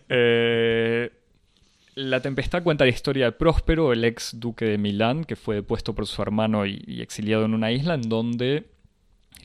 Eh, 0.07 1.11
la 1.95 2.21
Tempestad 2.21 2.63
cuenta 2.63 2.85
la 2.85 2.91
historia 2.91 3.25
de 3.25 3.31
Próspero, 3.33 3.91
el 3.91 4.03
ex 4.03 4.39
duque 4.39 4.65
de 4.65 4.77
Milán, 4.77 5.25
que 5.25 5.35
fue 5.35 5.55
depuesto 5.55 5.93
por 5.93 6.07
su 6.07 6.21
hermano 6.21 6.65
y 6.65 7.01
exiliado 7.01 7.45
en 7.45 7.53
una 7.53 7.71
isla 7.71 7.95
en 7.95 8.03
donde 8.03 8.74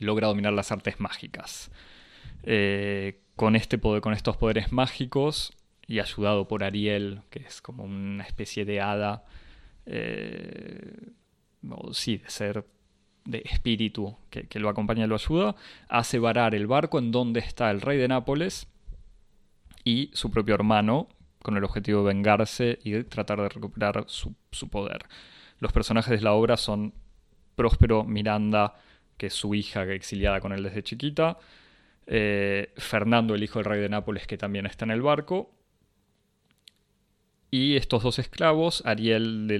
logra 0.01 0.27
dominar 0.27 0.53
las 0.53 0.71
artes 0.71 0.99
mágicas. 0.99 1.71
Eh, 2.43 3.21
con, 3.35 3.55
este 3.55 3.77
poder, 3.77 4.01
con 4.01 4.13
estos 4.13 4.37
poderes 4.37 4.71
mágicos 4.71 5.53
y 5.87 5.99
ayudado 5.99 6.47
por 6.47 6.63
Ariel, 6.63 7.21
que 7.29 7.39
es 7.39 7.61
como 7.61 7.83
una 7.83 8.23
especie 8.23 8.65
de 8.65 8.81
hada, 8.81 9.23
eh, 9.85 11.11
sí, 11.91 12.17
de 12.17 12.29
ser 12.29 12.65
de 13.25 13.43
espíritu 13.45 14.17
que, 14.29 14.59
lo 14.59 14.69
acompaña 14.69 15.05
y 15.05 15.07
lo 15.07 15.15
ayuda, 15.15 15.55
hace 15.87 16.17
varar 16.17 16.55
el 16.55 16.65
barco 16.65 16.97
en 16.97 17.11
donde 17.11 17.39
está 17.39 17.69
el 17.69 17.81
rey 17.81 17.97
de 17.97 18.07
Nápoles 18.07 18.67
y 19.83 20.09
su 20.13 20.31
propio 20.31 20.55
hermano, 20.55 21.07
con 21.43 21.57
el 21.57 21.63
objetivo 21.63 22.01
de 22.01 22.13
vengarse 22.13 22.79
y 22.83 23.03
tratar 23.03 23.41
de 23.41 23.49
recuperar 23.49 24.05
su 24.07 24.69
poder. 24.69 25.05
Los 25.59 25.71
personajes 25.71 26.19
de 26.19 26.23
la 26.23 26.33
obra 26.33 26.57
son 26.57 26.93
Próspero, 27.55 28.03
Miranda, 28.03 28.75
que 29.21 29.27
es 29.27 29.35
su 29.35 29.53
hija 29.53 29.83
exiliada 29.83 30.41
con 30.41 30.51
él 30.51 30.63
desde 30.63 30.81
chiquita, 30.81 31.37
eh, 32.07 32.73
Fernando, 32.75 33.35
el 33.35 33.43
hijo 33.43 33.59
del 33.59 33.65
rey 33.65 33.79
de 33.79 33.87
Nápoles, 33.87 34.25
que 34.25 34.35
también 34.35 34.65
está 34.65 34.83
en 34.85 34.89
el 34.89 35.03
barco, 35.03 35.53
y 37.51 37.75
estos 37.75 38.01
dos 38.01 38.17
esclavos, 38.17 38.81
Ariel 38.83 39.45
de 39.47 39.59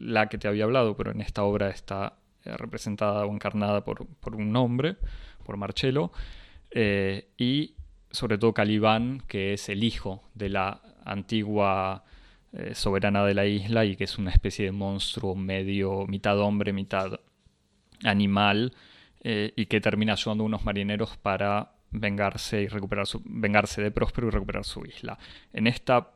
la 0.00 0.28
que 0.28 0.36
te 0.36 0.48
había 0.48 0.64
hablado, 0.64 0.96
pero 0.96 1.12
en 1.12 1.20
esta 1.20 1.44
obra 1.44 1.70
está 1.70 2.16
eh, 2.44 2.56
representada 2.56 3.24
o 3.24 3.32
encarnada 3.32 3.84
por, 3.84 4.04
un 4.32 4.56
hombre, 4.56 4.96
por 5.44 5.56
Marcello, 5.56 6.10
eh, 6.72 7.28
y 7.38 7.76
sobre 8.10 8.36
todo 8.36 8.52
Calibán, 8.52 9.22
que 9.28 9.52
es 9.52 9.68
el 9.68 9.84
hijo 9.84 10.24
de 10.34 10.48
la 10.48 10.82
antigua 11.04 12.02
soberana 12.74 13.24
de 13.24 13.32
la 13.32 13.46
isla 13.46 13.86
y 13.86 13.96
que 13.96 14.04
es 14.04 14.18
una 14.18 14.30
especie 14.30 14.66
de 14.66 14.72
monstruo 14.72 15.34
medio 15.34 16.06
mitad 16.06 16.38
hombre, 16.38 16.72
mitad 16.74 17.18
animal 18.04 18.72
eh, 19.20 19.52
y 19.56 19.66
que 19.66 19.80
termina 19.80 20.14
ayudando 20.14 20.44
a 20.44 20.46
unos 20.46 20.64
marineros 20.64 21.16
para 21.16 21.72
vengarse 21.92 22.62
y 22.62 22.68
recuperar 22.68 23.06
su, 23.06 23.22
vengarse 23.24 23.82
de 23.82 23.90
Próspero 23.90 24.28
y 24.28 24.30
recuperar 24.30 24.64
su 24.64 24.84
isla. 24.84 25.18
En 25.52 25.66
esta, 25.66 26.10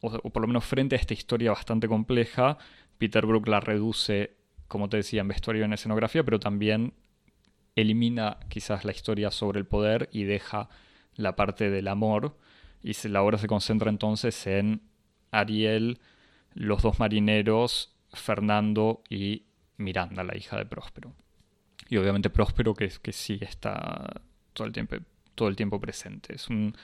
o, 0.00 0.30
por 0.30 0.42
lo 0.42 0.46
menos 0.46 0.64
frente 0.64 0.94
a 0.94 0.98
esta 0.98 1.14
historia 1.14 1.50
bastante 1.50 1.88
compleja, 1.88 2.58
Peter 2.98 3.26
Brook 3.26 3.48
la 3.48 3.60
reduce, 3.60 4.36
como 4.68 4.88
te 4.88 4.98
decía, 4.98 5.22
en 5.22 5.28
vestuario 5.28 5.62
y 5.62 5.64
en 5.64 5.72
escenografía, 5.72 6.22
pero 6.22 6.38
también 6.38 6.92
elimina 7.74 8.38
quizás 8.48 8.84
la 8.84 8.92
historia 8.92 9.30
sobre 9.30 9.58
el 9.58 9.66
poder 9.66 10.08
y 10.12 10.24
deja 10.24 10.68
la 11.16 11.34
parte 11.34 11.70
del 11.70 11.88
amor 11.88 12.36
y 12.82 12.92
la 13.08 13.22
obra 13.22 13.38
se 13.38 13.46
concentra 13.46 13.90
entonces 13.90 14.46
en 14.46 14.82
Ariel, 15.30 16.00
los 16.54 16.82
dos 16.82 16.98
marineros, 16.98 17.96
Fernando 18.12 19.02
y 19.08 19.46
Miranda, 19.78 20.22
la 20.22 20.36
hija 20.36 20.58
de 20.58 20.66
Próspero 20.66 21.14
y 21.92 21.98
obviamente 21.98 22.30
Próspero 22.30 22.72
que, 22.72 22.90
que 23.02 23.12
sí 23.12 23.38
está 23.42 24.22
todo 24.54 24.66
el 24.66 24.72
tiempo, 24.72 24.96
todo 25.34 25.48
el 25.48 25.56
tiempo 25.56 25.78
presente. 25.78 26.34
Es 26.34 26.48
un, 26.48 26.74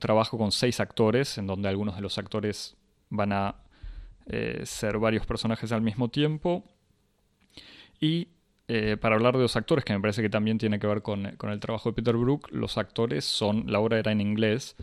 trabajo 0.00 0.36
con 0.36 0.50
seis 0.50 0.80
actores, 0.80 1.38
en 1.38 1.46
donde 1.46 1.68
algunos 1.68 1.94
de 1.94 2.02
los 2.02 2.18
actores 2.18 2.76
van 3.08 3.32
a 3.32 3.54
eh, 4.26 4.62
ser 4.64 4.98
varios 4.98 5.26
personajes 5.26 5.70
al 5.70 5.80
mismo 5.80 6.08
tiempo. 6.08 6.64
Y 8.00 8.30
eh, 8.66 8.96
para 9.00 9.14
hablar 9.14 9.36
de 9.36 9.42
los 9.42 9.54
actores, 9.54 9.84
que 9.84 9.92
me 9.92 10.00
parece 10.00 10.22
que 10.22 10.28
también 10.28 10.58
tiene 10.58 10.80
que 10.80 10.88
ver 10.88 11.02
con, 11.02 11.36
con, 11.36 11.50
el 11.50 11.60
trabajo 11.60 11.90
de 11.90 11.94
Peter 11.94 12.16
Brook, 12.16 12.48
los 12.50 12.78
actores 12.78 13.24
son, 13.24 13.70
la 13.70 13.78
obra 13.78 14.00
era 14.00 14.10
en 14.10 14.20
inglés, 14.20 14.74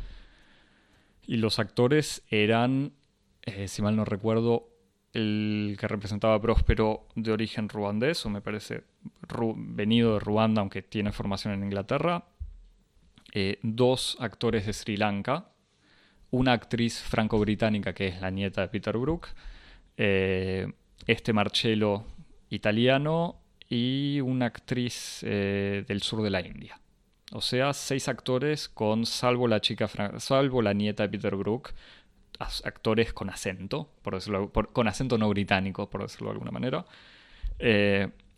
y 1.28 1.36
los 1.36 1.60
actores 1.60 2.24
eran, 2.30 2.93
eh, 3.41 3.68
si 3.68 3.82
mal 3.82 3.97
no 3.97 4.05
recuerdo, 4.05 4.70
el 5.12 5.76
que 5.78 5.89
representaba 5.89 6.36
a 6.36 6.41
Próspero 6.41 7.07
de 7.16 7.34
origen 7.34 7.68
ruandés, 7.68 8.26
o 8.26 8.30
me 8.30 8.39
parece 8.39 8.84
venido 9.55 10.13
de 10.13 10.19
Ruanda, 10.19 10.61
aunque 10.61 10.81
tiene 10.81 11.11
formación 11.11 11.53
en 11.53 11.63
Inglaterra, 11.63 12.25
eh, 13.33 13.59
dos 13.61 14.17
actores 14.19 14.65
de 14.65 14.73
Sri 14.73 14.97
Lanka, 14.97 15.49
una 16.31 16.53
actriz 16.53 17.01
franco-británica 17.01 17.93
que 17.93 18.07
es 18.07 18.21
la 18.21 18.31
nieta 18.31 18.61
de 18.61 18.67
Peter 18.69 18.97
Brook, 18.97 19.27
eh, 19.97 20.71
este 21.05 21.33
Marcello 21.33 22.05
italiano 22.49 23.39
y 23.67 24.19
una 24.21 24.47
actriz 24.47 25.19
eh, 25.23 25.83
del 25.87 26.01
sur 26.01 26.23
de 26.23 26.29
la 26.29 26.41
India. 26.41 26.79
O 27.31 27.41
sea, 27.41 27.73
seis 27.73 28.07
actores 28.07 28.67
con, 28.67 29.05
salvo 29.05 29.47
la 29.47 29.61
chica, 29.61 29.87
salvo 30.17 30.63
la 30.63 30.73
nieta 30.73 31.03
de 31.03 31.09
Peter 31.09 31.35
Brook, 31.35 31.73
actores 32.63 33.13
con 33.13 33.29
acento, 33.29 33.91
por 34.01 34.15
decirlo, 34.15 34.51
con 34.51 34.87
acento 34.87 35.17
no 35.17 35.29
británico, 35.29 35.89
por 35.89 36.01
decirlo 36.01 36.29
de 36.29 36.31
alguna 36.31 36.51
manera. 36.51 36.85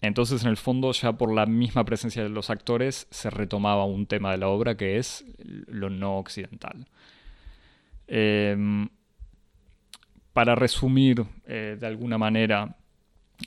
Entonces, 0.01 0.43
en 0.43 0.49
el 0.49 0.57
fondo, 0.57 0.91
ya 0.93 1.13
por 1.13 1.31
la 1.31 1.45
misma 1.45 1.85
presencia 1.85 2.23
de 2.23 2.29
los 2.29 2.49
actores, 2.49 3.07
se 3.11 3.29
retomaba 3.29 3.85
un 3.85 4.07
tema 4.07 4.31
de 4.31 4.39
la 4.39 4.47
obra 4.47 4.75
que 4.75 4.97
es 4.97 5.23
lo 5.37 5.91
no 5.91 6.17
occidental. 6.17 6.87
Em, 8.07 8.89
para 10.33 10.55
resumir 10.55 11.23
eh, 11.45 11.77
de 11.79 11.87
alguna 11.87 12.17
manera 12.17 12.77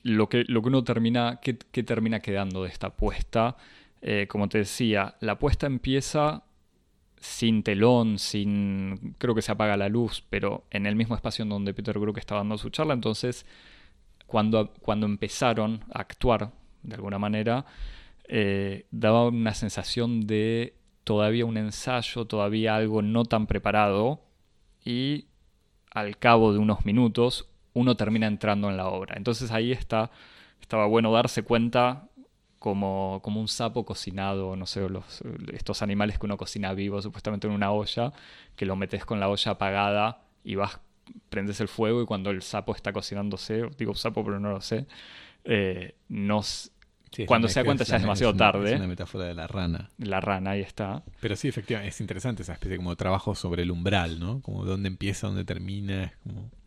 lo 0.02 0.28
que, 0.28 0.44
lo 0.46 0.62
que 0.62 0.68
uno 0.68 0.84
termina, 0.84 1.40
¿qué, 1.42 1.54
termina 1.54 2.20
quedando 2.20 2.62
de 2.62 2.68
esta 2.68 2.88
apuesta? 2.88 3.56
Eh, 4.00 4.26
como 4.28 4.48
te 4.48 4.58
decía, 4.58 5.16
la 5.20 5.32
apuesta 5.32 5.66
empieza 5.66 6.44
sin 7.18 7.62
telón, 7.62 8.18
sin. 8.18 9.14
creo 9.18 9.34
que 9.34 9.42
se 9.42 9.52
apaga 9.52 9.76
la 9.76 9.88
luz, 9.88 10.24
pero 10.30 10.64
en 10.70 10.86
el 10.86 10.94
mismo 10.94 11.14
espacio 11.14 11.42
en 11.42 11.48
donde 11.48 11.74
Peter 11.74 11.98
Brook 11.98 12.18
estaba 12.18 12.40
dando 12.40 12.58
su 12.58 12.70
charla. 12.70 12.94
Entonces, 12.94 13.46
cuando, 14.26 14.72
cuando 14.80 15.06
empezaron 15.06 15.84
a 15.92 16.00
actuar 16.00 16.52
de 16.82 16.94
alguna 16.94 17.18
manera, 17.18 17.64
eh, 18.28 18.86
daba 18.90 19.28
una 19.28 19.54
sensación 19.54 20.26
de 20.26 20.74
todavía 21.04 21.44
un 21.46 21.56
ensayo, 21.56 22.24
todavía 22.26 22.74
algo 22.76 23.02
no 23.02 23.24
tan 23.24 23.46
preparado. 23.46 24.20
Y 24.84 25.26
al 25.90 26.18
cabo 26.18 26.52
de 26.52 26.58
unos 26.58 26.84
minutos, 26.84 27.48
uno 27.74 27.96
termina 27.96 28.26
entrando 28.26 28.70
en 28.70 28.76
la 28.76 28.88
obra. 28.88 29.16
Entonces 29.16 29.50
ahí 29.50 29.72
está, 29.72 30.10
estaba 30.60 30.86
bueno 30.86 31.12
darse 31.12 31.42
cuenta 31.42 32.08
como, 32.58 33.20
como 33.22 33.40
un 33.40 33.48
sapo 33.48 33.84
cocinado, 33.84 34.56
no 34.56 34.66
sé, 34.66 34.88
los, 34.88 35.22
estos 35.52 35.82
animales 35.82 36.18
que 36.18 36.26
uno 36.26 36.38
cocina 36.38 36.72
vivo 36.72 37.02
supuestamente 37.02 37.46
en 37.46 37.52
una 37.52 37.70
olla, 37.70 38.12
que 38.56 38.64
lo 38.64 38.74
metes 38.76 39.04
con 39.04 39.20
la 39.20 39.28
olla 39.28 39.52
apagada 39.52 40.22
y 40.42 40.54
vas, 40.54 40.80
prendes 41.28 41.60
el 41.60 41.68
fuego 41.68 42.02
y 42.02 42.06
cuando 42.06 42.30
el 42.30 42.42
sapo 42.42 42.74
está 42.74 42.92
cocinándose, 42.92 43.68
digo 43.78 43.94
sapo 43.94 44.24
pero 44.24 44.40
no 44.40 44.50
lo 44.50 44.60
sé, 44.60 44.86
eh, 45.44 45.94
cuando 47.26 47.48
se 47.48 47.60
da 47.60 47.64
cuenta 47.64 47.84
ya 47.84 47.96
es 47.96 48.02
demasiado 48.02 48.34
tarde. 48.34 48.70
Es 48.72 48.76
una 48.76 48.86
metáfora 48.86 49.24
de 49.24 49.34
la 49.34 49.46
rana. 49.46 49.90
La 49.98 50.20
rana, 50.20 50.52
ahí 50.52 50.60
está. 50.60 51.02
Pero 51.20 51.36
sí, 51.36 51.48
efectivamente, 51.48 51.90
es 51.94 52.00
interesante 52.00 52.42
esa 52.42 52.54
especie 52.54 52.76
como 52.76 52.94
trabajo 52.96 53.34
sobre 53.34 53.62
el 53.62 53.70
umbral, 53.70 54.18
¿no? 54.18 54.40
Como 54.42 54.64
dónde 54.64 54.88
empieza, 54.88 55.26
dónde 55.26 55.44
termina. 55.44 56.12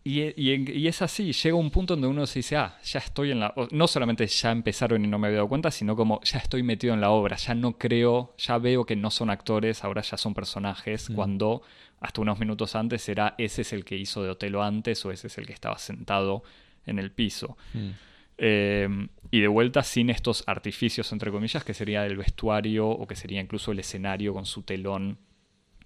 Y, 0.04 0.88
es 0.88 1.02
así, 1.02 1.34
llega 1.34 1.56
un 1.58 1.70
punto 1.70 1.96
donde 1.96 2.08
uno 2.08 2.26
se 2.26 2.40
dice, 2.40 2.56
ah, 2.56 2.78
ya 2.82 3.00
estoy 3.00 3.32
en 3.32 3.42
la... 3.42 3.54
No 3.72 3.88
solamente 3.88 4.26
ya 4.26 4.52
empezaron 4.52 5.04
y 5.04 5.08
no 5.08 5.20
me 5.20 5.28
había 5.28 5.40
dado 5.40 5.50
cuenta, 5.50 5.70
sino 5.70 5.98
como 5.98 6.22
ya 6.24 6.40
estoy 6.40 6.64
metido 6.64 6.94
en 6.94 7.02
la 7.02 7.10
obra, 7.10 7.36
ya 7.36 7.54
no 7.54 7.78
creo, 7.78 8.34
ya 8.38 8.58
veo 8.58 8.86
que 8.86 8.96
no 8.96 9.12
son 9.12 9.30
actores, 9.30 9.84
ahora 9.84 10.02
ya 10.02 10.16
son 10.16 10.34
personajes, 10.34 11.10
mm. 11.10 11.14
cuando 11.14 11.62
hasta 12.00 12.22
unos 12.22 12.40
minutos 12.40 12.76
antes 12.76 13.10
era 13.10 13.36
ese 13.38 13.64
es 13.64 13.74
el 13.74 13.84
que 13.84 13.98
hizo 13.98 14.24
de 14.24 14.30
Otelo 14.30 14.64
antes 14.64 15.04
o 15.06 15.12
ese 15.12 15.28
es 15.28 15.38
el 15.40 15.46
que 15.46 15.54
estaba 15.54 15.78
sentado 15.78 16.42
en 16.86 17.00
el 17.00 17.12
piso. 17.12 17.58
Mm. 17.74 17.90
Em, 18.38 19.10
y 19.30 19.42
de 19.42 19.48
vuelta 19.48 19.84
sin 19.84 20.10
estos 20.10 20.44
artificios, 20.48 21.12
entre 21.12 21.32
comillas, 21.32 21.64
que 21.64 21.74
sería 21.74 22.06
el 22.06 22.18
vestuario 22.18 22.88
o 22.88 23.08
que 23.08 23.16
sería 23.16 23.42
incluso 23.42 23.72
el 23.72 23.80
escenario 23.80 24.34
con 24.34 24.46
su 24.46 24.64
telón 24.64 25.18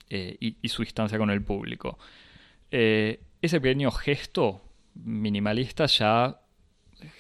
eh, 0.10 0.38
y, 0.40 0.68
su 0.70 0.84
distancia 0.84 1.18
con 1.18 1.30
el 1.32 1.44
público. 1.44 1.98
Eh, 2.70 3.22
ese 3.42 3.60
pequeño 3.60 3.92
gesto 3.92 4.62
minimalista 4.94 5.86
ya 5.88 6.42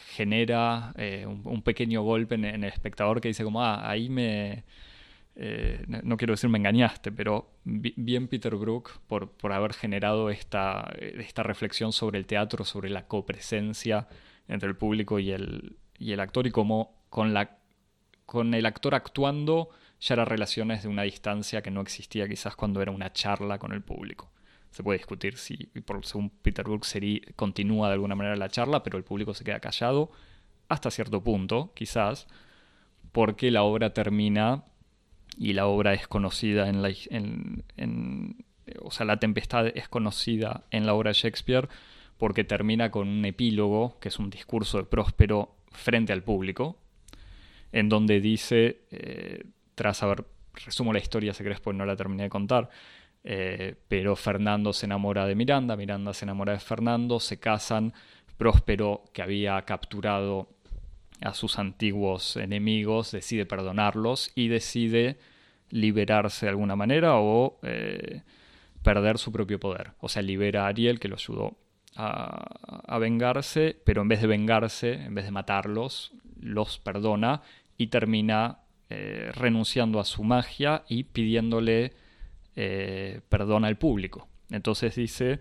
genera 0.09 0.93
eh, 0.97 1.26
un, 1.26 1.61
pequeño 1.63 2.03
golpe 2.03 2.36
en, 2.36 2.45
el 2.45 2.63
espectador 2.65 3.22
que 3.22 3.30
dice 3.30 3.43
como, 3.43 3.63
ah, 3.63 3.89
ahí 3.89 4.09
me... 4.09 4.63
no 6.03 6.17
quiero 6.17 6.34
decir 6.34 6.49
me 6.49 6.59
engañaste, 6.59 7.11
pero 7.11 7.49
bien 7.63 8.28
Peter 8.28 8.55
Brook 8.55 8.99
por, 9.07 9.32
por 9.32 9.53
haber 9.53 9.74
generado 9.74 10.30
esta, 10.30 10.93
esta 10.99 11.41
reflexión 11.41 11.93
sobre 11.93 12.19
el 12.19 12.26
teatro, 12.28 12.65
sobre 12.65 12.89
la 12.89 13.07
copresencia 13.07 14.07
entre 14.47 14.69
el 14.69 14.76
público 14.76 15.17
y 15.17 15.32
el, 15.32 15.78
y 16.02 16.14
el 16.14 16.20
actor 16.20 16.47
y 16.47 16.52
cómo 16.52 16.95
con, 17.10 17.34
la, 17.34 17.58
con 18.26 18.54
el 18.56 18.66
actor 18.66 18.95
actuando 18.95 19.70
ya 19.99 20.16
eran 20.16 20.26
relaciones 20.26 20.82
de 20.82 20.89
una 20.89 21.04
distancia 21.04 21.62
que 21.62 21.70
no 21.70 21.82
existía 21.82 22.28
quizás 22.28 22.56
cuando 22.56 22.82
era 22.82 22.91
una 22.91 23.14
charla 23.14 23.60
con 23.60 23.72
el 23.72 23.82
público. 23.82 24.32
Se 24.72 24.82
puede 24.82 24.97
discutir 24.97 25.38
si, 25.38 25.70
según 26.02 26.32
Peter 26.32 26.66
Brook, 26.66 26.86
continúa 27.36 27.88
de 27.88 27.93
alguna 27.93 28.16
manera 28.16 28.36
la 28.36 28.49
charla, 28.49 28.82
pero 28.82 28.97
el 28.97 29.04
público 29.04 29.36
se 29.36 29.43
queda 29.43 29.60
callado 29.60 30.12
hasta 30.70 30.89
cierto 30.89 31.22
punto, 31.24 31.72
quizás, 31.76 32.28
porque 33.12 33.52
la 33.52 33.62
obra 33.62 33.93
termina 33.93 34.64
y 35.38 35.54
la 35.54 35.68
obra 35.68 35.93
es 35.93 36.08
conocida 36.08 36.68
en 36.68 36.82
la... 36.82 36.89
o 38.82 38.91
sea, 38.91 39.06
la 39.06 39.18
tempestad 39.18 39.68
es 39.68 39.88
conocida 39.88 40.64
en 40.72 40.88
la 40.88 40.95
obra 40.95 41.10
de 41.10 41.16
Shakespeare 41.16 41.70
porque 42.18 42.43
termina 42.43 42.89
con 42.89 43.08
un 43.08 43.26
epílogo, 43.26 43.99
que 43.99 44.08
es 44.08 44.18
un 44.18 44.30
discurso 44.30 44.78
de 44.78 44.86
Próspero 44.86 45.61
frente 45.72 46.13
al 46.13 46.24
público, 46.24 46.78
en 47.72 47.89
donde 47.89 48.19
dice, 48.19 48.82
eh, 48.91 49.43
tras 49.76 50.03
haber, 50.03 50.26
resumo 50.65 50.93
la 50.93 50.99
historia 50.99 51.34
si 51.34 51.43
querés, 51.43 51.59
pues 51.59 51.76
no 51.76 51.86
la 51.86 51.95
terminé 51.95 52.24
de 52.24 52.30
contar, 52.30 52.69
eh, 53.24 53.76
pero 53.88 54.15
Fernando 54.15 54.74
se 54.74 54.86
enamora 54.86 55.26
de 55.26 55.36
Miranda, 55.36 55.76
Miranda 55.76 56.13
se 56.13 56.26
enamora 56.26 56.53
de 56.53 56.59
Fernando, 56.59 57.19
se 57.19 57.39
casan, 57.39 57.93
Próspero, 58.38 59.03
que 59.13 59.22
había 59.22 59.61
capturado 59.63 60.49
a 61.22 61.34
sus 61.36 61.59
antiguos 61.59 62.36
enemigos, 62.38 63.11
decide 63.11 63.45
perdonarlos 63.45 64.32
y 64.34 64.47
decide 64.47 65.19
liberarse 65.69 66.47
de 66.47 66.49
alguna 66.49 66.76
manera 66.76 67.17
o 67.17 67.59
eh, 67.61 68.24
perder 68.84 69.19
su 69.19 69.32
propio 69.32 69.59
poder. 69.59 69.91
O 69.99 70.09
sea, 70.09 70.24
libera 70.24 70.65
a 70.65 70.69
Ariel, 70.69 70.99
que 70.99 71.07
lo 71.07 71.15
ayudó 71.15 71.55
a, 71.95 72.97
vengarse, 72.99 73.77
pero 73.83 74.01
en 74.01 74.07
vez 74.07 74.21
de 74.21 74.27
vengarse, 74.27 74.93
en 74.93 75.15
vez 75.15 75.25
de 75.25 75.31
matarlos, 75.31 76.13
los 76.39 76.79
perdona 76.79 77.41
y 77.77 77.87
termina 77.87 78.59
eh, 78.89 79.31
renunciando 79.33 79.99
a 79.99 80.05
su 80.05 80.23
magia 80.23 80.83
y 80.87 81.03
pidiéndole 81.03 81.93
eh, 82.55 83.21
perdón 83.29 83.65
al 83.65 83.77
público. 83.77 84.27
Entonces 84.49 84.95
dice, 84.95 85.39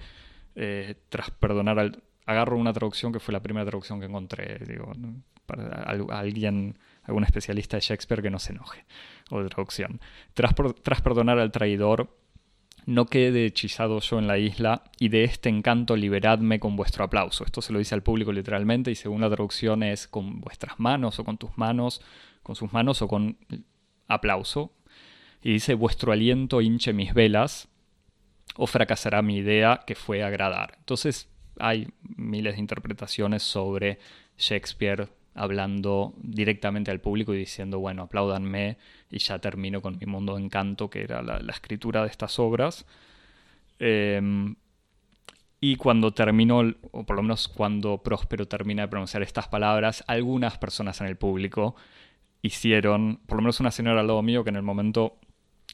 eh, 0.54 0.94
tras 1.08 1.30
perdonar 1.30 1.78
al... 1.78 2.02
Agarro 2.26 2.56
una 2.56 2.72
traducción 2.72 3.12
que 3.12 3.18
fue 3.18 3.32
la 3.32 3.42
primera 3.42 3.66
traducción 3.66 3.98
que 3.98 4.06
encontré, 4.06 4.60
digo, 4.64 4.92
para 5.46 5.82
alguien, 5.82 6.78
algún 7.02 7.24
especialista 7.24 7.76
de 7.76 7.80
Shakespeare 7.80 8.22
que 8.22 8.30
no 8.30 8.38
se 8.38 8.52
enoje, 8.52 8.84
o 9.30 9.42
de 9.42 9.48
traducción. 9.48 10.00
Tras, 10.32 10.54
tras 10.84 11.02
perdonar 11.02 11.40
al 11.40 11.50
traidor, 11.50 12.16
no 12.90 13.06
quede 13.06 13.46
hechizado 13.46 14.00
yo 14.00 14.18
en 14.18 14.26
la 14.26 14.38
isla 14.38 14.82
y 14.98 15.10
de 15.10 15.22
este 15.22 15.48
encanto 15.48 15.94
liberadme 15.94 16.58
con 16.58 16.74
vuestro 16.74 17.04
aplauso. 17.04 17.44
Esto 17.44 17.62
se 17.62 17.72
lo 17.72 17.78
dice 17.78 17.94
al 17.94 18.02
público 18.02 18.32
literalmente 18.32 18.90
y 18.90 18.96
según 18.96 19.20
la 19.20 19.30
traducción 19.30 19.84
es 19.84 20.08
con 20.08 20.40
vuestras 20.40 20.80
manos 20.80 21.20
o 21.20 21.24
con 21.24 21.38
tus 21.38 21.56
manos, 21.56 22.02
con 22.42 22.56
sus 22.56 22.72
manos 22.72 23.00
o 23.00 23.06
con 23.06 23.38
aplauso. 24.08 24.72
Y 25.40 25.52
dice 25.52 25.74
vuestro 25.74 26.10
aliento 26.10 26.60
hinche 26.60 26.92
mis 26.92 27.14
velas 27.14 27.68
o 28.56 28.66
fracasará 28.66 29.22
mi 29.22 29.36
idea 29.36 29.84
que 29.86 29.94
fue 29.94 30.24
agradar. 30.24 30.74
Entonces 30.78 31.28
hay 31.60 31.86
miles 32.02 32.54
de 32.54 32.60
interpretaciones 32.60 33.44
sobre 33.44 34.00
Shakespeare 34.36 35.08
hablando 35.40 36.12
directamente 36.18 36.90
al 36.90 37.00
público 37.00 37.32
y 37.32 37.38
diciendo, 37.38 37.78
bueno, 37.78 38.02
apláudanme 38.02 38.76
y 39.10 39.18
ya 39.18 39.38
termino 39.38 39.80
con 39.80 39.96
mi 39.98 40.04
mundo 40.04 40.36
de 40.36 40.42
encanto, 40.42 40.90
que 40.90 41.02
era 41.02 41.22
la, 41.22 41.38
escritura 41.50 42.02
de 42.02 42.08
estas 42.08 42.38
obras. 42.38 42.84
Em, 43.78 44.54
y 45.58 45.76
cuando 45.76 46.12
terminó, 46.12 46.60
o 46.92 47.06
por 47.06 47.16
lo 47.16 47.22
menos 47.22 47.48
cuando 47.48 48.02
Próspero 48.02 48.46
termina 48.46 48.82
de 48.82 48.88
pronunciar 48.88 49.22
estas 49.22 49.48
palabras, 49.48 50.04
algunas 50.06 50.58
personas 50.58 51.00
en 51.00 51.06
el 51.06 51.16
público 51.16 51.74
hicieron, 52.42 53.20
por 53.26 53.36
lo 53.36 53.42
menos 53.42 53.60
una 53.60 53.70
señora 53.70 54.00
al 54.00 54.06
lado 54.08 54.22
mío 54.22 54.44
que 54.44 54.50
en 54.50 54.56
el 54.56 54.62
momento 54.62 55.16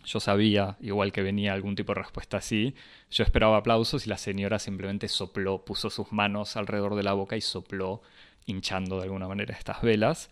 yo 0.04 0.20
sabía, 0.20 0.76
igual 0.80 1.10
que 1.10 1.22
venía 1.22 1.52
algún 1.52 1.74
tipo 1.74 1.92
de 1.92 2.02
respuesta 2.02 2.36
así, 2.36 2.76
yo 3.10 3.24
esperaba 3.24 3.56
aplausos 3.56 4.06
y 4.06 4.10
la 4.10 4.18
señora 4.18 4.60
simplemente 4.60 5.08
sopló, 5.08 5.64
puso 5.64 5.90
sus 5.90 6.12
manos 6.12 6.56
alrededor 6.56 6.94
de 6.94 7.02
la 7.02 7.14
boca 7.14 7.36
y 7.36 7.40
sopló 7.40 8.02
hinchando 8.47 8.97
de 8.97 9.05
alguna 9.05 9.28
manera 9.28 9.55
estas 9.55 9.82
velas. 9.82 10.30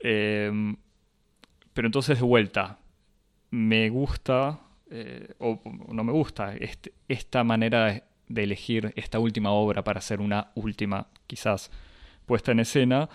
Em, 0.00 0.76
pero 1.72 1.88
entonces 1.88 2.18
de 2.18 2.24
vuelta, 2.24 2.78
me 3.50 3.88
gusta, 3.90 4.60
eh, 4.90 5.34
o 5.38 5.60
no 5.92 6.04
me 6.04 6.12
gusta, 6.12 6.54
este, 6.56 6.92
esta 7.08 7.44
manera 7.44 8.02
de, 8.28 8.42
elegir 8.42 8.92
esta 8.96 9.18
última 9.18 9.50
obra 9.50 9.84
para 9.84 9.98
hacer 9.98 10.20
una 10.20 10.50
última, 10.54 11.06
quizás, 11.26 11.70
puesta 12.26 12.52
en 12.52 12.60
escena. 12.60 13.08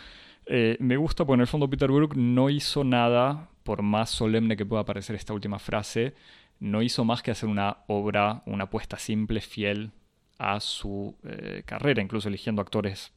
Eh, 0.46 0.78
me 0.80 0.98
gusta 0.98 1.26
porque 1.26 1.36
en 1.36 1.42
el 1.42 1.48
fondo 1.48 1.70
Peter 1.70 1.92
Brook 1.92 2.16
no 2.16 2.50
hizo 2.50 2.84
nada, 2.84 3.50
por 3.64 3.82
más 3.82 4.10
solemne 4.10 4.58
que 4.58 4.66
pueda 4.66 4.86
parecer 4.86 5.16
esta 5.16 5.34
última 5.34 5.60
frase, 5.60 6.16
no 6.60 6.82
hizo 6.82 7.04
más 7.06 7.22
que 7.24 7.32
hacer 7.32 7.50
una 7.50 7.80
obra, 7.88 8.44
una 8.46 8.70
puesta 8.70 8.98
simple, 8.98 9.42
fiel 9.42 9.92
a 10.38 10.60
su 10.60 11.18
eh, 11.24 11.64
carrera, 11.66 12.02
incluso 12.02 12.30
eligiendo 12.30 12.62
actores 12.62 13.12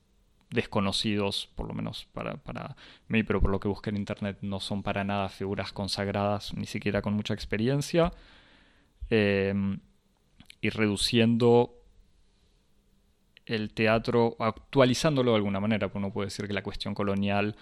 desconocidos, 0.55 1.51
por 1.55 1.67
lo 1.69 1.75
menos 1.75 2.07
para, 2.13 2.37
para, 2.37 2.77
mí, 3.09 3.23
pero 3.25 3.41
por 3.41 3.51
lo 3.51 3.61
que 3.61 3.69
busqué 3.69 3.91
en 3.91 3.97
internet 3.97 4.39
no 4.41 4.61
son 4.61 4.83
para 4.83 5.05
nada 5.05 5.29
figuras 5.29 5.73
consagradas, 5.73 6.55
ni 6.55 6.67
siquiera 6.67 7.03
con 7.03 7.15
mucha 7.15 7.35
experiencia, 7.35 8.13
em, 9.11 9.81
y 10.61 10.71
reduciendo 10.71 11.75
el 13.47 13.75
teatro, 13.75 14.37
actualizándolo 14.39 15.33
de 15.33 15.37
alguna 15.37 15.61
manera, 15.61 15.89
porque 15.89 15.99
uno 15.99 16.13
puede 16.13 16.29
decir 16.29 16.47
que 16.47 16.55
la 16.55 16.63
cuestión 16.63 16.95
colonial 16.95 17.57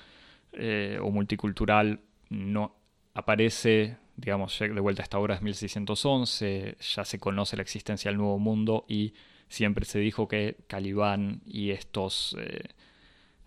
eh, 0.52 0.98
o 1.02 1.10
multicultural 1.10 2.00
no 2.28 2.76
aparece, 3.14 3.96
digamos, 4.16 4.56
de 4.58 4.80
vuelta 4.80 5.02
a 5.02 5.04
esta 5.04 5.18
obra 5.18 5.34
es 5.34 5.42
1611, 5.42 6.76
ya 6.78 7.04
se 7.04 7.18
conoce 7.18 7.56
la 7.56 7.62
existencia 7.62 8.10
del 8.10 8.18
Nuevo 8.18 8.38
Mundo 8.38 8.84
y 8.86 9.14
siempre 9.52 9.84
se 9.84 9.98
dijo 9.98 10.28
que 10.28 10.56
Calibán 10.66 11.42
y 11.46 11.72
estos, 11.72 12.34
eh, 12.40 12.70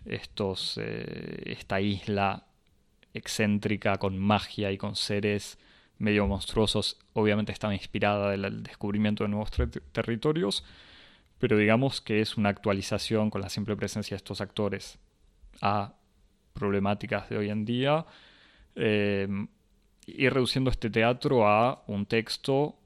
estos 0.04 0.78
eh, 0.80 1.42
esta 1.46 1.80
isla 1.80 2.46
excéntrica 3.12 3.96
con 3.96 4.16
magia 4.16 4.70
y 4.70 4.78
con 4.78 4.94
seres 4.94 5.58
medio 5.98 6.28
monstruosos, 6.28 6.98
obviamente 7.12 7.50
estaba 7.50 7.74
inspirada 7.74 8.30
del 8.30 8.62
descubrimiento 8.62 9.24
de 9.24 9.30
nuevos 9.30 9.50
territorios, 9.92 10.64
pero 11.38 11.56
digamos 11.56 12.00
que 12.00 12.20
es 12.20 12.36
una 12.36 12.50
actualización 12.50 13.28
con 13.28 13.40
la 13.40 13.48
simple 13.48 13.74
presencia 13.74 14.14
de 14.14 14.18
estos 14.18 14.40
actores 14.40 15.00
a 15.60 15.94
problemáticas 16.52 17.28
de 17.30 17.38
hoy 17.38 17.50
en 17.50 17.64
día 17.64 18.06
eh, 18.76 19.26
y 20.06 20.28
reduciendo 20.28 20.70
este 20.70 20.88
teatro 20.88 21.48
a 21.48 21.82
un 21.88 22.06
texto 22.06 22.76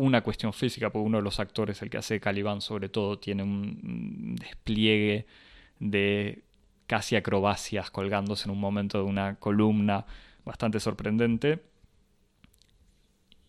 una 0.00 0.22
cuestión 0.22 0.52
física, 0.54 0.90
porque 0.90 1.06
uno 1.06 1.18
de 1.18 1.22
los 1.22 1.40
actores, 1.40 1.82
el 1.82 1.90
que 1.90 1.98
hace 1.98 2.20
Calibán 2.20 2.62
sobre 2.62 2.88
todo, 2.88 3.18
tiene 3.18 3.42
un 3.42 4.34
despliegue 4.36 5.26
de 5.78 6.42
casi 6.86 7.16
acrobacias 7.16 7.90
colgándose 7.90 8.46
en 8.46 8.52
un 8.52 8.60
momento 8.60 8.98
de 8.98 9.04
una 9.04 9.36
columna 9.36 10.06
bastante 10.44 10.80
sorprendente. 10.80 11.62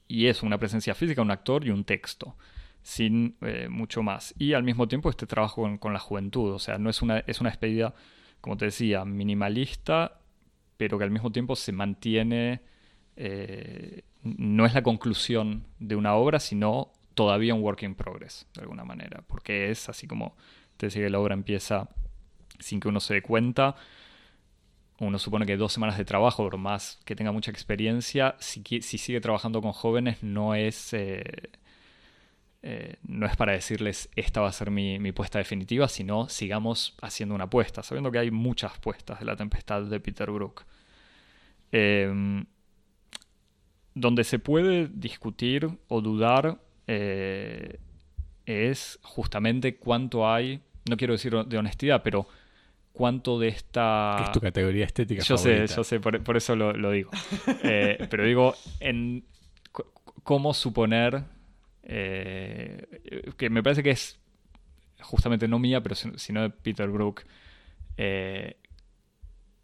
Y 0.09 0.27
es 0.27 0.43
una 0.43 0.57
presencia 0.57 0.93
física, 0.93 1.21
un 1.21 1.31
actor 1.31 1.65
y 1.65 1.69
un 1.69 1.85
texto, 1.85 2.35
sin 2.81 3.37
eh, 3.41 3.69
mucho 3.69 4.03
más. 4.03 4.35
Y 4.37 4.51
al 4.51 4.63
mismo 4.63 4.89
tiempo 4.89 5.09
este 5.09 5.25
trabajo 5.25 5.79
con, 5.79 5.93
la 5.93 5.99
juventud, 5.99 6.51
o 6.51 6.59
sea, 6.59 6.77
no 6.77 6.89
es 6.89 7.01
una, 7.01 7.19
es 7.19 7.39
una 7.39 7.49
despedida, 7.49 7.93
como 8.41 8.57
te 8.57 8.65
decía, 8.65 9.05
minimalista, 9.05 10.19
pero 10.75 10.97
que 10.97 11.05
al 11.05 11.11
mismo 11.11 11.31
tiempo 11.31 11.55
se 11.55 11.71
mantiene 11.71 12.61
eh, 13.15 14.03
no 14.23 14.65
es 14.65 14.73
la 14.73 14.83
conclusión 14.83 15.65
de 15.79 15.95
una 15.95 16.15
obra, 16.15 16.39
sino 16.39 16.91
todavía 17.13 17.53
un 17.53 17.61
work 17.61 17.83
in 17.83 17.95
progress, 17.95 18.47
de 18.55 18.61
alguna 18.61 18.83
manera, 18.83 19.23
porque 19.27 19.71
es 19.71 19.89
así 19.89 20.07
como 20.07 20.35
te 20.77 20.87
decía 20.87 21.03
que 21.03 21.09
la 21.09 21.19
obra 21.19 21.33
empieza 21.33 21.89
sin 22.59 22.79
que 22.79 22.87
uno 22.87 22.99
se 22.99 23.15
dé 23.15 23.21
cuenta. 23.21 23.75
Uno 24.99 25.17
supone 25.17 25.45
que 25.45 25.57
dos 25.57 25.73
semanas 25.73 25.97
de 25.97 26.05
trabajo, 26.05 26.43
por 26.43 26.57
más 26.57 26.99
que 27.05 27.15
tenga 27.15 27.31
mucha 27.31 27.51
experiencia, 27.51 28.35
si, 28.39 28.61
sigue 28.81 29.19
trabajando 29.19 29.61
con 29.61 29.71
jóvenes, 29.71 30.21
no 30.21 30.53
es, 30.53 30.93
eh, 30.93 31.23
eh, 32.61 32.95
no 33.03 33.25
es 33.25 33.35
para 33.35 33.53
decirles 33.53 34.09
esta 34.15 34.41
va 34.41 34.49
a 34.49 34.53
ser 34.53 34.69
mi, 34.69 35.11
puesta 35.11 35.39
definitiva, 35.39 35.87
sino 35.87 36.29
sigamos 36.29 36.95
haciendo 37.01 37.33
una 37.33 37.45
apuesta, 37.45 37.81
sabiendo 37.81 38.11
que 38.11 38.19
hay 38.19 38.31
muchas 38.31 38.77
puestas 38.79 39.19
de 39.19 39.25
la 39.25 39.35
tempestad 39.35 39.83
de 39.83 39.99
Peter 39.99 40.29
Brook. 40.29 40.65
Eh, 41.71 42.43
donde 43.93 44.23
se 44.23 44.39
puede 44.39 44.87
discutir 44.93 45.69
o 45.87 46.01
dudar 46.01 46.59
eh, 46.87 47.79
es 48.45 48.99
justamente 49.01 49.75
cuánto 49.75 50.29
hay, 50.29 50.61
no 50.89 50.97
quiero 50.97 51.13
decir 51.13 51.33
de 51.33 51.57
honestidad, 51.57 52.01
pero 52.03 52.27
cuánto 52.93 53.39
de 53.39 53.49
esta... 53.49 54.17
es 54.23 54.31
tu 54.31 54.39
categoría 54.39 54.85
estética? 54.85 55.23
Yo 55.23 55.37
sé, 55.37 55.67
yo 55.67 55.83
sé, 55.83 55.99
por, 55.99 56.37
eso 56.37 56.55
lo, 56.55 56.91
digo. 56.91 57.11
Eh, 57.63 58.07
pero 58.09 58.25
digo, 58.25 58.55
en 58.79 59.23
cómo 60.23 60.53
suponer, 60.53 61.23
eh, 61.83 63.33
que 63.37 63.49
me 63.49 63.61
parece 63.63 63.83
que 63.83 63.91
es 63.91 64.19
justamente 65.01 65.47
no 65.47 65.59
mía, 65.59 65.81
pero 65.81 65.95
sino 65.95 66.41
de 66.41 66.49
Peter 66.49 66.89
Brook, 66.89 67.23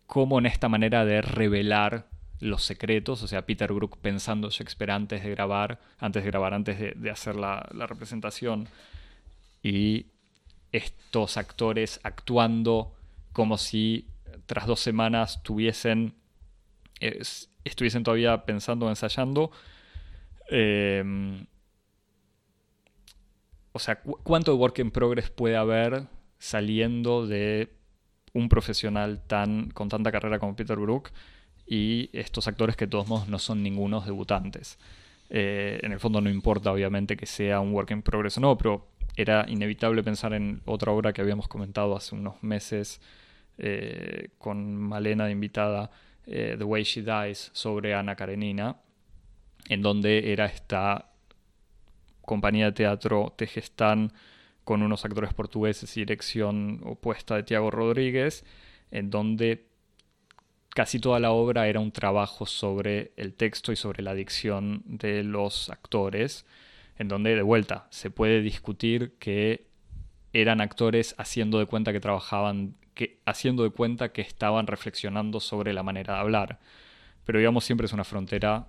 cómo 0.06 0.40
en 0.40 0.46
esta 0.46 0.70
manera 0.70 1.06
de 1.06 1.22
revelar 1.22 2.08
los 2.40 2.64
secretos, 2.64 3.24
o 3.24 3.28
sea, 3.28 3.46
Peter 3.46 3.72
Brook 3.74 3.98
pensando 4.00 4.50
Shakespeare 4.50 4.92
antes 4.92 5.24
de 5.24 5.30
grabar, 5.32 5.80
antes 5.98 6.24
de 6.24 6.30
grabar, 6.30 6.54
antes 6.54 6.80
de, 6.80 7.10
hacer 7.10 7.36
la, 7.36 7.68
representación, 7.88 8.68
y 9.64 10.08
estos 10.72 11.38
actores 11.38 12.00
actuando 12.04 12.94
como 13.34 13.58
si 13.58 14.08
tras 14.46 14.68
dos 14.68 14.80
semanas 14.80 15.42
tuviesen, 15.44 16.14
estuviesen 17.64 18.04
todavía 18.04 18.46
pensando, 18.46 18.88
ensayando. 18.90 19.52
Em, 20.50 21.46
o 23.72 23.80
sea, 23.80 24.00
¿cuánto 24.02 24.56
work 24.56 24.80
in 24.80 24.92
progress 24.92 25.30
puede 25.30 25.58
haber 25.58 26.08
saliendo 26.40 27.26
de 27.28 27.74
un 28.34 28.50
profesional 28.50 29.22
tan, 29.26 29.72
con 29.72 29.90
tanta 29.90 30.12
carrera 30.12 30.40
como 30.40 30.56
Peter 30.56 30.78
Brook? 30.78 31.12
Y 31.68 32.10
estos 32.14 32.48
actores 32.48 32.76
que 32.76 32.86
de 32.86 32.92
todos 32.92 33.08
modos 33.08 33.28
no 33.28 33.40
son 33.40 33.62
ningunos 33.62 34.06
debutantes. 34.06 34.80
Eh, 35.30 35.80
en 35.84 35.92
el 35.92 36.00
fondo 36.00 36.22
no 36.22 36.30
importa 36.30 36.72
obviamente 36.72 37.18
que 37.18 37.26
sea 37.26 37.60
un 37.60 37.74
work 37.74 37.92
in 37.92 38.02
progress 38.02 38.38
o 38.38 38.42
no, 38.42 38.58
pero 38.58 38.88
era 39.18 39.46
inevitable 39.50 40.04
pensar 40.04 40.34
en 40.34 40.62
otra 40.66 40.92
obra 40.92 41.12
que 41.12 41.22
habíamos 41.22 41.48
comentado 41.48 41.96
hace 41.96 42.16
unos 42.16 42.42
meses 42.42 43.02
eh, 43.58 44.30
con 44.38 44.78
Malena 44.78 45.26
de 45.26 45.32
invitada, 45.32 45.90
eh, 46.26 46.56
The 46.58 46.64
Way 46.64 46.84
She 46.84 47.02
Dies, 47.02 47.50
sobre 47.54 47.94
Ana 47.94 48.16
Karenina, 48.16 48.78
en 49.68 49.82
donde 49.82 50.32
era 50.32 50.46
esta 50.46 51.10
compañía 52.22 52.66
de 52.66 52.72
teatro 52.74 53.34
Tejestán 53.36 54.14
con 54.64 54.84
unos 54.84 55.04
actores 55.06 55.34
portugueses 55.34 55.96
y 55.98 56.02
dirección 56.02 56.82
opuesta 56.84 57.36
de 57.36 57.44
Tiago 57.44 57.72
Rodríguez, 57.72 58.46
en 58.92 59.10
donde 59.10 59.66
casi 60.78 61.00
toda 61.00 61.20
la 61.20 61.32
obra 61.32 61.68
era 61.68 61.80
un 61.80 61.92
trabajo 61.92 62.46
sobre 62.46 63.12
el 63.18 63.34
texto 63.34 63.72
y 63.72 63.76
sobre 63.76 64.04
la 64.04 64.14
dicción 64.14 64.84
de 64.86 65.24
los 65.24 65.72
actores, 65.72 66.46
en 67.00 67.08
donde 67.08 67.36
de 67.36 67.42
vuelta 67.42 67.88
se 67.90 68.12
puede 68.12 68.44
discutir 68.44 69.16
que 69.18 69.66
eran 70.34 70.62
actores 70.62 71.16
haciendo 71.18 71.58
de 71.58 71.66
cuenta 71.66 71.92
que 71.94 72.00
trabajaban, 72.00 72.76
que, 72.94 73.20
haciendo 73.26 73.64
de 73.64 73.72
cuenta 73.72 74.10
que 74.10 74.22
estaban 74.22 74.68
reflexionando 74.68 75.40
sobre 75.40 75.74
la 75.74 75.82
manera 75.82 76.14
de 76.14 76.20
hablar. 76.20 76.60
Pero 77.26 77.40
digamos 77.40 77.64
siempre 77.64 77.86
es 77.86 77.94
una 77.94 78.04
frontera 78.04 78.68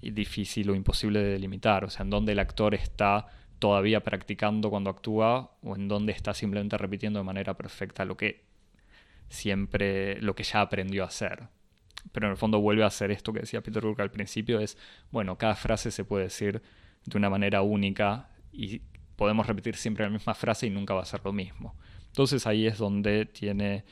difícil 0.00 0.70
o 0.70 0.76
imposible 0.76 1.18
de 1.18 1.32
delimitar, 1.32 1.84
o 1.84 1.90
sea, 1.90 2.04
en 2.04 2.10
donde 2.10 2.30
el 2.30 2.38
actor 2.38 2.76
está 2.76 3.26
todavía 3.58 4.04
practicando 4.04 4.70
cuando 4.70 4.88
actúa 4.88 5.50
o 5.64 5.74
en 5.74 5.88
donde 5.88 6.12
está 6.12 6.32
simplemente 6.32 6.78
repitiendo 6.78 7.18
de 7.18 7.24
manera 7.24 7.54
perfecta 7.54 8.04
lo 8.04 8.16
que 8.16 8.49
siempre 9.30 10.20
lo 10.20 10.34
que 10.34 10.42
ya 10.42 10.60
aprendió 10.60 11.04
a 11.04 11.06
hacer. 11.06 11.48
Pero 12.12 12.26
en 12.26 12.32
el 12.32 12.36
fondo 12.36 12.60
vuelve 12.60 12.82
a 12.82 12.88
hacer 12.88 13.10
esto 13.10 13.32
que 13.32 13.40
decía 13.40 13.62
Peter 13.62 13.82
Brook 13.82 14.00
al 14.00 14.10
principio, 14.10 14.60
es, 14.60 14.76
bueno, 15.10 15.38
cada 15.38 15.54
frase 15.54 15.90
se 15.90 16.04
puede 16.04 16.24
decir 16.24 16.60
de 17.04 17.16
una 17.16 17.30
manera 17.30 17.62
única 17.62 18.28
y 18.52 18.82
podemos 19.16 19.46
repetir 19.46 19.76
siempre 19.76 20.04
la 20.04 20.10
misma 20.10 20.34
frase 20.34 20.66
y 20.66 20.70
nunca 20.70 20.94
va 20.94 21.02
a 21.02 21.06
ser 21.06 21.20
lo 21.24 21.32
mismo. 21.32 21.74
Entonces 22.06 22.46
ahí 22.46 22.66
es 22.66 22.78
donde 22.78 23.26
tiene 23.26 23.84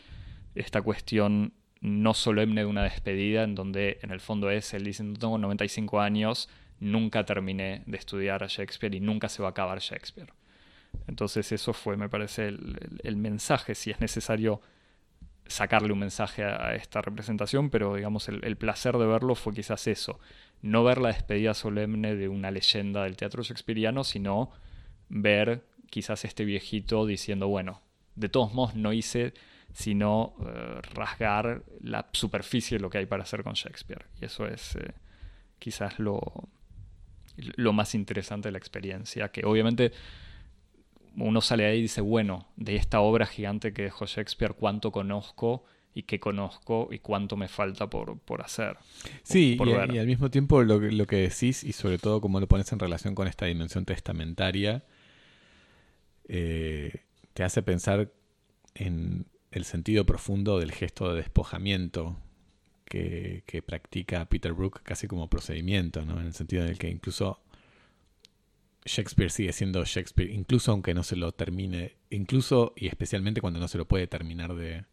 esta 0.55 0.83
cuestión 0.83 1.55
no 1.81 2.13
solemne 2.13 2.63
de 2.63 2.67
una 2.67 2.83
despedida, 2.83 3.45
en 3.45 3.55
donde 3.55 4.01
en 4.03 4.11
el 4.11 4.21
fondo 4.21 4.51
es, 4.51 4.75
él 4.75 4.85
dice, 4.85 5.05
tengo 5.19 5.39
95 5.39 6.01
años, 6.01 6.49
nunca 6.81 7.25
terminé 7.25 7.83
de 7.87 7.97
estudiar 7.97 8.43
a 8.43 8.49
Shakespeare 8.49 8.97
y 8.97 9.01
nunca 9.01 9.29
se 9.29 9.43
va 9.43 9.49
a 9.49 9.51
acabar 9.53 9.79
Shakespeare. 9.79 10.33
Entonces 11.07 11.53
eso 11.53 11.73
fue, 11.73 11.97
me 11.97 12.09
parece, 12.09 12.49
el 12.49 13.17
mensaje, 13.17 13.77
si 13.77 13.93
es 13.93 14.01
necesario 14.01 14.61
sacarle 15.49 15.93
un 15.93 15.99
mensaje 15.99 16.45
a, 16.45 16.75
esta 16.75 17.03
representación, 17.03 17.71
pero 17.71 17.97
digamos 17.97 18.29
el, 18.29 18.57
placer 18.57 18.97
de 18.97 19.07
verlo 19.07 19.35
fue 19.35 19.55
quizás 19.55 19.87
eso, 19.87 20.21
no 20.63 20.85
ver 20.85 20.99
la 20.99 21.09
despedida 21.09 21.55
solemne 21.55 22.15
de 22.15 22.29
una 22.29 22.51
leyenda 22.51 23.05
del 23.05 23.17
teatro 23.17 23.43
shakespeariano, 23.43 24.05
sino 24.05 24.51
ver 25.09 25.65
quizás 25.91 26.25
este 26.25 26.45
viejito 26.45 27.07
diciendo, 27.07 27.49
bueno, 27.49 27.83
de 28.15 28.29
todos 28.29 28.53
modos 28.53 28.75
no 28.75 28.93
hice 28.93 29.35
sino 29.73 30.35
eh, 30.45 30.81
rasgar 30.95 31.63
la 31.81 32.09
superficie 32.13 32.79
de 32.79 32.83
lo 32.83 32.91
que 32.91 32.99
hay 32.99 33.07
para 33.07 33.23
hacer 33.23 33.43
con 33.45 33.55
Shakespeare. 33.55 34.07
Y 34.21 34.25
eso 34.25 34.47
es 34.47 34.77
eh, 34.77 34.95
quizás 35.59 35.99
lo, 35.99 36.21
lo 37.37 37.73
más 37.73 37.95
interesante 37.95 38.49
de 38.49 38.53
la 38.53 38.59
experiencia, 38.59 39.29
que 39.29 39.45
obviamente 39.45 39.93
uno 41.19 41.41
sale 41.41 41.67
ahí 41.67 41.79
y 41.79 41.83
dice, 41.83 42.01
bueno, 42.01 42.47
de 42.57 42.77
esta 42.77 43.01
obra 43.01 43.27
gigante 43.27 43.73
que 43.73 43.83
dejó 43.83 44.07
Shakespeare, 44.07 44.55
¿cuánto 44.55 44.93
conozco? 44.93 45.65
y 45.95 46.05
qué 46.05 46.21
conozco 46.21 46.91
y 46.93 47.01
cuánto 47.01 47.37
me 47.37 47.49
falta 47.49 47.91
por, 47.91 48.21
hacer. 48.41 48.77
Sí, 49.25 49.59
y, 49.59 49.73
al 49.99 50.07
mismo 50.07 50.31
tiempo 50.31 50.63
lo, 50.63 50.79
lo, 50.79 51.07
que 51.09 51.17
decís 51.17 51.65
y 51.65 51.73
sobre 51.73 51.99
todo 51.99 52.21
cómo 52.21 52.39
lo 52.39 52.47
pones 52.47 52.71
en 52.73 52.79
relación 52.79 53.17
con 53.17 53.27
esta 53.27 53.47
dimensión 53.47 53.85
testamentaria, 53.85 54.85
eh, 56.29 57.03
te 57.33 57.43
hace 57.43 57.63
pensar 57.63 58.13
en 58.77 59.27
el 59.51 59.65
sentido 59.65 60.07
profundo 60.07 60.61
del 60.61 60.71
gesto 60.71 61.09
de 61.13 61.17
despojamiento 61.17 62.17
que, 62.85 63.43
practica 63.67 64.25
Peter 64.27 64.53
Brook 64.53 64.83
casi 64.85 65.09
como 65.09 65.29
procedimiento, 65.29 66.05
¿no? 66.05 66.21
en 66.21 66.27
el 66.27 66.33
sentido 66.33 66.63
en 66.63 66.71
el 66.71 66.79
que 66.79 66.89
incluso 66.89 67.41
Shakespeare 68.85 69.31
sigue 69.31 69.53
siendo 69.53 69.85
Shakespeare, 69.85 70.33
incluso 70.33 70.73
aunque 70.73 70.95
no 70.95 71.03
se 71.03 71.17
lo 71.17 71.33
termine, 71.33 71.97
incluso 72.11 72.73
y 72.77 72.87
especialmente 72.87 73.41
cuando 73.41 73.61
no 73.61 73.69
se 73.69 73.79
lo 73.79 73.87
puede 73.87 74.07
terminar 74.07 74.55
de, 74.55 74.85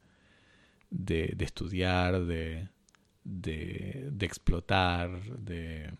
de, 0.89 1.35
estudiar, 1.39 2.25
de, 2.25 2.67
de, 3.23 4.09
de, 4.11 4.25
explotar, 4.25 5.21
de... 5.39 5.91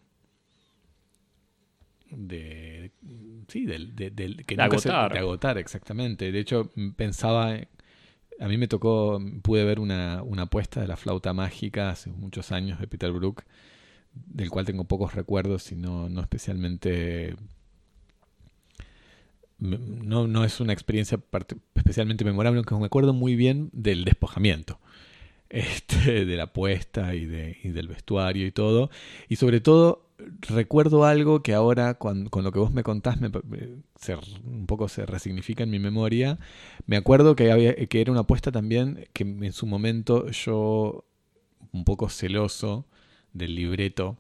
de 2.09 2.91
sí, 3.47 3.65
del, 3.65 3.95
del 3.95 4.45
que 4.45 4.55
de 4.55 4.61
agotar. 4.63 5.13
de 5.13 5.19
agotar, 5.19 5.57
exactamente. 5.57 6.31
De 6.31 6.39
hecho, 6.39 6.71
pensaba 6.95 7.57
a 8.39 8.47
mí 8.47 8.57
me 8.57 8.67
tocó, 8.67 9.19
pude 9.41 9.63
ver 9.63 9.79
una, 9.79 10.21
una 10.23 10.43
apuesta 10.43 10.81
de 10.81 10.88
la 10.88 10.97
flauta 10.97 11.33
mágica 11.33 11.89
hace 11.89 12.09
muchos 12.09 12.51
años 12.51 12.79
de 12.79 12.88
Peter 12.88 13.11
Brook, 13.11 13.43
del 14.13 14.49
cual 14.49 14.65
tengo 14.65 14.86
pocos 14.86 15.15
recuerdos 15.15 15.71
y 15.71 15.75
no, 15.75 16.09
no 16.09 16.21
especialmente... 16.21 17.36
No, 19.66 20.28
no 20.28 20.43
es 20.43 20.59
una 20.59 20.74
experiencia 20.74 21.20
especialmente 21.76 22.26
memorable, 22.26 22.57
aunque 22.59 22.76
me 22.76 22.86
acuerdo 22.86 23.13
muy 23.13 23.36
bien 23.36 23.70
del 23.74 24.05
despojamiento. 24.05 24.80
Este, 25.47 26.26
de 26.26 26.36
la 26.36 26.43
apuesta 26.43 27.13
y, 27.13 27.26
de, 27.26 27.57
del 27.63 27.88
vestuario 27.88 28.47
y 28.47 28.51
todo. 28.51 28.89
Y 29.30 29.36
sobre 29.38 29.61
todo 29.61 30.05
recuerdo 30.41 31.05
algo 31.05 31.43
que 31.43 31.53
ahora 31.53 31.95
con, 31.95 32.30
lo 32.34 32.51
que 32.51 32.59
vos 32.59 32.72
me 32.72 32.84
contás 32.84 33.20
me, 33.20 33.30
un 33.30 34.66
poco 34.66 34.88
se 34.88 35.05
resignifica 35.05 35.63
en 35.63 35.70
mi 35.70 35.80
memoria. 35.80 36.39
Me 36.88 36.97
acuerdo 36.97 37.36
que, 37.36 37.51
había, 37.51 37.76
que 37.76 38.01
era 38.01 38.11
una 38.11 38.22
apuesta 38.22 38.51
también 38.51 39.07
que 39.13 39.24
en 39.24 39.53
su 39.53 39.66
momento 39.66 40.30
yo, 40.30 41.05
un 41.72 41.86
poco 41.86 42.09
celoso 42.09 42.86
del 43.34 43.55
libreto 43.55 44.18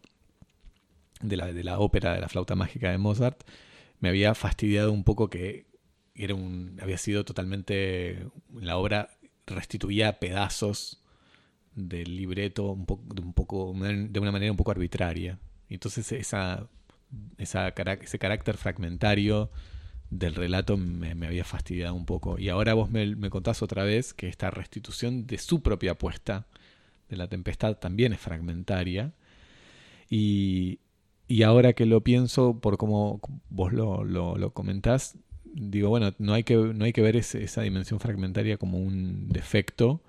de 1.21 1.37
la, 1.37 1.53
de 1.53 1.63
la 1.63 1.79
ópera 1.79 2.13
de 2.13 2.21
la 2.21 2.29
flauta 2.29 2.55
mágica 2.55 2.91
de 2.91 2.97
Mozart, 2.97 3.43
me 4.05 4.09
había 4.09 4.35
fastidiado 4.35 4.91
un 4.91 5.03
poco 5.03 5.31
que 5.31 5.65
era 6.13 6.35
un, 6.35 6.77
había 6.79 6.99
sido 6.99 7.25
totalmente, 7.25 8.27
la 8.53 8.77
obra 8.77 9.09
restituía 9.47 10.19
pedazos 10.19 11.01
del 11.73 12.15
libreto 12.15 12.73
un 12.73 12.85
poco, 12.85 13.73
de 13.73 14.19
una 14.19 14.31
manera 14.31 14.51
un 14.51 14.57
poco 14.57 14.69
arbitraria. 14.69 15.39
Entonces 15.69 16.11
esa, 16.11 16.69
esa, 17.39 17.69
ese 17.69 18.19
carácter 18.19 18.57
fragmentario 18.57 19.49
del 20.11 20.35
relato 20.35 20.77
me, 20.77 21.25
había 21.25 21.43
fastidiado 21.43 21.95
un 21.95 22.05
poco. 22.05 22.37
Y 22.37 22.49
ahora 22.49 22.75
vos 22.75 22.91
me, 22.91 23.15
me, 23.15 23.31
contás 23.31 23.63
otra 23.63 23.85
vez 23.85 24.13
que 24.13 24.27
esta 24.27 24.51
restitución 24.51 25.25
de 25.25 25.39
su 25.39 25.63
propia 25.63 25.93
apuesta 25.93 26.45
de 27.09 27.17
la 27.17 27.27
tempestad 27.27 27.77
también 27.77 28.13
es 28.13 28.19
fragmentaria. 28.19 29.13
Y, 30.11 30.77
y 31.27 31.43
ahora 31.43 31.73
que 31.73 31.85
lo 31.85 32.01
pienso, 32.01 32.59
por 32.59 32.77
como 32.77 33.19
vos 33.49 33.73
lo, 33.73 34.03
lo, 34.03 34.53
comentás, 34.53 35.17
digo, 35.43 35.89
bueno, 35.89 36.13
no 36.19 36.33
hay 36.33 36.43
que, 36.43 36.55
no 36.55 36.85
hay 36.85 36.93
que 36.93 37.01
ver 37.01 37.15
esa 37.15 37.61
dimensión 37.61 37.99
fragmentaria 37.99 38.57
como 38.57 38.77
un 38.77 39.29
defecto, 39.29 40.01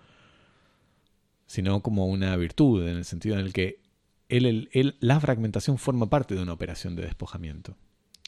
sino 1.47 1.83
como 1.83 2.07
una 2.07 2.37
virtud, 2.37 2.87
en 2.87 2.97
el 2.97 3.05
sentido 3.05 3.39
en 3.39 3.47
el 3.47 3.53
que 3.53 3.81
la 4.29 5.21
fragmentación 5.21 5.79
forma 5.79 6.11
parte 6.11 6.35
de 6.35 6.43
una 6.43 6.53
operación 6.53 6.97
de 6.97 7.03
despojamiento. 7.03 7.77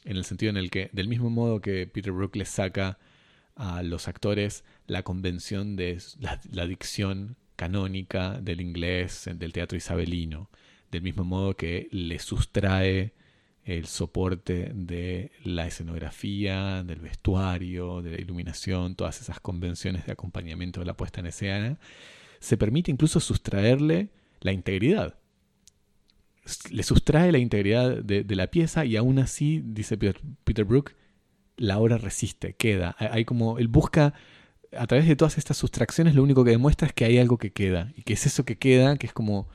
En 0.05 0.17
el 0.17 0.25
sentido 0.25 0.51
en 0.51 0.57
el 0.57 0.71
que, 0.71 0.91
del 0.93 1.09
mismo 1.09 1.29
modo 1.29 1.61
que 1.61 1.87
Peter 1.87 2.13
Brook 2.13 2.37
le 2.37 2.45
saca 2.45 2.99
a 3.57 3.83
los 3.83 4.07
actores 4.07 4.65
la 4.87 5.03
convención 5.03 5.77
de 5.77 6.01
la, 6.21 6.67
dicción 6.67 7.37
canónica 7.57 8.41
del 8.41 8.61
inglés, 8.61 9.29
del 9.35 9.53
teatro 9.53 9.77
isabelino, 9.77 10.49
del 10.91 11.03
mismo 11.03 11.25
modo 11.25 11.57
que 11.57 11.89
le 11.91 12.19
sustrae 12.19 13.15
el 13.65 13.87
soporte 13.87 14.73
de 14.75 15.31
la 15.45 15.67
escenografía, 15.67 16.83
del 16.85 17.01
vestuario, 17.01 18.01
de 18.01 18.13
la 18.13 18.21
iluminación, 18.21 18.95
todas 18.95 19.21
esas 19.21 19.41
convenciones 19.41 20.07
de 20.07 20.13
acompañamiento 20.13 20.81
de 20.81 20.87
la 20.87 20.97
puesta 20.97 21.21
en 21.21 21.27
escena, 21.27 21.79
se 22.41 22.57
permite 22.57 22.91
incluso 22.91 23.21
sustraerle 23.21 24.09
la 24.41 24.53
integridad 24.53 25.19
le 26.71 26.83
sustrae 26.83 27.33
la 27.33 27.39
integridad 27.39 28.03
de, 28.03 28.25
la 28.35 28.49
pieza 28.49 28.85
y 28.85 28.97
aún 28.97 29.19
así, 29.19 29.63
dice 29.65 29.97
Peter, 29.99 30.65
Brook, 30.65 30.93
la 31.57 31.79
obra 31.79 31.99
resiste, 31.99 32.55
queda. 32.55 32.97
Hay 32.99 33.25
como, 33.25 33.59
él 33.59 33.69
busca, 33.69 34.15
a 34.77 34.87
través 34.87 35.07
de 35.07 35.17
todas 35.17 35.39
estas 35.39 35.57
sustracciones, 35.57 36.15
lo 36.15 36.23
único 36.23 36.45
que 36.45 36.53
demuestra 36.53 36.89
es 36.89 36.95
que 36.95 37.05
hay 37.05 37.19
algo 37.19 37.39
que 37.39 37.53
queda. 37.53 37.93
Y 37.97 38.03
que 38.03 38.15
es 38.15 38.27
eso 38.27 38.45
que 38.45 38.57
queda, 38.57 38.97
que 38.97 39.07
es 39.07 39.13
como 39.13 39.49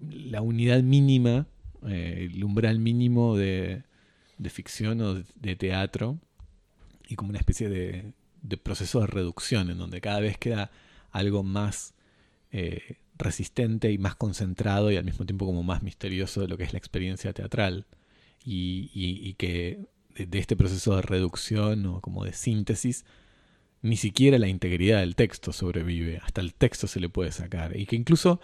la 0.00 0.42
unidad 0.42 0.82
mínima, 0.82 1.46
eh, 1.86 2.28
el 2.32 2.44
umbral 2.44 2.78
mínimo 2.78 3.36
de, 3.36 3.82
ficción 4.48 5.00
o 5.00 5.14
de, 5.14 5.56
teatro, 5.56 6.18
y 7.08 7.16
como 7.16 7.30
una 7.30 7.38
especie 7.38 7.68
de, 7.68 8.12
proceso 8.62 9.00
de 9.00 9.06
reducción, 9.06 9.70
en 9.70 9.78
donde 9.78 10.00
cada 10.00 10.20
vez 10.20 10.38
queda 10.38 10.70
algo 11.10 11.42
más... 11.42 11.94
Eh, 12.52 12.98
resistente 13.18 13.90
y 13.90 13.98
más 13.98 14.14
concentrado 14.14 14.90
y 14.90 14.96
al 14.96 15.04
mismo 15.04 15.24
tiempo 15.24 15.46
como 15.46 15.62
más 15.62 15.82
misterioso 15.82 16.40
de 16.40 16.48
lo 16.48 16.56
que 16.56 16.64
es 16.64 16.72
la 16.72 16.78
experiencia 16.78 17.32
teatral. 17.32 17.86
Y, 18.44 19.34
que 19.34 19.86
de, 20.14 20.38
este 20.38 20.56
proceso 20.56 20.94
de 20.94 21.02
reducción 21.02 21.84
o 21.86 22.00
como 22.00 22.24
de 22.24 22.32
síntesis, 22.32 23.04
ni 23.82 23.96
siquiera 23.96 24.38
la 24.38 24.46
integridad 24.46 25.00
del 25.00 25.16
texto 25.16 25.52
sobrevive, 25.52 26.18
hasta 26.18 26.42
el 26.42 26.54
texto 26.54 26.86
se 26.86 27.00
le 27.00 27.08
puede 27.08 27.32
sacar. 27.32 27.76
Y 27.76 27.86
que 27.86 27.96
incluso 27.96 28.40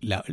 la, 0.00 0.24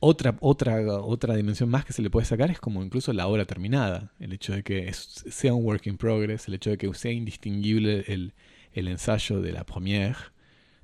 otra, 0.00 0.36
otra, 0.40 0.80
otra 1.00 1.34
dimensión 1.34 1.68
más 1.68 1.84
que 1.84 1.92
se 1.92 2.02
le 2.02 2.10
puede 2.10 2.26
sacar 2.26 2.50
es 2.50 2.60
como 2.60 2.82
incluso 2.82 3.12
la 3.12 3.26
obra 3.26 3.44
terminada, 3.44 4.12
el 4.20 4.32
hecho 4.32 4.52
de 4.52 4.62
que 4.62 4.92
sea 4.92 5.54
un 5.54 5.64
work 5.64 5.86
in 5.86 5.96
progress, 5.96 6.48
el 6.48 6.54
hecho 6.54 6.70
de 6.70 6.78
que 6.78 6.92
sea 6.94 7.12
indistinguible 7.12 8.04
el, 8.06 8.34
el 8.72 8.88
ensayo 8.88 9.40
de 9.40 9.52
la 9.52 9.64
première, 9.64 10.16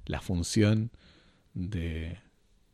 la 0.07 0.21
función 0.21 0.91
de, 1.55 2.19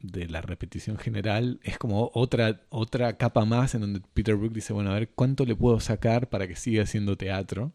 la 0.01 0.41
repetición 0.41 0.97
general 0.97 1.61
es 1.63 1.79
como 1.79 2.11
otra, 2.15 2.63
otra 2.71 3.17
capa 3.17 3.45
más 3.45 3.75
en 3.75 3.83
donde 3.83 4.01
Peter 4.15 4.35
Brook 4.35 4.53
dice, 4.53 4.73
bueno, 4.73 4.91
a 4.91 4.95
ver 4.95 5.11
cuánto 5.11 5.45
le 5.45 5.55
puedo 5.55 5.79
sacar 5.81 6.29
para 6.31 6.49
que 6.49 6.57
siga 6.57 6.87
siendo 6.87 7.17
teatro. 7.17 7.73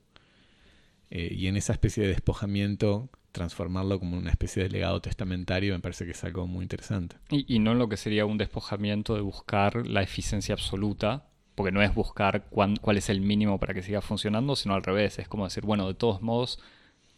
Eh, 1.11 1.33
y 1.35 1.47
en 1.47 1.55
esa 1.55 1.73
especie 1.73 2.03
de 2.03 2.09
despojamiento 2.09 3.09
transformarlo 3.35 3.99
como 3.99 4.17
una 4.17 4.31
especie 4.31 4.63
de 4.63 4.69
legado 4.69 5.01
testamentario 5.01 5.73
me 5.73 5.79
parece 5.81 6.05
que 6.05 6.11
es 6.11 6.23
algo 6.23 6.47
muy 6.47 6.63
interesante. 6.63 7.17
Y, 7.29 7.59
no 7.59 7.73
en 7.73 7.79
lo 7.79 7.89
que 7.89 7.97
sería 7.97 8.25
un 8.25 8.37
despojamiento 8.37 9.13
de 9.13 9.21
buscar 9.21 9.85
la 9.85 10.01
eficiencia 10.01 10.53
absoluta, 10.53 11.25
porque 11.53 11.73
no 11.73 11.81
es 11.81 11.93
buscar 11.93 12.45
cuál 12.49 12.97
es 12.97 13.09
el 13.09 13.19
mínimo 13.19 13.59
para 13.59 13.73
que 13.73 13.83
siga 13.83 14.01
funcionando, 14.01 14.55
sino 14.55 14.73
al 14.73 14.83
revés, 14.83 15.19
es 15.19 15.27
como 15.27 15.43
decir, 15.43 15.65
bueno, 15.65 15.85
de 15.87 15.93
todos 15.95 16.21
modos 16.21 16.59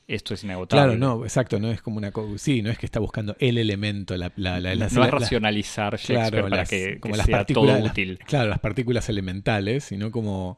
esto 0.08 0.34
es 0.34 0.44
inagotable. 0.44 0.98
Claro, 0.98 0.98
no, 0.98 1.24
exacto, 1.24 1.60
no 1.60 1.70
es 1.70 1.82
como 1.82 1.98
una 1.98 2.12
sí, 2.38 2.62
no 2.62 2.72
es 2.72 2.78
que 2.78 2.86
está 2.86 3.00
buscando 3.00 3.36
el 3.40 3.58
elemento, 3.58 4.16
la, 4.18 4.32
la, 4.38 4.60
la, 4.60 4.76
no 4.76 5.04
es 5.04 5.12
racionalizar 5.12 5.98
Shakespeare 5.98 6.50
para 6.50 6.66
que, 6.66 7.00
como 7.00 7.16
sea 7.16 7.46
todo 7.46 7.78
útil. 7.80 8.18
claro, 8.26 8.50
las 8.50 8.60
partículas 8.60 9.08
elementales, 9.10 9.84
sino 9.84 10.10
como, 10.10 10.58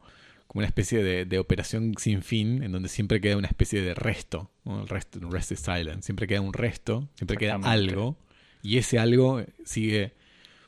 como 0.50 0.62
una 0.62 0.66
especie 0.66 1.04
de, 1.04 1.38
operación 1.38 1.94
sin 1.96 2.22
fin, 2.22 2.64
en 2.64 2.72
donde 2.72 2.88
siempre 2.88 3.20
queda 3.20 3.36
una 3.36 3.46
especie 3.46 3.82
de 3.82 3.94
resto, 3.94 4.50
el 4.66 4.88
rest, 4.88 5.14
rest 5.30 5.52
is 5.52 5.60
silent, 5.60 6.02
siempre 6.02 6.26
queda 6.26 6.40
un 6.40 6.52
resto, 6.52 7.08
siempre 7.14 7.36
queda 7.36 7.54
algo, 7.62 8.18
y 8.60 8.78
ese 8.78 8.98
algo 8.98 9.44
sigue 9.64 10.12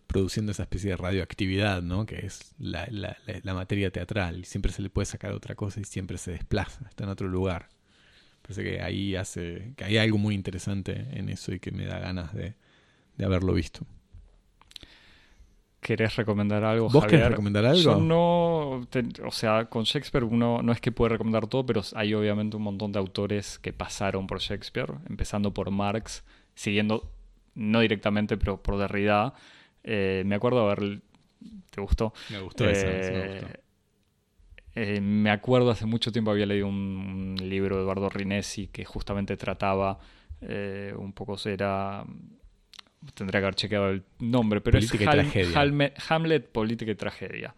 produciendo 0.06 0.52
esa 0.52 0.62
especie 0.62 0.90
de 0.90 0.96
radioactividad, 0.96 1.82
¿no? 1.82 2.06
que 2.06 2.24
es 2.24 2.54
la, 2.60 2.86
la 2.92 3.54
materia 3.54 3.90
teatral, 3.90 4.44
siempre 4.44 4.70
se 4.70 4.82
le 4.82 4.88
puede 4.88 5.06
sacar 5.06 5.32
otra 5.32 5.56
cosa 5.56 5.80
y 5.80 5.84
siempre 5.84 6.16
se 6.16 6.30
desplaza, 6.30 6.86
está 6.88 7.02
en 7.02 7.10
otro 7.10 7.26
lugar. 7.26 7.68
Parece 8.42 8.62
que 8.62 8.82
ahí 8.82 9.16
hace. 9.16 9.72
que 9.76 9.84
hay 9.84 9.96
algo 9.96 10.16
muy 10.16 10.36
interesante 10.36 11.08
en 11.10 11.28
eso 11.28 11.52
y 11.52 11.58
que 11.58 11.72
me 11.72 11.86
da 11.86 11.98
ganas 11.98 12.32
de, 12.32 12.54
haberlo 13.20 13.52
visto. 13.52 13.84
¿Querés 15.82 16.14
recomendar 16.14 16.62
algo? 16.62 16.88
¿Vos 16.88 17.06
querés 17.06 17.28
recomendar 17.28 17.64
algo? 17.64 17.80
Yo 17.80 17.96
no. 18.00 18.86
o 19.26 19.30
sea, 19.32 19.64
con 19.64 19.82
Shakespeare 19.82 20.22
uno 20.22 20.62
no 20.62 20.70
es 20.70 20.80
que 20.80 20.92
puede 20.92 21.08
recomendar 21.08 21.48
todo, 21.48 21.66
pero 21.66 21.82
hay 21.96 22.14
obviamente 22.14 22.56
un 22.56 22.62
montón 22.62 22.92
de 22.92 23.00
autores 23.00 23.58
que 23.58 23.72
pasaron 23.72 24.28
por 24.28 24.38
Shakespeare, 24.38 24.92
empezando 25.10 25.52
por 25.52 25.72
Marx, 25.72 26.22
siguiendo, 26.54 27.10
no 27.56 27.80
directamente, 27.80 28.36
pero 28.36 28.62
por 28.62 28.78
Derrida. 28.78 29.34
Eh, 29.82 30.22
me 30.24 30.36
acuerdo 30.36 30.70
haber. 30.70 31.00
¿Te 31.70 31.80
gustó? 31.80 32.12
Me 32.30 32.38
gustó 32.38 32.68
eso, 32.68 32.86
me 32.86 33.28
gustó. 33.28 33.46
Eh, 34.76 35.00
me 35.00 35.32
acuerdo 35.32 35.72
hace 35.72 35.84
mucho 35.84 36.12
tiempo 36.12 36.30
había 36.30 36.46
leído 36.46 36.68
un, 36.68 37.34
libro 37.40 37.74
de 37.74 37.82
Eduardo 37.82 38.08
Rinesi 38.08 38.68
que 38.68 38.84
justamente 38.84 39.36
trataba 39.36 39.98
eh, 40.42 40.94
un 40.96 41.12
poco, 41.12 41.36
era 41.44 42.04
tendría 43.14 43.40
que 43.40 43.44
haber 43.46 43.54
chequeado 43.54 43.90
el 43.90 44.02
nombre, 44.18 44.60
pero 44.60 44.78
política 44.78 45.12
es. 45.14 45.56
Hamlet, 46.08 46.48
Política 46.48 46.90
y 46.90 46.94
Tragedia. 46.94 47.54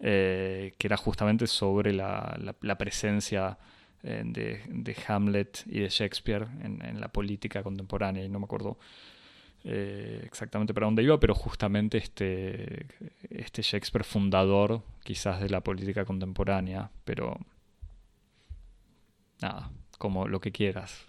eh, 0.00 0.74
que 0.78 0.86
era 0.86 0.96
justamente 0.96 1.46
sobre 1.46 1.92
la, 1.92 2.38
la, 2.62 2.78
presencia 2.78 3.58
eh, 4.02 4.22
de, 4.24 4.62
de, 4.66 4.96
Hamlet 5.06 5.62
y 5.66 5.80
de 5.80 5.88
Shakespeare 5.88 6.46
en, 6.62 6.84
en, 6.84 7.00
la 7.00 7.08
política 7.08 7.62
contemporánea, 7.62 8.24
y 8.24 8.28
no 8.28 8.38
me 8.38 8.46
acuerdo 8.46 8.78
eh, 9.64 10.22
exactamente 10.24 10.72
para 10.72 10.86
dónde 10.86 11.02
iba, 11.02 11.20
pero 11.20 11.34
justamente 11.34 11.98
este, 11.98 12.86
este 13.28 13.60
Shakespeare 13.60 14.04
fundador 14.04 14.82
quizás 15.04 15.40
de 15.40 15.50
la 15.50 15.60
política 15.60 16.06
contemporánea, 16.06 16.90
pero 17.04 17.38
nada, 19.42 19.70
como 20.00 20.26
lo 20.26 20.40
que 20.40 20.50
quieras. 20.50 21.04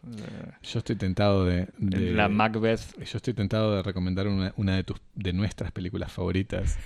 Yo 0.63 0.79
estoy 0.79 0.97
tentado 0.97 1.45
de, 1.45 1.69
la 1.79 2.27
Macbeth. 2.27 2.97
Yo 2.97 3.17
estoy 3.17 3.33
tentado 3.33 3.77
de 3.77 3.83
recomendar 3.83 4.27
una, 4.27 4.53
una 4.57 4.75
de 4.75 4.83
tus 4.83 4.97
de 5.15 5.31
nuestras 5.31 5.71
películas 5.71 6.11
favoritas. 6.11 6.77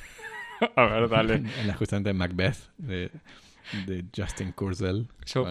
A 0.75 0.85
ver, 0.85 1.09
dale. 1.09 1.33
en 1.61 1.67
la 1.67 1.73
justamente 1.73 2.13
Macbeth 2.13 2.57
de, 2.77 3.09
de 3.87 4.05
Justin 4.15 4.51
Kurzel. 4.51 5.07
Yo, 5.25 5.47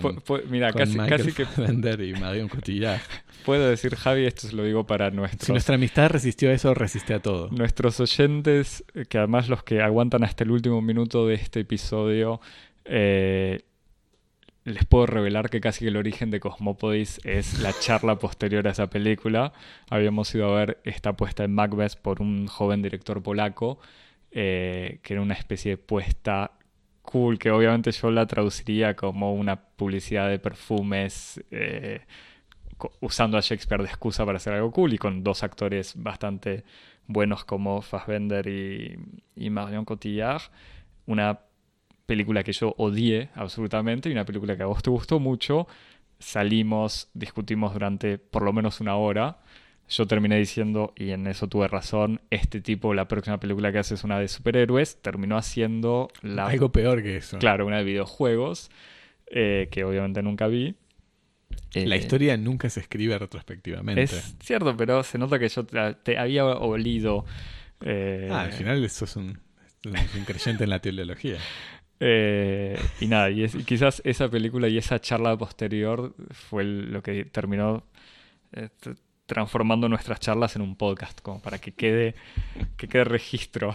mira, 0.48 0.72
casi, 0.72 0.96
casi 0.96 1.32
que. 1.32 1.42
y 1.42 2.12
Marion 2.20 2.48
Cotillard. 2.48 3.00
Puedo 3.44 3.68
decir, 3.68 3.96
Javi, 3.96 4.24
esto 4.24 4.46
se 4.46 4.54
lo 4.54 4.62
digo 4.62 4.86
para 4.86 5.10
nuestros. 5.10 5.46
Si 5.46 5.50
nuestra 5.50 5.74
amistad 5.74 6.08
resistió 6.08 6.50
a 6.50 6.52
eso, 6.52 6.72
resiste 6.72 7.14
a 7.14 7.18
todo. 7.20 7.50
Nuestros 7.50 7.98
oyentes, 7.98 8.84
que 9.08 9.18
además 9.18 9.48
los 9.48 9.64
que 9.64 9.82
aguantan 9.82 10.22
hasta 10.22 10.44
el 10.44 10.52
último 10.52 10.80
minuto 10.80 11.26
de 11.26 11.34
este 11.34 11.60
episodio, 11.60 12.40
eh, 12.84 13.64
les 14.64 14.86
puedo 14.86 15.06
revelar 15.06 15.50
que 15.50 15.60
casi 15.60 15.84
que 15.84 15.88
el 15.88 15.96
origen 15.96 16.30
de 16.30 16.40
Cosmopodis 16.40 17.20
es 17.24 17.60
la 17.60 17.72
charla 17.78 18.18
posterior 18.18 18.66
a 18.66 18.70
esa 18.70 18.88
película. 18.88 19.52
Habíamos 19.90 20.34
ido 20.34 20.50
a 20.50 20.58
ver 20.58 20.80
esta 20.84 21.12
puesta 21.12 21.44
en 21.44 21.54
Macbeth 21.54 21.96
por 21.96 22.22
un 22.22 22.46
joven 22.46 22.80
director 22.80 23.22
polaco, 23.22 23.78
eh, 24.30 25.00
que 25.02 25.14
era 25.14 25.22
una 25.22 25.34
especie 25.34 25.72
de 25.72 25.76
puesta 25.76 26.52
cool, 27.02 27.38
que 27.38 27.50
obviamente 27.50 27.92
yo 27.92 28.10
la 28.10 28.26
traduciría 28.26 28.96
como 28.96 29.34
una 29.34 29.56
publicidad 29.60 30.30
de 30.30 30.38
perfumes 30.38 31.44
eh, 31.50 32.00
usando 33.00 33.36
a 33.36 33.42
Shakespeare 33.42 33.82
de 33.82 33.88
excusa 33.88 34.24
para 34.24 34.38
hacer 34.38 34.54
algo 34.54 34.72
cool 34.72 34.94
y 34.94 34.98
con 34.98 35.22
dos 35.22 35.42
actores 35.42 35.92
bastante 35.94 36.64
buenos 37.06 37.44
como 37.44 37.82
Fassbender 37.82 38.46
y, 38.46 38.98
y 39.36 39.50
Marion 39.50 39.84
Cotillard. 39.84 40.42
Una 41.06 41.38
película 42.06 42.42
que 42.42 42.52
yo 42.52 42.74
odié 42.78 43.30
absolutamente 43.34 44.08
y 44.08 44.12
una 44.12 44.24
película 44.24 44.56
que 44.56 44.62
a 44.62 44.66
vos 44.66 44.82
te 44.82 44.90
gustó 44.90 45.20
mucho. 45.20 45.66
Salimos, 46.18 47.10
discutimos 47.14 47.72
durante 47.72 48.18
por 48.18 48.42
lo 48.42 48.52
menos 48.52 48.80
una 48.80 48.96
hora. 48.96 49.38
Yo 49.88 50.06
terminé 50.06 50.38
diciendo, 50.38 50.94
y 50.96 51.10
en 51.10 51.26
eso 51.26 51.46
tuve 51.46 51.68
razón, 51.68 52.22
este 52.30 52.62
tipo, 52.62 52.94
la 52.94 53.06
próxima 53.06 53.38
película 53.38 53.70
que 53.70 53.78
hace 53.78 53.94
es 53.94 54.04
una 54.04 54.18
de 54.18 54.28
superhéroes, 54.28 55.02
terminó 55.02 55.36
haciendo 55.36 56.08
la... 56.22 56.46
Algo 56.46 56.72
peor 56.72 57.02
que 57.02 57.18
eso. 57.18 57.38
Claro, 57.38 57.66
una 57.66 57.78
de 57.78 57.84
videojuegos, 57.84 58.70
eh, 59.26 59.68
que 59.70 59.84
obviamente 59.84 60.22
nunca 60.22 60.46
vi. 60.46 60.74
la 61.74 61.96
eh, 61.96 61.98
historia 61.98 62.38
nunca 62.38 62.70
se 62.70 62.80
escribe 62.80 63.18
retrospectivamente. 63.18 64.04
Es 64.04 64.36
cierto, 64.40 64.74
pero 64.74 65.02
se 65.02 65.18
nota 65.18 65.38
que 65.38 65.50
yo 65.50 65.66
te, 65.66 66.16
había 66.16 66.46
olido... 66.46 67.26
Eh, 67.82 68.30
ah, 68.32 68.44
al 68.44 68.52
final 68.52 68.82
eso 68.82 69.04
es 69.04 69.16
un, 69.16 69.38
un 69.84 70.24
creyente 70.24 70.64
en 70.64 70.70
la 70.70 70.78
teleología. 70.78 71.36
Eh, 72.06 72.78
y 73.00 73.06
nada, 73.06 73.30
y, 73.30 73.48
quizás 73.64 74.02
esa 74.04 74.28
película 74.28 74.68
y 74.68 74.76
esa 74.76 75.00
charla 75.00 75.34
posterior 75.38 76.14
fue 76.32 76.62
lo 76.62 77.02
que 77.02 77.24
terminó 77.24 77.82
eh, 78.52 78.68
transformando 79.24 79.88
nuestras 79.88 80.20
charlas 80.20 80.54
en 80.54 80.60
un 80.60 80.76
podcast, 80.76 81.22
como 81.22 81.40
para 81.40 81.58
que 81.58 81.72
quede, 81.72 82.14
que 82.76 82.88
quede 82.88 83.04
registro. 83.04 83.74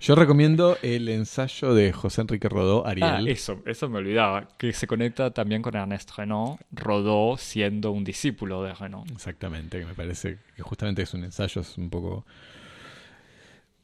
Yo 0.00 0.14
recomiendo 0.14 0.78
el 0.80 1.10
ensayo 1.10 1.74
de 1.74 1.92
José 1.92 2.22
Enrique 2.22 2.48
Rodó, 2.48 2.86
Ariel. 2.86 3.06
Ah, 3.06 3.20
eso, 3.26 3.62
eso 3.66 3.90
me 3.90 3.98
olvidaba, 3.98 4.48
que 4.56 4.72
se 4.72 4.86
conecta 4.86 5.30
también 5.32 5.60
con 5.60 5.76
Ernest 5.76 6.12
Renault, 6.16 6.62
Rodó 6.72 7.36
siendo 7.36 7.90
un 7.90 8.02
discípulo 8.02 8.62
de 8.62 8.72
Renault. 8.72 9.10
Exactamente, 9.10 9.80
que 9.80 9.84
me 9.84 9.94
parece 9.94 10.38
que 10.56 10.62
justamente 10.62 11.02
es 11.02 11.12
un 11.12 11.22
ensayo, 11.22 11.60
es 11.60 11.76
un 11.76 11.90
poco 11.90 12.24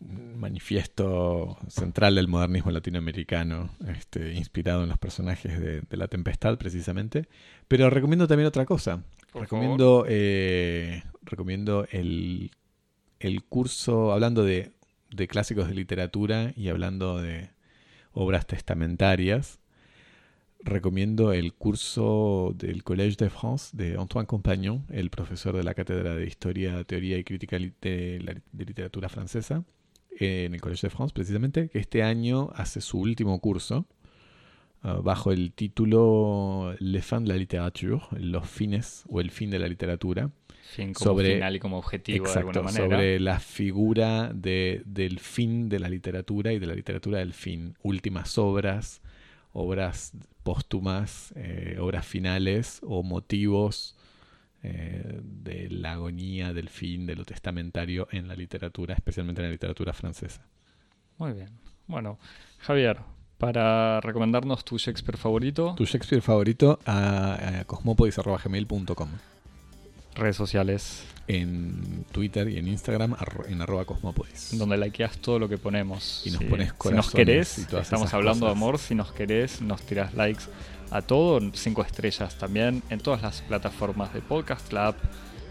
manifiesto 0.05 1.57
central 1.69 2.17
del 2.17 2.29
modernismo 2.29 2.71
latinoamericano, 2.71 3.71
este, 3.89 4.35
inspirado 4.35 4.83
en 4.83 4.89
los 4.91 4.99
personajes 4.99 5.59
de, 5.61 5.83
La 5.97 6.09
Tempestad, 6.09 6.59
precisamente. 6.59 7.29
Pero 7.69 7.91
recomiendo 7.91 8.27
también 8.27 8.47
otra 8.47 8.67
cosa. 8.67 9.03
recomiendo 9.33 10.05
eh, 10.09 11.03
recomiendo 11.23 11.87
el, 11.91 12.51
el, 13.21 13.43
curso, 13.45 14.13
hablando 14.13 14.45
de, 14.45 14.73
de, 15.11 15.29
clásicos 15.29 15.69
de 15.69 15.75
literatura 15.75 16.53
y 16.57 16.69
hablando 16.69 17.21
de 17.21 17.51
obras 18.13 18.47
testamentarias. 18.47 19.61
Recomiendo 20.61 21.35
el 21.35 21.53
curso 21.53 22.55
del 22.57 22.85
Collège 22.85 23.17
de 23.17 23.29
France 23.29 23.77
de 23.77 23.99
Antoine 23.99 24.27
Compagnon, 24.27 24.87
el 24.91 25.11
profesor 25.11 25.55
de 25.55 25.63
la 25.63 25.75
Cátedra 25.75 26.15
de 26.15 26.27
Historia, 26.27 26.83
Teoría 26.85 27.19
y 27.19 27.25
Crítica 27.25 27.59
de 27.59 28.43
Literatura 28.57 29.11
Francesa 29.11 29.63
en 30.19 30.55
el 30.55 30.61
Collège 30.61 30.83
de 30.83 30.91
France, 30.91 31.13
precisamente, 31.15 31.69
que 31.69 31.79
este 31.79 32.03
año 32.03 32.51
hace 32.55 32.81
su 32.81 32.99
último 32.99 33.39
curso 33.41 33.87
ah, 34.83 35.01
bajo 35.03 35.33
el 35.33 35.53
título 35.53 36.75
Le 36.79 37.03
fin 37.03 37.25
de 37.25 37.29
la 37.29 37.37
literature, 37.37 38.01
los 38.13 38.49
fines 38.49 39.05
o 39.09 39.21
el 39.21 39.31
fin 39.31 39.51
de 39.51 39.59
la 39.59 39.69
literatura. 39.69 40.31
Fin 40.63 40.95
como 40.95 41.11
sobre, 41.11 41.35
final 41.35 41.57
y 41.57 41.59
como 41.59 41.79
objetivo 41.79 42.27
de 42.27 42.39
alguna 42.39 42.63
manera. 42.63 42.85
Sobre 42.85 43.21
la 43.21 43.39
figura 43.39 44.33
de, 44.35 44.83
del 44.87 45.19
fin 45.21 45.69
de 45.69 45.79
la 45.79 45.89
literatura 45.89 46.53
y 46.53 46.59
de 46.59 46.67
la 46.67 46.75
literatura 46.75 47.19
del 47.19 47.35
fin. 47.35 47.77
Últimas 47.83 48.39
obras, 48.39 49.03
obras 49.53 50.13
póstumas, 50.43 51.33
eh, 51.37 51.77
obras 51.81 52.07
finales 52.07 52.81
o 52.83 53.03
motivos 53.03 53.94
eh, 54.67 55.21
de 55.23 55.69
la 55.69 55.93
agonía, 55.93 56.55
del 56.55 56.71
fin, 56.71 57.05
de 57.05 57.15
lo 57.15 57.27
testamentario 57.27 58.09
en 58.11 58.29
la 58.29 58.35
literatura, 58.35 58.95
especialmente 58.95 59.43
en 59.43 59.49
la 59.49 59.53
literatura 59.53 59.93
francesa. 59.93 60.41
Muy 61.19 61.35
bien. 61.35 61.51
Bueno, 61.87 62.19
Javier, 62.61 62.97
para 63.37 64.01
recomendarnos 64.01 64.65
tu 64.65 64.79
Shakespeare 64.79 65.19
favorito. 65.19 65.75
Tu 65.77 65.85
Shakespeare 65.85 66.23
favorito 66.23 66.79
a, 66.87 67.35
a 67.35 67.65
Redes 70.15 70.37
sociales. 70.37 71.05
En 71.27 72.05
Twitter 72.13 72.49
y 72.49 72.59
en 72.59 72.69
Instagram 72.69 73.17
en 73.49 73.61
arroba 73.61 73.85
cosmopodis. 73.85 74.57
Donde 74.59 74.77
likeas 74.79 75.19
todo 75.19 75.39
lo 75.39 75.49
que 75.49 75.59
ponemos. 75.59 76.23
Y 76.25 76.31
nos 76.31 76.45
pones 76.45 76.73
Si 76.83 76.91
nos 76.91 77.11
querés, 77.11 77.59
estamos 77.59 78.13
hablando 78.15 78.47
de 78.47 78.53
amor, 78.53 78.79
si 78.79 78.95
nos 78.95 79.13
querés, 79.13 79.61
nos 79.61 79.83
tiras 79.83 80.15
likes 80.15 80.45
a 80.95 81.03
todo, 81.03 81.41
cinco 81.55 81.83
estrellas 81.83 82.39
también 82.39 82.81
en 82.89 83.01
todas 83.01 83.21
las 83.21 83.43
plataformas 83.43 84.15
de 84.15 84.21
Podcast 84.21 84.73
Lab 84.73 84.95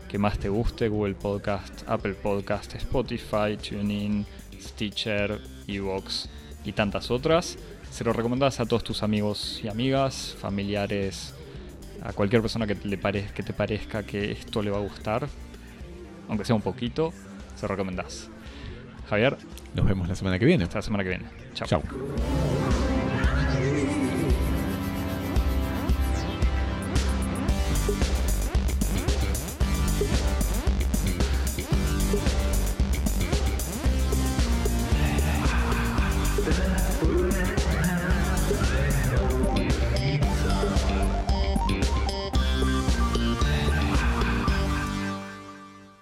que 0.08 0.18
más 0.18 0.40
te 0.40 0.48
guste, 0.48 0.88
Google 0.88 1.16
Podcast, 1.16 1.84
Apple 1.86 2.14
Podcast, 2.14 2.74
Spotify, 2.76 3.58
TuneIn, 3.58 4.26
Stitcher, 4.62 5.42
Evox 5.68 6.30
y 6.64 6.72
tantas 6.72 7.12
otras. 7.12 7.58
Se 7.92 8.06
lo 8.06 8.14
recomendás 8.14 8.62
a 8.62 8.66
todos 8.66 8.86
tus 8.86 9.04
amigos 9.04 9.60
y 9.62 9.68
amigas, 9.68 10.34
familiares, 10.40 11.34
a 12.02 12.14
cualquier 12.14 12.42
persona 12.42 12.66
que, 12.66 12.76
le 12.76 12.98
que 12.98 13.44
te 13.44 13.54
parezca 13.54 14.04
que 14.04 14.32
esto 14.32 14.62
le 14.62 14.72
va 14.72 14.78
a 14.78 14.82
gustar, 14.82 15.28
aunque 16.30 16.46
sea 16.46 16.56
un 16.56 16.62
poquito, 16.62 17.12
se 17.56 17.64
lo 17.64 17.70
recomendás. 17.70 18.30
Javier. 19.10 19.38
Nos 19.76 19.86
vemos 19.86 20.08
la 20.08 20.16
semana 20.16 20.40
que 20.40 20.46
viene. 20.46 20.64
Hasta 20.64 20.78
la 20.78 20.84
semana 20.84 21.04
que 21.04 21.10
viene. 21.10 21.26
Chao. 21.54 21.68
Chao. 21.68 22.93